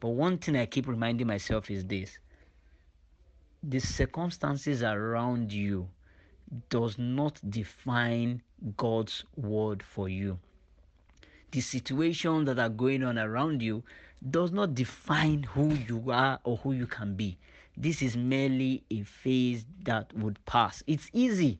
But 0.00 0.10
one 0.10 0.38
thing 0.38 0.56
I 0.56 0.66
keep 0.66 0.88
reminding 0.88 1.26
myself 1.26 1.70
is 1.70 1.84
this 1.84 2.18
the 3.62 3.80
circumstances 3.80 4.82
around 4.82 5.52
you 5.52 5.88
does 6.70 6.98
not 6.98 7.40
define 7.50 8.42
God's 8.76 9.24
word 9.36 9.82
for 9.82 10.08
you. 10.08 10.38
The 11.50 11.60
situations 11.60 12.46
that 12.46 12.58
are 12.58 12.68
going 12.68 13.02
on 13.04 13.18
around 13.18 13.62
you 13.62 13.82
does 14.30 14.50
not 14.52 14.74
define 14.74 15.42
who 15.42 15.74
you 15.74 16.10
are 16.10 16.40
or 16.44 16.56
who 16.58 16.72
you 16.72 16.86
can 16.86 17.14
be. 17.14 17.38
This 17.76 18.02
is 18.02 18.16
merely 18.16 18.82
a 18.90 19.02
phase 19.02 19.64
that 19.84 20.12
would 20.14 20.44
pass. 20.44 20.82
It's 20.86 21.08
easy 21.12 21.58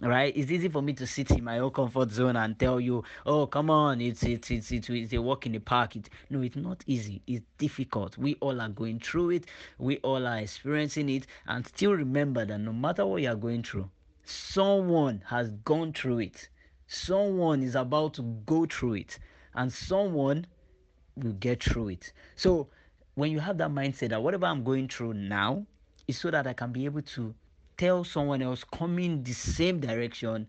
right 0.00 0.36
it's 0.36 0.52
easy 0.52 0.68
for 0.68 0.80
me 0.80 0.92
to 0.92 1.04
sit 1.08 1.28
in 1.32 1.42
my 1.42 1.58
own 1.58 1.72
comfort 1.72 2.08
zone 2.12 2.36
and 2.36 2.56
tell 2.56 2.78
you 2.78 3.02
oh 3.26 3.48
come 3.48 3.68
on 3.68 4.00
it's 4.00 4.22
it's 4.22 4.48
it's 4.52 4.70
it's, 4.70 4.88
it's 4.88 5.12
a 5.12 5.20
walk 5.20 5.44
in 5.44 5.50
the 5.50 5.58
park 5.58 5.96
it, 5.96 6.08
no 6.30 6.40
it's 6.40 6.54
not 6.54 6.84
easy 6.86 7.20
it's 7.26 7.44
difficult 7.58 8.16
we 8.16 8.36
all 8.36 8.60
are 8.60 8.68
going 8.68 9.00
through 9.00 9.30
it 9.30 9.46
we 9.78 9.96
all 9.98 10.24
are 10.24 10.38
experiencing 10.38 11.08
it 11.08 11.26
and 11.48 11.66
still 11.66 11.92
remember 11.92 12.44
that 12.44 12.58
no 12.58 12.72
matter 12.72 13.04
what 13.04 13.20
you 13.20 13.28
are 13.28 13.34
going 13.34 13.60
through 13.60 13.90
someone 14.28 15.22
has 15.26 15.50
gone 15.64 15.92
through 15.92 16.18
it 16.18 16.48
someone 16.86 17.62
is 17.62 17.74
about 17.74 18.14
to 18.14 18.22
go 18.46 18.66
through 18.66 18.94
it 18.94 19.18
and 19.54 19.72
someone 19.72 20.44
will 21.16 21.32
get 21.32 21.62
through 21.62 21.88
it 21.88 22.12
so 22.36 22.68
when 23.14 23.30
you 23.30 23.40
have 23.40 23.58
that 23.58 23.70
mindset 23.70 24.10
that 24.10 24.22
whatever 24.22 24.46
i'm 24.46 24.62
going 24.62 24.86
through 24.88 25.14
now 25.14 25.64
is 26.06 26.18
so 26.18 26.30
that 26.30 26.46
i 26.46 26.52
can 26.52 26.72
be 26.72 26.84
able 26.84 27.02
to 27.02 27.34
tell 27.76 28.04
someone 28.04 28.42
else 28.42 28.64
coming 28.64 29.22
the 29.22 29.32
same 29.32 29.80
direction 29.80 30.46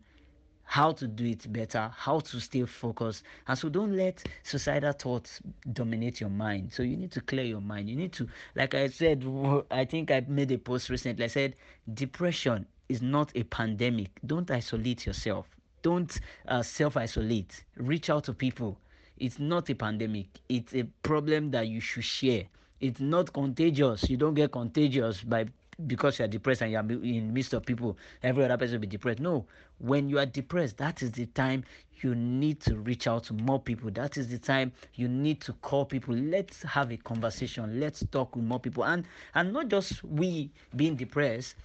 how 0.69 0.91
to 0.91 1.07
do 1.07 1.25
it 1.25 1.51
better, 1.51 1.91
how 1.97 2.19
to 2.19 2.39
stay 2.39 2.63
focused. 2.63 3.23
And 3.47 3.57
so 3.57 3.69
don't 3.69 3.97
let 3.97 4.23
suicidal 4.43 4.93
thoughts 4.93 5.41
dominate 5.73 6.21
your 6.21 6.29
mind. 6.29 6.71
So 6.71 6.83
you 6.83 6.95
need 6.95 7.11
to 7.13 7.21
clear 7.21 7.43
your 7.43 7.59
mind. 7.59 7.89
You 7.89 7.95
need 7.95 8.13
to, 8.13 8.27
like 8.55 8.75
I 8.75 8.87
said, 8.87 9.25
I 9.71 9.83
think 9.83 10.11
I 10.11 10.23
made 10.27 10.51
a 10.51 10.59
post 10.59 10.91
recently. 10.91 11.25
I 11.25 11.27
said, 11.27 11.55
depression 11.91 12.67
is 12.89 13.01
not 13.01 13.31
a 13.35 13.43
pandemic. 13.43 14.09
Don't 14.25 14.49
isolate 14.51 15.05
yourself. 15.05 15.47
Don't 15.81 16.19
uh, 16.47 16.61
self 16.61 16.97
isolate. 16.97 17.63
Reach 17.77 18.09
out 18.09 18.25
to 18.25 18.33
people. 18.33 18.77
It's 19.17 19.37
not 19.39 19.69
a 19.69 19.75
pandemic, 19.75 20.27
it's 20.47 20.73
a 20.73 20.83
problem 21.03 21.51
that 21.51 21.67
you 21.67 21.81
should 21.81 22.05
share. 22.05 22.43
It's 22.79 23.01
not 23.01 23.33
contagious. 23.33 24.09
You 24.09 24.15
don't 24.15 24.33
get 24.33 24.51
contagious 24.51 25.21
by 25.23 25.45
because 25.87 26.19
you 26.19 26.25
are 26.25 26.29
depressed 26.29 26.61
and 26.61 26.71
you 26.71 26.77
are 26.77 26.81
in 26.89 27.27
the 27.27 27.33
midst 27.33 27.53
of 27.53 27.65
people, 27.65 27.97
every 28.23 28.43
other 28.43 28.57
person 28.57 28.75
will 28.75 28.81
be 28.81 28.87
depressed. 28.87 29.19
No, 29.19 29.45
when 29.79 30.09
you 30.09 30.19
are 30.19 30.25
depressed, 30.25 30.77
that 30.77 31.01
is 31.01 31.11
the 31.11 31.25
time 31.27 31.63
you 32.01 32.15
need 32.15 32.59
to 32.61 32.77
reach 32.77 33.07
out 33.07 33.23
to 33.25 33.33
more 33.33 33.59
people. 33.59 33.89
That 33.91 34.17
is 34.17 34.27
the 34.27 34.37
time 34.37 34.71
you 34.95 35.07
need 35.07 35.41
to 35.41 35.53
call 35.53 35.85
people. 35.85 36.15
Let's 36.15 36.61
have 36.63 36.91
a 36.91 36.97
conversation. 36.97 37.79
Let's 37.79 38.03
talk 38.11 38.35
with 38.35 38.45
more 38.45 38.59
people. 38.59 38.85
And 38.85 39.05
and 39.35 39.53
not 39.53 39.67
just 39.69 40.03
we 40.03 40.51
being 40.75 40.95
depressed, 40.95 41.55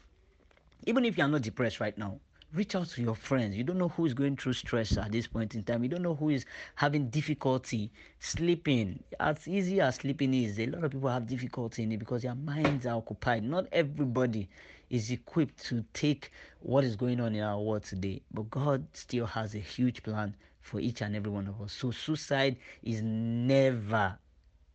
even 0.87 1.05
if 1.05 1.17
you 1.19 1.25
are 1.25 1.29
not 1.29 1.43
depressed 1.43 1.81
right 1.81 1.97
now, 1.97 2.21
reach 2.53 2.75
out 2.77 2.87
to 2.89 3.03
your 3.03 3.15
friends. 3.17 3.57
You 3.57 3.65
don't 3.65 3.79
know 3.79 3.89
who 3.89 4.07
is 4.07 4.15
going 4.15 4.37
through 4.37 4.53
stress 4.53 4.97
at 4.97 5.11
this 5.11 5.27
point 5.27 5.55
in 5.55 5.65
time. 5.65 5.83
You 5.83 5.89
don't 5.89 6.03
know 6.03 6.15
who 6.15 6.31
is 6.31 6.47
having 6.77 7.09
difficulty 7.11 7.91
sleeping. 8.21 9.03
As 9.19 9.49
easy 9.49 9.81
as 9.81 9.97
sleeping 9.97 10.35
is, 10.35 10.59
a 10.61 10.67
lot 10.67 10.85
of 10.85 10.93
people 10.93 11.09
have 11.09 11.27
difficulty 11.27 11.83
in 11.83 11.93
it 11.93 11.99
because 11.99 12.23
their 12.23 12.35
minds 12.35 12.87
are 12.87 12.97
occupied. 12.97 13.43
Not 13.45 13.67
everybody 13.73 14.49
is 14.91 15.11
equipped 15.11 15.65
to 15.67 15.85
take 15.95 16.31
what 16.61 16.85
is 16.85 16.97
going 16.97 17.21
on 17.21 17.35
in 17.35 17.43
our 17.43 17.61
world 17.61 17.85
today. 17.85 18.23
But 18.33 18.51
God 18.51 18.87
still 18.93 19.27
has 19.27 19.55
a 19.55 19.59
huge 19.59 20.03
plan 20.03 20.35
for 20.61 20.81
each 20.81 21.01
and 21.03 21.17
every 21.17 21.31
one 21.31 21.49
of 21.49 21.61
us. 21.61 21.73
So 21.73 21.91
suicide 21.91 22.57
is 22.83 23.03
never 23.03 24.17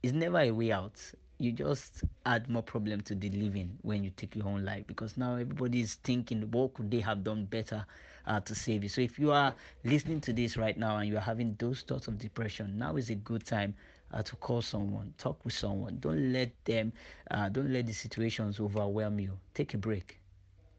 is 0.02 0.14
never 0.14 0.40
a 0.40 0.52
way 0.52 0.72
out 0.72 0.94
you 1.40 1.54
just 1.54 2.04
add 2.26 2.50
more 2.50 2.62
problem 2.62 3.00
to 3.02 3.16
the 3.16 3.30
living 3.30 3.78
when 3.82 4.04
you 4.04 4.12
take 4.18 4.36
your 4.36 4.48
own 4.48 4.66
life 4.66 4.86
because 4.88 5.16
now 5.18 5.36
everybody 5.36 5.80
is 5.80 5.96
thinking 5.96 6.42
what 6.52 6.74
could 6.74 6.92
they 6.92 7.00
have 7.00 7.24
done 7.24 7.46
better 7.46 7.86
uh, 8.28 8.40
to 8.42 8.54
save 8.54 8.84
you? 8.84 8.90
So 8.90 9.02
if 9.02 9.18
you 9.18 9.32
are 9.32 9.56
listening 9.86 10.20
to 10.22 10.34
this 10.34 10.58
right 10.58 10.78
now 10.78 10.98
and 10.98 11.08
you 11.08 11.16
are 11.18 11.22
having 11.22 11.56
those 11.58 11.82
thoughts 11.82 12.08
of 12.10 12.18
depression 12.20 12.78
now 12.78 12.98
is 12.98 13.10
a 13.10 13.16
good 13.16 13.46
time 13.46 13.74
uh, 14.14 14.22
to 14.24 14.36
call 14.36 14.62
someone 14.62 15.14
talk 15.18 15.40
with 15.46 15.54
someone. 15.54 15.98
Don't 16.02 16.34
let 16.34 16.52
them 16.66 16.92
uh, 17.32 17.48
don't 17.50 17.72
let 17.72 17.88
the 17.88 17.94
situations 17.94 18.60
overwhelm 18.60 19.20
you. 19.20 19.40
Take 19.54 19.74
a 19.74 19.78
break. 19.78 20.20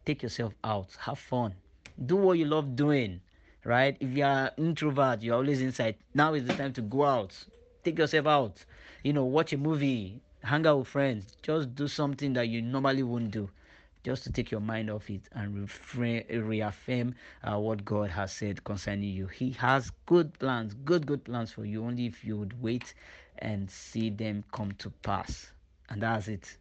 Take 0.04 0.22
yourself 0.22 0.54
out. 0.62 0.94
Have 1.00 1.18
fun. 1.18 1.54
Do 2.04 2.16
what 2.16 2.38
you 2.38 2.44
love 2.44 2.76
doing 2.76 3.20
right? 3.64 3.96
If 4.00 4.16
you 4.16 4.24
are 4.24 4.50
introvert 4.58 5.22
you're 5.22 5.36
always 5.36 5.62
inside. 5.62 5.96
Now 6.14 6.34
is 6.34 6.44
the 6.44 6.52
time 6.54 6.74
to 6.74 6.82
go 6.82 7.04
out. 7.06 7.32
Take 7.82 7.98
yourself 7.98 8.26
out. 8.26 8.64
You 9.02 9.14
know 9.14 9.24
watch 9.24 9.54
a 9.54 9.56
movie 9.56 10.20
hang 10.42 10.66
out 10.66 10.78
with 10.78 10.88
friends, 10.88 11.36
just 11.42 11.74
do 11.74 11.88
something 11.88 12.32
that 12.34 12.48
you 12.48 12.62
normally 12.62 13.02
wouldn't 13.02 13.30
do, 13.32 13.48
just 14.02 14.24
to 14.24 14.32
take 14.32 14.50
your 14.50 14.60
mind 14.60 14.90
off 14.90 15.10
it 15.10 15.22
and 15.32 15.68
reaffirm 16.30 17.14
uh, 17.44 17.58
what 17.58 17.84
God 17.84 18.10
has 18.10 18.32
said 18.32 18.64
concerning 18.64 19.10
you. 19.10 19.26
He 19.26 19.50
has 19.52 19.90
good 20.06 20.38
plans, 20.38 20.74
good, 20.84 21.06
good 21.06 21.24
plans 21.24 21.52
for 21.52 21.64
you, 21.64 21.84
only 21.84 22.06
if 22.06 22.24
you 22.24 22.36
would 22.38 22.60
wait 22.62 22.94
and 23.38 23.70
see 23.70 24.10
them 24.10 24.44
come 24.52 24.72
to 24.72 24.90
pass. 25.02 25.52
And 25.90 26.02
that's 26.02 26.28
it. 26.28 26.56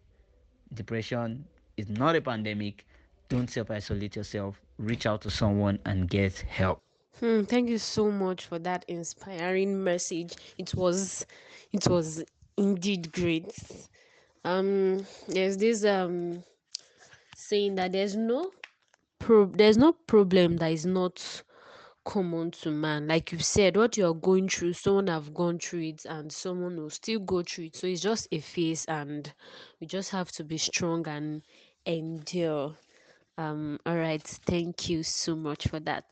Depression 0.73 1.45
is 1.77 1.89
not 1.89 2.15
a 2.15 2.21
pandemic. 2.21 2.85
Don't 3.29 3.49
self 3.49 3.71
isolate 3.71 4.15
yourself. 4.15 4.59
Reach 4.77 5.05
out 5.05 5.21
to 5.21 5.29
someone 5.29 5.79
and 5.85 6.09
get 6.09 6.39
help. 6.39 6.81
Hmm, 7.19 7.43
thank 7.43 7.69
you 7.69 7.77
so 7.77 8.09
much 8.11 8.45
for 8.45 8.59
that 8.59 8.85
inspiring 8.87 9.83
message. 9.83 10.33
It 10.57 10.73
was, 10.73 11.25
it 11.73 11.87
was 11.87 12.23
indeed 12.59 13.11
great. 13.11 13.53
Um, 14.43 15.05
there's 15.27 15.57
this 15.57 15.85
um 15.85 16.43
saying 17.35 17.75
that 17.75 17.93
there's 17.93 18.15
no 18.15 18.51
pro 19.19 19.45
there's 19.45 19.77
no 19.77 19.93
problem 19.93 20.57
that 20.57 20.71
is 20.71 20.85
not 20.85 21.43
common 22.05 22.51
to 22.51 22.71
man. 22.71 23.07
Like 23.07 23.31
you 23.31 23.39
said, 23.39 23.77
what 23.77 23.95
you're 23.95 24.13
going 24.13 24.49
through, 24.49 24.73
someone 24.73 25.07
have 25.07 25.33
gone 25.33 25.59
through 25.59 25.83
it 25.83 26.05
and 26.05 26.31
someone 26.31 26.77
will 26.77 26.89
still 26.89 27.19
go 27.19 27.43
through 27.43 27.65
it. 27.65 27.75
So 27.75 27.87
it's 27.87 28.01
just 28.01 28.27
a 28.31 28.39
phase 28.39 28.85
and 28.85 29.31
we 29.79 29.87
just 29.87 30.09
have 30.11 30.31
to 30.33 30.43
be 30.43 30.57
strong 30.57 31.07
and 31.07 31.43
endure. 31.85 32.75
Um, 33.37 33.79
all 33.85 33.95
right, 33.95 34.23
thank 34.23 34.89
you 34.89 35.03
so 35.03 35.35
much 35.35 35.67
for 35.67 35.79
that. 35.81 36.05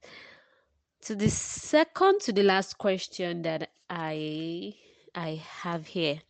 To 1.02 1.16
the 1.16 1.30
second 1.30 2.22
to 2.22 2.32
the 2.32 2.44
last 2.44 2.78
question 2.78 3.42
that 3.44 3.70
I 3.90 4.76
I 5.18 5.36
have 5.36 5.88
here. 5.88 6.22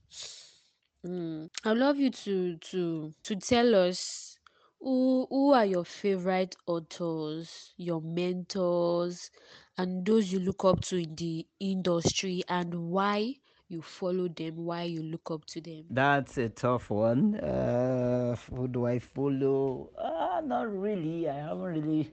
Mm. 1.05 1.49
I'd 1.65 1.77
love 1.77 1.97
you 1.97 2.09
to 2.11 2.57
to 2.57 3.13
to 3.23 3.35
tell 3.35 3.73
us 3.75 4.37
who 4.79 5.25
who 5.29 5.53
are 5.53 5.65
your 5.65 5.85
favorite 5.85 6.55
authors, 6.67 7.73
your 7.77 8.01
mentors, 8.01 9.31
and 9.77 10.05
those 10.05 10.31
you 10.31 10.39
look 10.39 10.63
up 10.65 10.81
to 10.89 10.97
in 10.97 11.15
the 11.15 11.47
industry, 11.59 12.43
and 12.47 12.89
why 12.91 13.35
you 13.69 13.81
follow 13.81 14.27
them, 14.29 14.65
why 14.65 14.83
you 14.83 15.03
look 15.03 15.29
up 15.29 15.45
to 15.45 15.61
them. 15.61 15.83
That's 15.89 16.37
a 16.37 16.49
tough 16.49 16.89
one. 16.89 17.35
Uh, 17.35 18.35
who 18.53 18.67
do 18.67 18.85
I 18.85 18.99
follow? 18.99 19.89
Uh, 19.97 20.41
not 20.43 20.73
really. 20.73 21.29
I 21.29 21.35
haven't 21.35 21.83
really 21.83 22.11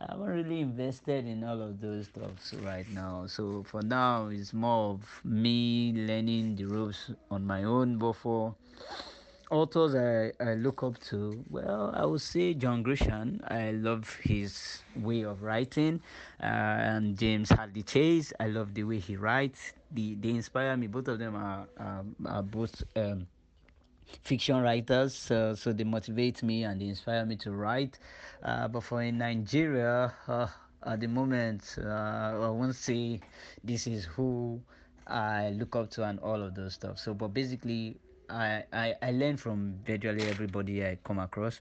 I 0.00 0.12
haven't 0.12 0.26
really 0.26 0.60
invested 0.60 1.26
in 1.26 1.44
all 1.44 1.60
of 1.60 1.80
those 1.80 2.06
stuff 2.06 2.30
right 2.64 2.88
now. 2.90 3.26
So 3.26 3.62
for 3.64 3.82
now, 3.82 4.28
it's 4.28 4.52
more 4.52 4.90
of 4.90 5.20
me 5.24 5.92
learning 5.94 6.56
the 6.56 6.64
ropes 6.64 7.10
on 7.30 7.44
my 7.46 7.64
own. 7.64 7.98
Before 7.98 8.54
authors 9.50 9.94
I, 9.94 10.32
I 10.42 10.54
look 10.54 10.82
up 10.82 10.98
to, 11.10 11.44
well, 11.50 11.92
I 11.94 12.04
would 12.04 12.20
say 12.20 12.54
John 12.54 12.82
Grisham. 12.82 13.40
I 13.50 13.72
love 13.72 14.16
his 14.22 14.82
way 14.96 15.22
of 15.22 15.42
writing, 15.42 16.00
uh, 16.40 16.46
and 16.46 17.18
James 17.18 17.50
Hadley 17.50 17.82
Chase. 17.82 18.32
I 18.40 18.46
love 18.46 18.74
the 18.74 18.84
way 18.84 18.98
he 18.98 19.16
writes. 19.16 19.72
The 19.92 20.14
they 20.16 20.30
inspire 20.30 20.76
me. 20.76 20.86
Both 20.86 21.08
of 21.08 21.18
them 21.18 21.36
are 21.36 21.66
are 22.26 22.42
both. 22.42 22.82
Um, 22.96 23.26
fiction 24.22 24.60
writers, 24.60 25.14
so, 25.14 25.54
so 25.54 25.72
they 25.72 25.84
motivate 25.84 26.42
me 26.42 26.64
and 26.64 26.80
they 26.80 26.86
inspire 26.88 27.24
me 27.24 27.36
to 27.36 27.52
write. 27.52 27.98
Uh, 28.42 28.68
but 28.68 28.82
for 28.82 29.02
in 29.02 29.18
Nigeria, 29.18 30.12
uh, 30.28 30.46
at 30.84 31.00
the 31.00 31.06
moment, 31.06 31.76
uh, 31.78 31.88
I 31.88 32.48
won't 32.50 32.74
say 32.74 33.20
this 33.64 33.86
is 33.86 34.04
who 34.04 34.60
I 35.06 35.50
look 35.50 35.76
up 35.76 35.90
to 35.92 36.04
and 36.04 36.18
all 36.20 36.42
of 36.42 36.54
those 36.54 36.74
stuff. 36.74 36.98
So, 36.98 37.14
but 37.14 37.28
basically, 37.28 37.96
I, 38.28 38.64
I, 38.72 38.94
I 39.02 39.10
learn 39.12 39.36
from 39.36 39.78
virtually 39.84 40.22
everybody 40.22 40.84
I 40.84 40.98
come 41.04 41.18
across. 41.18 41.60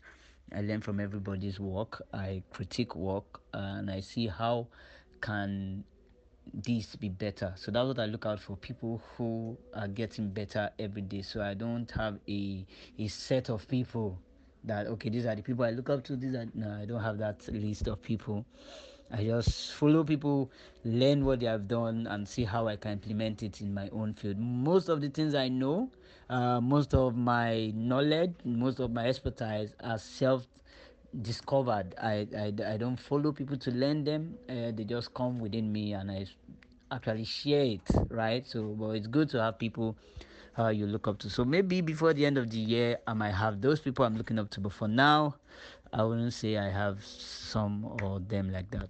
I 0.53 0.61
learn 0.61 0.82
from 0.82 0.99
everybody's 0.99 1.59
work. 1.59 2.01
I 2.13 2.43
critique 2.51 2.95
work 2.95 3.41
and 3.53 3.89
I 3.89 4.01
see 4.01 4.27
how 4.27 4.67
can 5.21 5.84
this 6.53 6.95
be 6.95 7.09
better. 7.09 7.53
So 7.55 7.71
that's 7.71 7.87
what 7.87 7.99
I 7.99 8.05
look 8.05 8.25
out 8.25 8.39
for 8.39 8.57
people 8.57 9.01
who 9.15 9.57
are 9.73 9.87
getting 9.87 10.29
better 10.29 10.69
every 10.79 11.01
day. 11.01 11.21
So 11.21 11.41
I 11.41 11.53
don't 11.53 11.89
have 11.91 12.19
a 12.27 12.65
a 12.97 13.07
set 13.07 13.49
of 13.49 13.67
people 13.67 14.19
that 14.63 14.87
okay 14.87 15.09
these 15.09 15.25
are 15.25 15.35
the 15.35 15.41
people 15.41 15.65
I 15.65 15.71
look 15.71 15.89
up 15.89 16.03
to. 16.05 16.15
These 16.15 16.35
are 16.35 16.47
no, 16.53 16.71
I 16.81 16.85
don't 16.85 17.01
have 17.01 17.17
that 17.19 17.47
list 17.47 17.87
of 17.87 18.01
people. 18.01 18.45
I 19.13 19.25
just 19.25 19.73
follow 19.73 20.03
people, 20.05 20.51
learn 20.85 21.25
what 21.25 21.41
they 21.41 21.45
have 21.45 21.67
done, 21.67 22.07
and 22.07 22.27
see 22.27 22.45
how 22.45 22.67
I 22.67 22.77
can 22.77 22.93
implement 22.93 23.43
it 23.43 23.59
in 23.59 23.73
my 23.73 23.89
own 23.89 24.13
field. 24.13 24.37
Most 24.39 24.87
of 24.87 25.01
the 25.01 25.09
things 25.09 25.35
I 25.35 25.49
know, 25.49 25.89
uh, 26.29 26.61
most 26.61 26.93
of 26.93 27.17
my 27.17 27.71
knowledge, 27.75 28.33
most 28.45 28.79
of 28.79 28.91
my 28.91 29.07
expertise 29.07 29.73
are 29.83 29.97
self 29.97 30.47
discovered. 31.20 31.93
I, 32.01 32.28
I, 32.36 32.53
I 32.74 32.78
don't 32.78 32.97
follow 32.99 33.32
people 33.32 33.57
to 33.57 33.72
learn 33.72 34.03
them. 34.03 34.38
Uh, 34.49 34.72
they 34.74 34.84
just 34.84 35.14
come 35.14 35.39
within 35.39 35.72
me 35.72 35.93
and 35.93 36.12
I 36.12 36.26
actually 36.91 37.26
share 37.26 37.64
it, 37.64 37.82
right? 38.09 38.45
So, 38.47 38.64
but 38.80 38.91
it's 38.91 39.07
good 39.07 39.30
to 39.32 39.41
have 39.41 39.59
people 39.59 39.95
uh, 40.57 40.68
you 40.70 40.86
look 40.86 41.07
up 41.07 41.18
to. 41.20 41.30
So 41.30 41.45
maybe 41.45 41.82
before 41.82 42.14
the 42.14 42.26
end 42.26 42.38
of 42.38 42.49
the 42.49 42.57
year, 42.57 42.97
I 43.07 43.14
might 43.14 43.34
have 43.34 43.62
those 43.62 43.80
people 43.80 44.05
I'm 44.05 44.18
looking 44.18 44.39
up 44.39 44.49
to. 44.51 44.59
But 44.62 44.74
for 44.74 44.88
now, 44.88 45.36
I 45.93 46.03
wouldn't 46.03 46.34
say 46.34 46.57
I 46.57 46.70
have 46.70 47.03
some 47.03 47.86
or 48.01 48.20
them 48.20 48.51
like 48.51 48.70
that. 48.72 48.89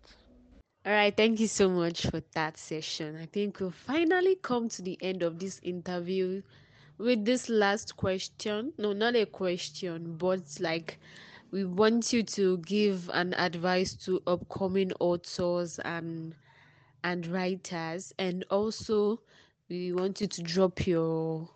All 0.86 0.92
right, 0.94 1.16
thank 1.16 1.40
you 1.40 1.48
so 1.48 1.70
much 1.70 2.08
for 2.08 2.22
that 2.34 2.58
session. 2.58 3.16
I 3.16 3.28
think 3.28 3.60
we'll 3.60 3.70
finally 3.72 4.36
come 4.36 4.68
to 4.70 4.82
the 4.82 4.98
end 5.02 5.22
of 5.22 5.38
this 5.40 5.60
interview 5.62 6.42
with 6.98 7.24
this 7.24 7.50
last 7.50 7.96
question. 7.98 8.74
No, 8.78 8.94
not 8.94 9.16
a 9.16 9.26
question, 9.26 10.16
but 10.18 10.42
like 10.60 11.00
we 11.52 11.66
want 11.66 12.14
you 12.14 12.24
to 12.24 12.58
give 12.60 13.10
an 13.14 13.34
advice 13.34 13.94
to 13.94 14.22
upcoming 14.26 14.92
authors 15.00 15.80
and 15.80 16.34
and 17.04 17.28
writers. 17.28 18.14
And 18.20 18.46
also 18.50 19.20
we 19.70 19.92
want 19.92 20.22
you 20.22 20.28
to 20.28 20.42
drop 20.42 20.88
your 20.88 21.50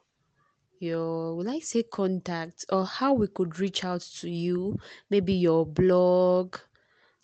your 0.80 1.36
would 1.36 1.48
I 1.48 1.60
say 1.60 1.84
contact 1.84 2.66
or 2.70 2.86
how 2.86 3.14
we 3.14 3.28
could 3.28 3.60
reach 3.60 3.86
out 3.86 4.02
to 4.20 4.30
you, 4.30 4.78
maybe 5.10 5.34
your 5.34 5.66
blog, 5.66 6.58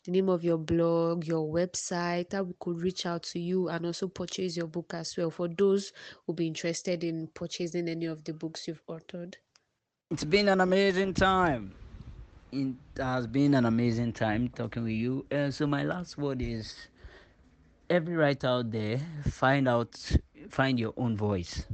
the 0.06 0.12
name 0.12 0.30
of 0.30 0.44
your 0.44 0.58
blog, 0.58 1.28
your 1.28 1.52
website, 1.52 2.32
how 2.32 2.44
we 2.44 2.54
could 2.60 2.82
reach 2.82 3.06
out 3.06 3.24
to 3.24 3.40
you 3.40 3.68
and 3.68 3.86
also 3.86 4.08
purchase 4.08 4.56
your 4.56 4.68
book 4.68 4.94
as 4.94 5.18
well 5.18 5.30
for 5.30 5.50
those 5.50 5.92
who 6.26 6.34
be 6.34 6.48
interested 6.48 7.04
in 7.04 7.28
purchasing 7.34 7.90
any 7.90 8.06
of 8.06 8.24
the 8.24 8.34
books 8.34 8.66
you've 8.68 8.86
authored. 8.88 9.36
It's 10.10 10.24
been 10.24 10.48
an 10.48 10.62
amazing 10.62 11.14
time 11.14 11.74
it 12.52 12.76
has 12.98 13.28
been 13.28 13.54
an 13.54 13.66
amazing 13.66 14.14
time 14.14 14.50
talking 14.50 14.84
with 14.84 14.94
you. 14.94 15.26
Uh, 15.32 15.50
so 15.52 15.66
my 15.66 15.84
last 15.84 16.18
word 16.18 16.42
is 16.42 16.76
every 17.90 18.16
writer 18.16 18.48
out 18.48 18.72
there, 18.72 19.00
find 19.30 19.68
out, 19.68 19.96
find 20.50 20.80
your 20.80 20.94
own 20.98 21.16
voice. 21.16 21.66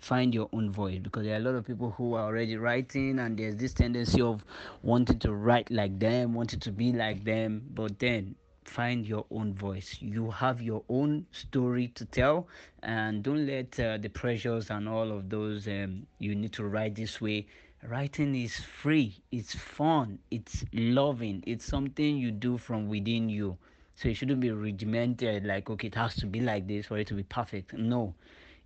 Find 0.00 0.34
your 0.34 0.48
own 0.52 0.72
voice 0.72 0.98
because 0.98 1.24
there 1.24 1.34
are 1.34 1.40
a 1.40 1.44
lot 1.44 1.54
of 1.54 1.66
people 1.66 1.90
who 1.90 2.14
are 2.14 2.24
already 2.24 2.56
writing, 2.56 3.18
and 3.18 3.38
there's 3.38 3.56
this 3.56 3.74
tendency 3.74 4.22
of 4.22 4.42
wanting 4.82 5.18
to 5.18 5.34
write 5.34 5.70
like 5.70 5.98
them, 5.98 6.32
wanting 6.32 6.60
to 6.60 6.72
be 6.72 6.92
like 6.92 7.22
them. 7.22 7.62
But 7.74 7.98
then 7.98 8.34
find 8.64 9.06
your 9.06 9.26
own 9.30 9.52
voice. 9.52 9.98
You 10.00 10.30
have 10.30 10.62
your 10.62 10.82
own 10.88 11.26
story 11.32 11.88
to 11.96 12.06
tell, 12.06 12.48
and 12.82 13.22
don't 13.22 13.46
let 13.46 13.78
uh, 13.78 13.98
the 13.98 14.08
pressures 14.08 14.70
and 14.70 14.88
all 14.88 15.12
of 15.12 15.28
those 15.28 15.68
um, 15.68 16.06
you 16.18 16.34
need 16.34 16.54
to 16.54 16.64
write 16.64 16.94
this 16.94 17.20
way 17.20 17.46
writing 17.82 18.34
is 18.34 18.56
free 18.56 19.16
it's 19.32 19.54
fun 19.54 20.18
it's 20.30 20.64
loving 20.74 21.42
it's 21.46 21.64
something 21.64 22.18
you 22.18 22.30
do 22.30 22.58
from 22.58 22.88
within 22.88 23.28
you. 23.28 23.56
So 23.94 24.08
it 24.08 24.14
shouldn't 24.14 24.40
be 24.40 24.50
regimented 24.50 25.44
like 25.46 25.70
okay 25.70 25.88
it 25.88 25.94
has 25.94 26.14
to 26.16 26.26
be 26.26 26.40
like 26.40 26.66
this 26.66 26.86
for 26.86 26.98
it 26.98 27.06
to 27.08 27.14
be 27.14 27.22
perfect. 27.22 27.72
No 27.72 28.14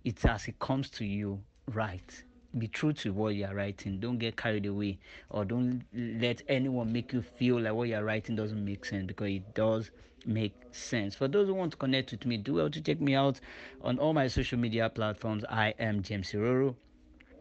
it's 0.03 0.25
as 0.25 0.47
it 0.47 0.59
comes 0.59 0.89
to 0.91 1.05
you 1.05 1.41
right 1.71 2.23
be 2.57 2.67
true 2.67 2.93
to 2.93 3.11
what 3.11 3.35
you're 3.35 3.53
writing. 3.53 3.99
Don't 3.99 4.17
get 4.17 4.37
carried 4.37 4.65
away 4.65 4.97
or 5.29 5.45
don't 5.45 5.83
let 5.93 6.41
anyone 6.47 6.91
make 6.91 7.13
you 7.13 7.21
feel 7.21 7.59
like 7.59 7.73
what 7.73 7.87
you're 7.87 8.03
writing 8.03 8.35
doesn't 8.35 8.63
make 8.63 8.85
sense 8.85 9.07
because 9.07 9.27
it 9.27 9.53
does 9.55 9.91
make 10.25 10.55
sense. 10.71 11.15
For 11.15 11.27
those 11.27 11.47
who 11.47 11.53
want 11.53 11.71
to 11.71 11.77
connect 11.77 12.11
with 12.11 12.25
me 12.25 12.37
do 12.37 12.55
well 12.55 12.69
to 12.69 12.81
check 12.81 12.99
me 12.99 13.15
out 13.15 13.39
on 13.81 13.97
all 13.97 14.13
my 14.13 14.27
social 14.27 14.59
media 14.59 14.89
platforms. 14.89 15.45
I 15.49 15.73
am 15.79 16.01
james 16.01 16.31
Iroro 16.31 16.75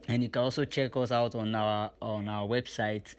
and 0.08 0.22
you 0.22 0.28
can 0.28 0.42
also 0.42 0.64
check 0.64 0.96
us 0.96 1.10
out 1.10 1.34
on 1.34 1.52
our 1.54 1.90
on 2.00 2.28
our 2.28 2.46
website 2.46 3.14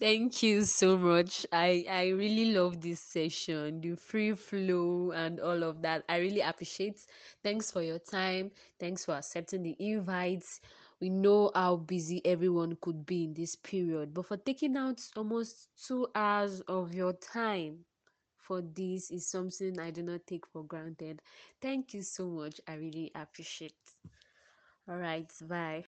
Thank 0.00 0.42
you 0.42 0.64
so 0.64 0.96
much. 0.96 1.46
I 1.52 1.84
I 1.88 2.08
really 2.08 2.52
love 2.52 2.80
this 2.80 3.00
session, 3.00 3.80
the 3.80 3.96
free 3.96 4.32
flow 4.34 5.10
and 5.12 5.40
all 5.40 5.62
of 5.64 5.82
that. 5.82 6.04
I 6.08 6.18
really 6.18 6.40
appreciate. 6.40 7.04
Thanks 7.42 7.70
for 7.70 7.82
your 7.82 7.98
time. 7.98 8.50
Thanks 8.78 9.04
for 9.04 9.14
accepting 9.14 9.62
the 9.62 9.76
invites. 9.78 10.60
We 11.00 11.10
know 11.10 11.50
how 11.54 11.76
busy 11.76 12.20
everyone 12.24 12.76
could 12.80 13.06
be 13.06 13.24
in 13.24 13.34
this 13.34 13.56
period, 13.56 14.14
but 14.14 14.26
for 14.26 14.36
taking 14.36 14.76
out 14.76 15.00
almost 15.16 15.68
2 15.86 16.08
hours 16.14 16.60
of 16.62 16.94
your 16.94 17.12
time 17.12 17.84
for 18.48 18.62
this 18.62 19.10
is 19.12 19.30
something 19.30 19.78
I 19.80 19.90
do 19.92 20.02
not 20.02 20.26
take 20.26 20.46
for 20.46 20.64
granted. 20.64 21.22
Thank 21.60 21.94
you 21.94 22.02
so 22.02 22.28
much. 22.28 22.60
I 22.68 22.74
really 22.76 23.12
appreciate. 23.14 23.96
All 24.88 24.96
right, 24.98 25.32
bye. 25.48 25.97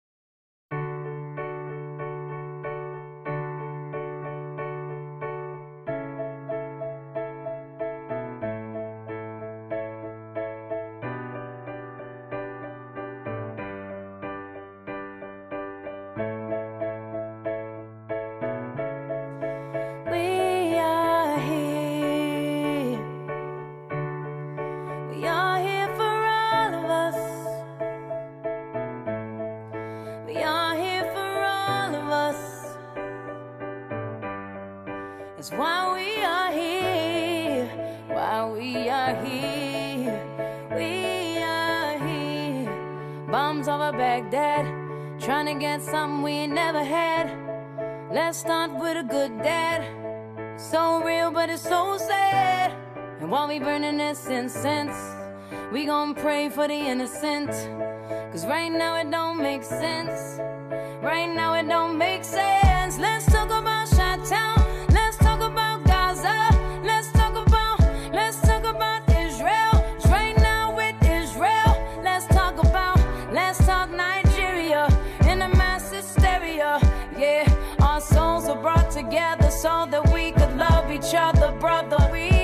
Yeah, 77.18 77.52
our 77.80 78.00
souls 78.00 78.46
were 78.46 78.54
brought 78.54 78.92
together 78.92 79.50
so 79.50 79.88
that 79.90 80.12
we 80.14 80.30
could 80.30 80.56
love 80.56 80.88
each 80.92 81.14
other, 81.16 81.50
brother. 81.58 81.98
We 82.12 82.37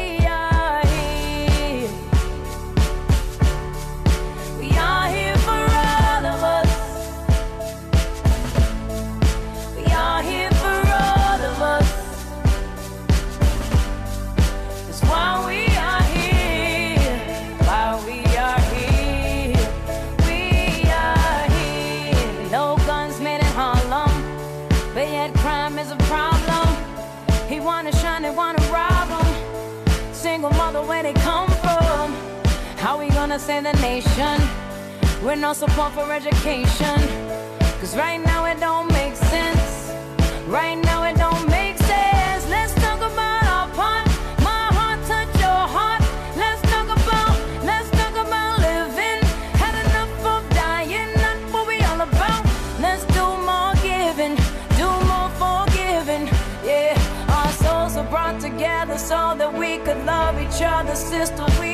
gonna 33.34 33.44
save 33.44 33.64
the 33.64 33.72
nation 33.82 34.38
with 35.24 35.40
no 35.40 35.52
support 35.52 35.92
for 35.92 36.12
education? 36.12 36.98
Cause 37.80 37.96
right 37.96 38.18
now 38.18 38.44
it 38.44 38.60
don't 38.60 38.86
make 38.92 39.16
sense. 39.16 39.92
Right 40.46 40.76
now 40.76 41.02
it 41.02 41.16
don't 41.16 41.44
make 41.50 41.76
sense. 41.78 42.48
Let's 42.48 42.74
talk 42.74 42.98
about 42.98 43.42
our 43.54 43.68
part. 43.74 44.06
My 44.38 44.66
heart 44.76 45.00
touch 45.08 45.32
your 45.46 45.64
heart. 45.76 46.00
Let's 46.36 46.62
talk 46.72 46.86
about, 46.86 47.34
let's 47.64 47.90
talk 47.98 48.14
about 48.24 48.60
living. 48.60 49.20
Had 49.62 49.74
enough 49.84 50.14
of 50.34 50.42
dying, 50.50 51.12
not 51.24 51.38
what 51.52 51.66
we 51.66 51.78
all 51.88 52.02
about. 52.02 52.44
Let's 52.78 53.04
do 53.18 53.26
more 53.50 53.74
giving, 53.82 54.36
do 54.78 54.88
more 55.10 55.30
forgiving. 55.42 56.24
Yeah, 56.64 56.94
our 57.36 57.50
souls 57.64 57.96
were 57.96 58.08
brought 58.14 58.38
together 58.40 58.96
so 58.96 59.34
that 59.38 59.52
we 59.52 59.78
could 59.78 60.06
love 60.06 60.38
each 60.38 60.62
other, 60.62 60.94
sister. 60.94 61.44
We 61.58 61.73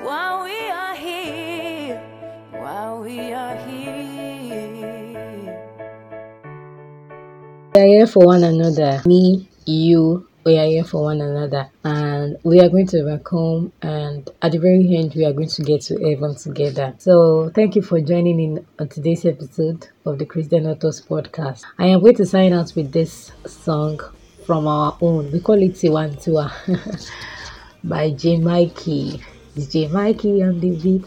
While 0.00 0.44
we 0.44 0.70
are 0.70 0.94
here, 0.94 2.00
while 2.52 3.02
we 3.02 3.32
are 3.32 3.56
here, 3.66 3.92
We 7.74 7.80
are 7.80 7.86
here 7.86 8.06
for 8.06 8.24
one 8.24 8.42
another. 8.42 9.02
Me, 9.04 9.50
you, 9.66 10.26
we 10.44 10.58
are 10.58 10.64
here 10.64 10.84
for 10.84 11.02
one 11.02 11.20
another. 11.20 11.68
And 11.84 12.38
we 12.42 12.60
are 12.60 12.70
going 12.70 12.86
to 12.88 13.20
home. 13.26 13.72
And 13.82 14.30
at 14.40 14.52
the 14.52 14.58
very 14.58 14.96
end, 14.96 15.14
we 15.14 15.26
are 15.26 15.32
going 15.34 15.48
to 15.48 15.62
get 15.62 15.82
to 15.82 15.98
heaven 15.98 16.36
together. 16.36 16.94
So 16.96 17.50
thank 17.54 17.76
you 17.76 17.82
for 17.82 18.00
joining 18.00 18.40
in 18.40 18.66
on 18.78 18.88
today's 18.88 19.26
episode 19.26 19.88
of 20.06 20.18
the 20.18 20.24
Christian 20.24 20.66
Authors 20.68 21.02
Podcast. 21.02 21.64
I 21.78 21.88
am 21.88 22.00
going 22.00 22.16
to 22.16 22.24
sign 22.24 22.54
out 22.54 22.72
with 22.74 22.92
this 22.92 23.32
song 23.46 24.00
from 24.46 24.66
our 24.66 24.96
own. 25.02 25.30
We 25.32 25.40
call 25.40 25.62
it 25.62 25.72
Tiwantiwa 25.72 27.10
by 27.84 28.10
J. 28.12 28.38
Mikey. 28.38 29.22
It's 29.54 29.66
J. 29.66 29.88
Mikey 29.88 30.42
on 30.42 30.60
the 30.60 30.70
beat. 30.76 31.04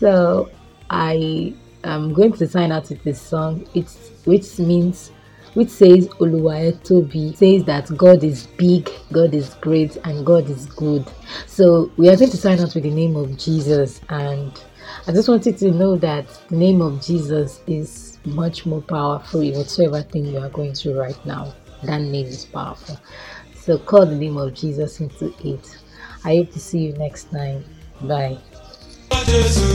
so 0.00 0.50
I 0.90 1.54
am 1.82 2.12
going 2.12 2.32
to 2.34 2.46
sign 2.46 2.70
out 2.70 2.88
with 2.88 3.02
this 3.02 3.20
song. 3.20 3.66
It's 3.74 4.10
which 4.24 4.58
means 4.58 5.10
which 5.54 5.68
says 5.70 6.08
Oluwaetobi 6.08 7.36
says 7.36 7.64
that 7.64 7.96
God 7.96 8.24
is 8.24 8.46
big, 8.58 8.90
God 9.12 9.34
is 9.34 9.54
great, 9.54 9.96
and 10.04 10.26
God 10.26 10.48
is 10.50 10.66
good. 10.66 11.04
So 11.46 11.90
we 11.96 12.08
are 12.08 12.16
going 12.16 12.30
to 12.30 12.36
sign 12.36 12.60
out 12.60 12.74
with 12.74 12.84
the 12.84 12.90
name 12.90 13.16
of 13.16 13.36
Jesus, 13.36 14.00
and 14.08 14.52
I 15.06 15.12
just 15.12 15.28
wanted 15.28 15.58
to 15.58 15.70
know 15.70 15.96
that 15.96 16.26
the 16.48 16.56
name 16.56 16.80
of 16.80 17.00
Jesus 17.04 17.60
is 17.66 18.18
much 18.24 18.66
more 18.66 18.82
powerful 18.82 19.40
in 19.40 19.54
whatsoever 19.54 20.02
thing 20.02 20.26
you 20.26 20.38
are 20.38 20.48
going 20.50 20.74
through 20.74 20.98
right 20.98 21.26
now. 21.26 21.52
That 21.84 22.00
name 22.00 22.26
is 22.26 22.44
powerful. 22.44 22.98
So 23.54 23.78
call 23.78 24.06
the 24.06 24.14
name 24.16 24.36
of 24.36 24.54
Jesus 24.54 25.00
into 25.00 25.34
it. 25.44 25.78
I 26.24 26.36
hope 26.36 26.52
to 26.52 26.60
see 26.60 26.78
you 26.78 26.92
next 26.94 27.30
time. 27.30 27.64
Bye. 28.00 28.38
Oh, 29.10 29.24
Jesus. 29.26 29.74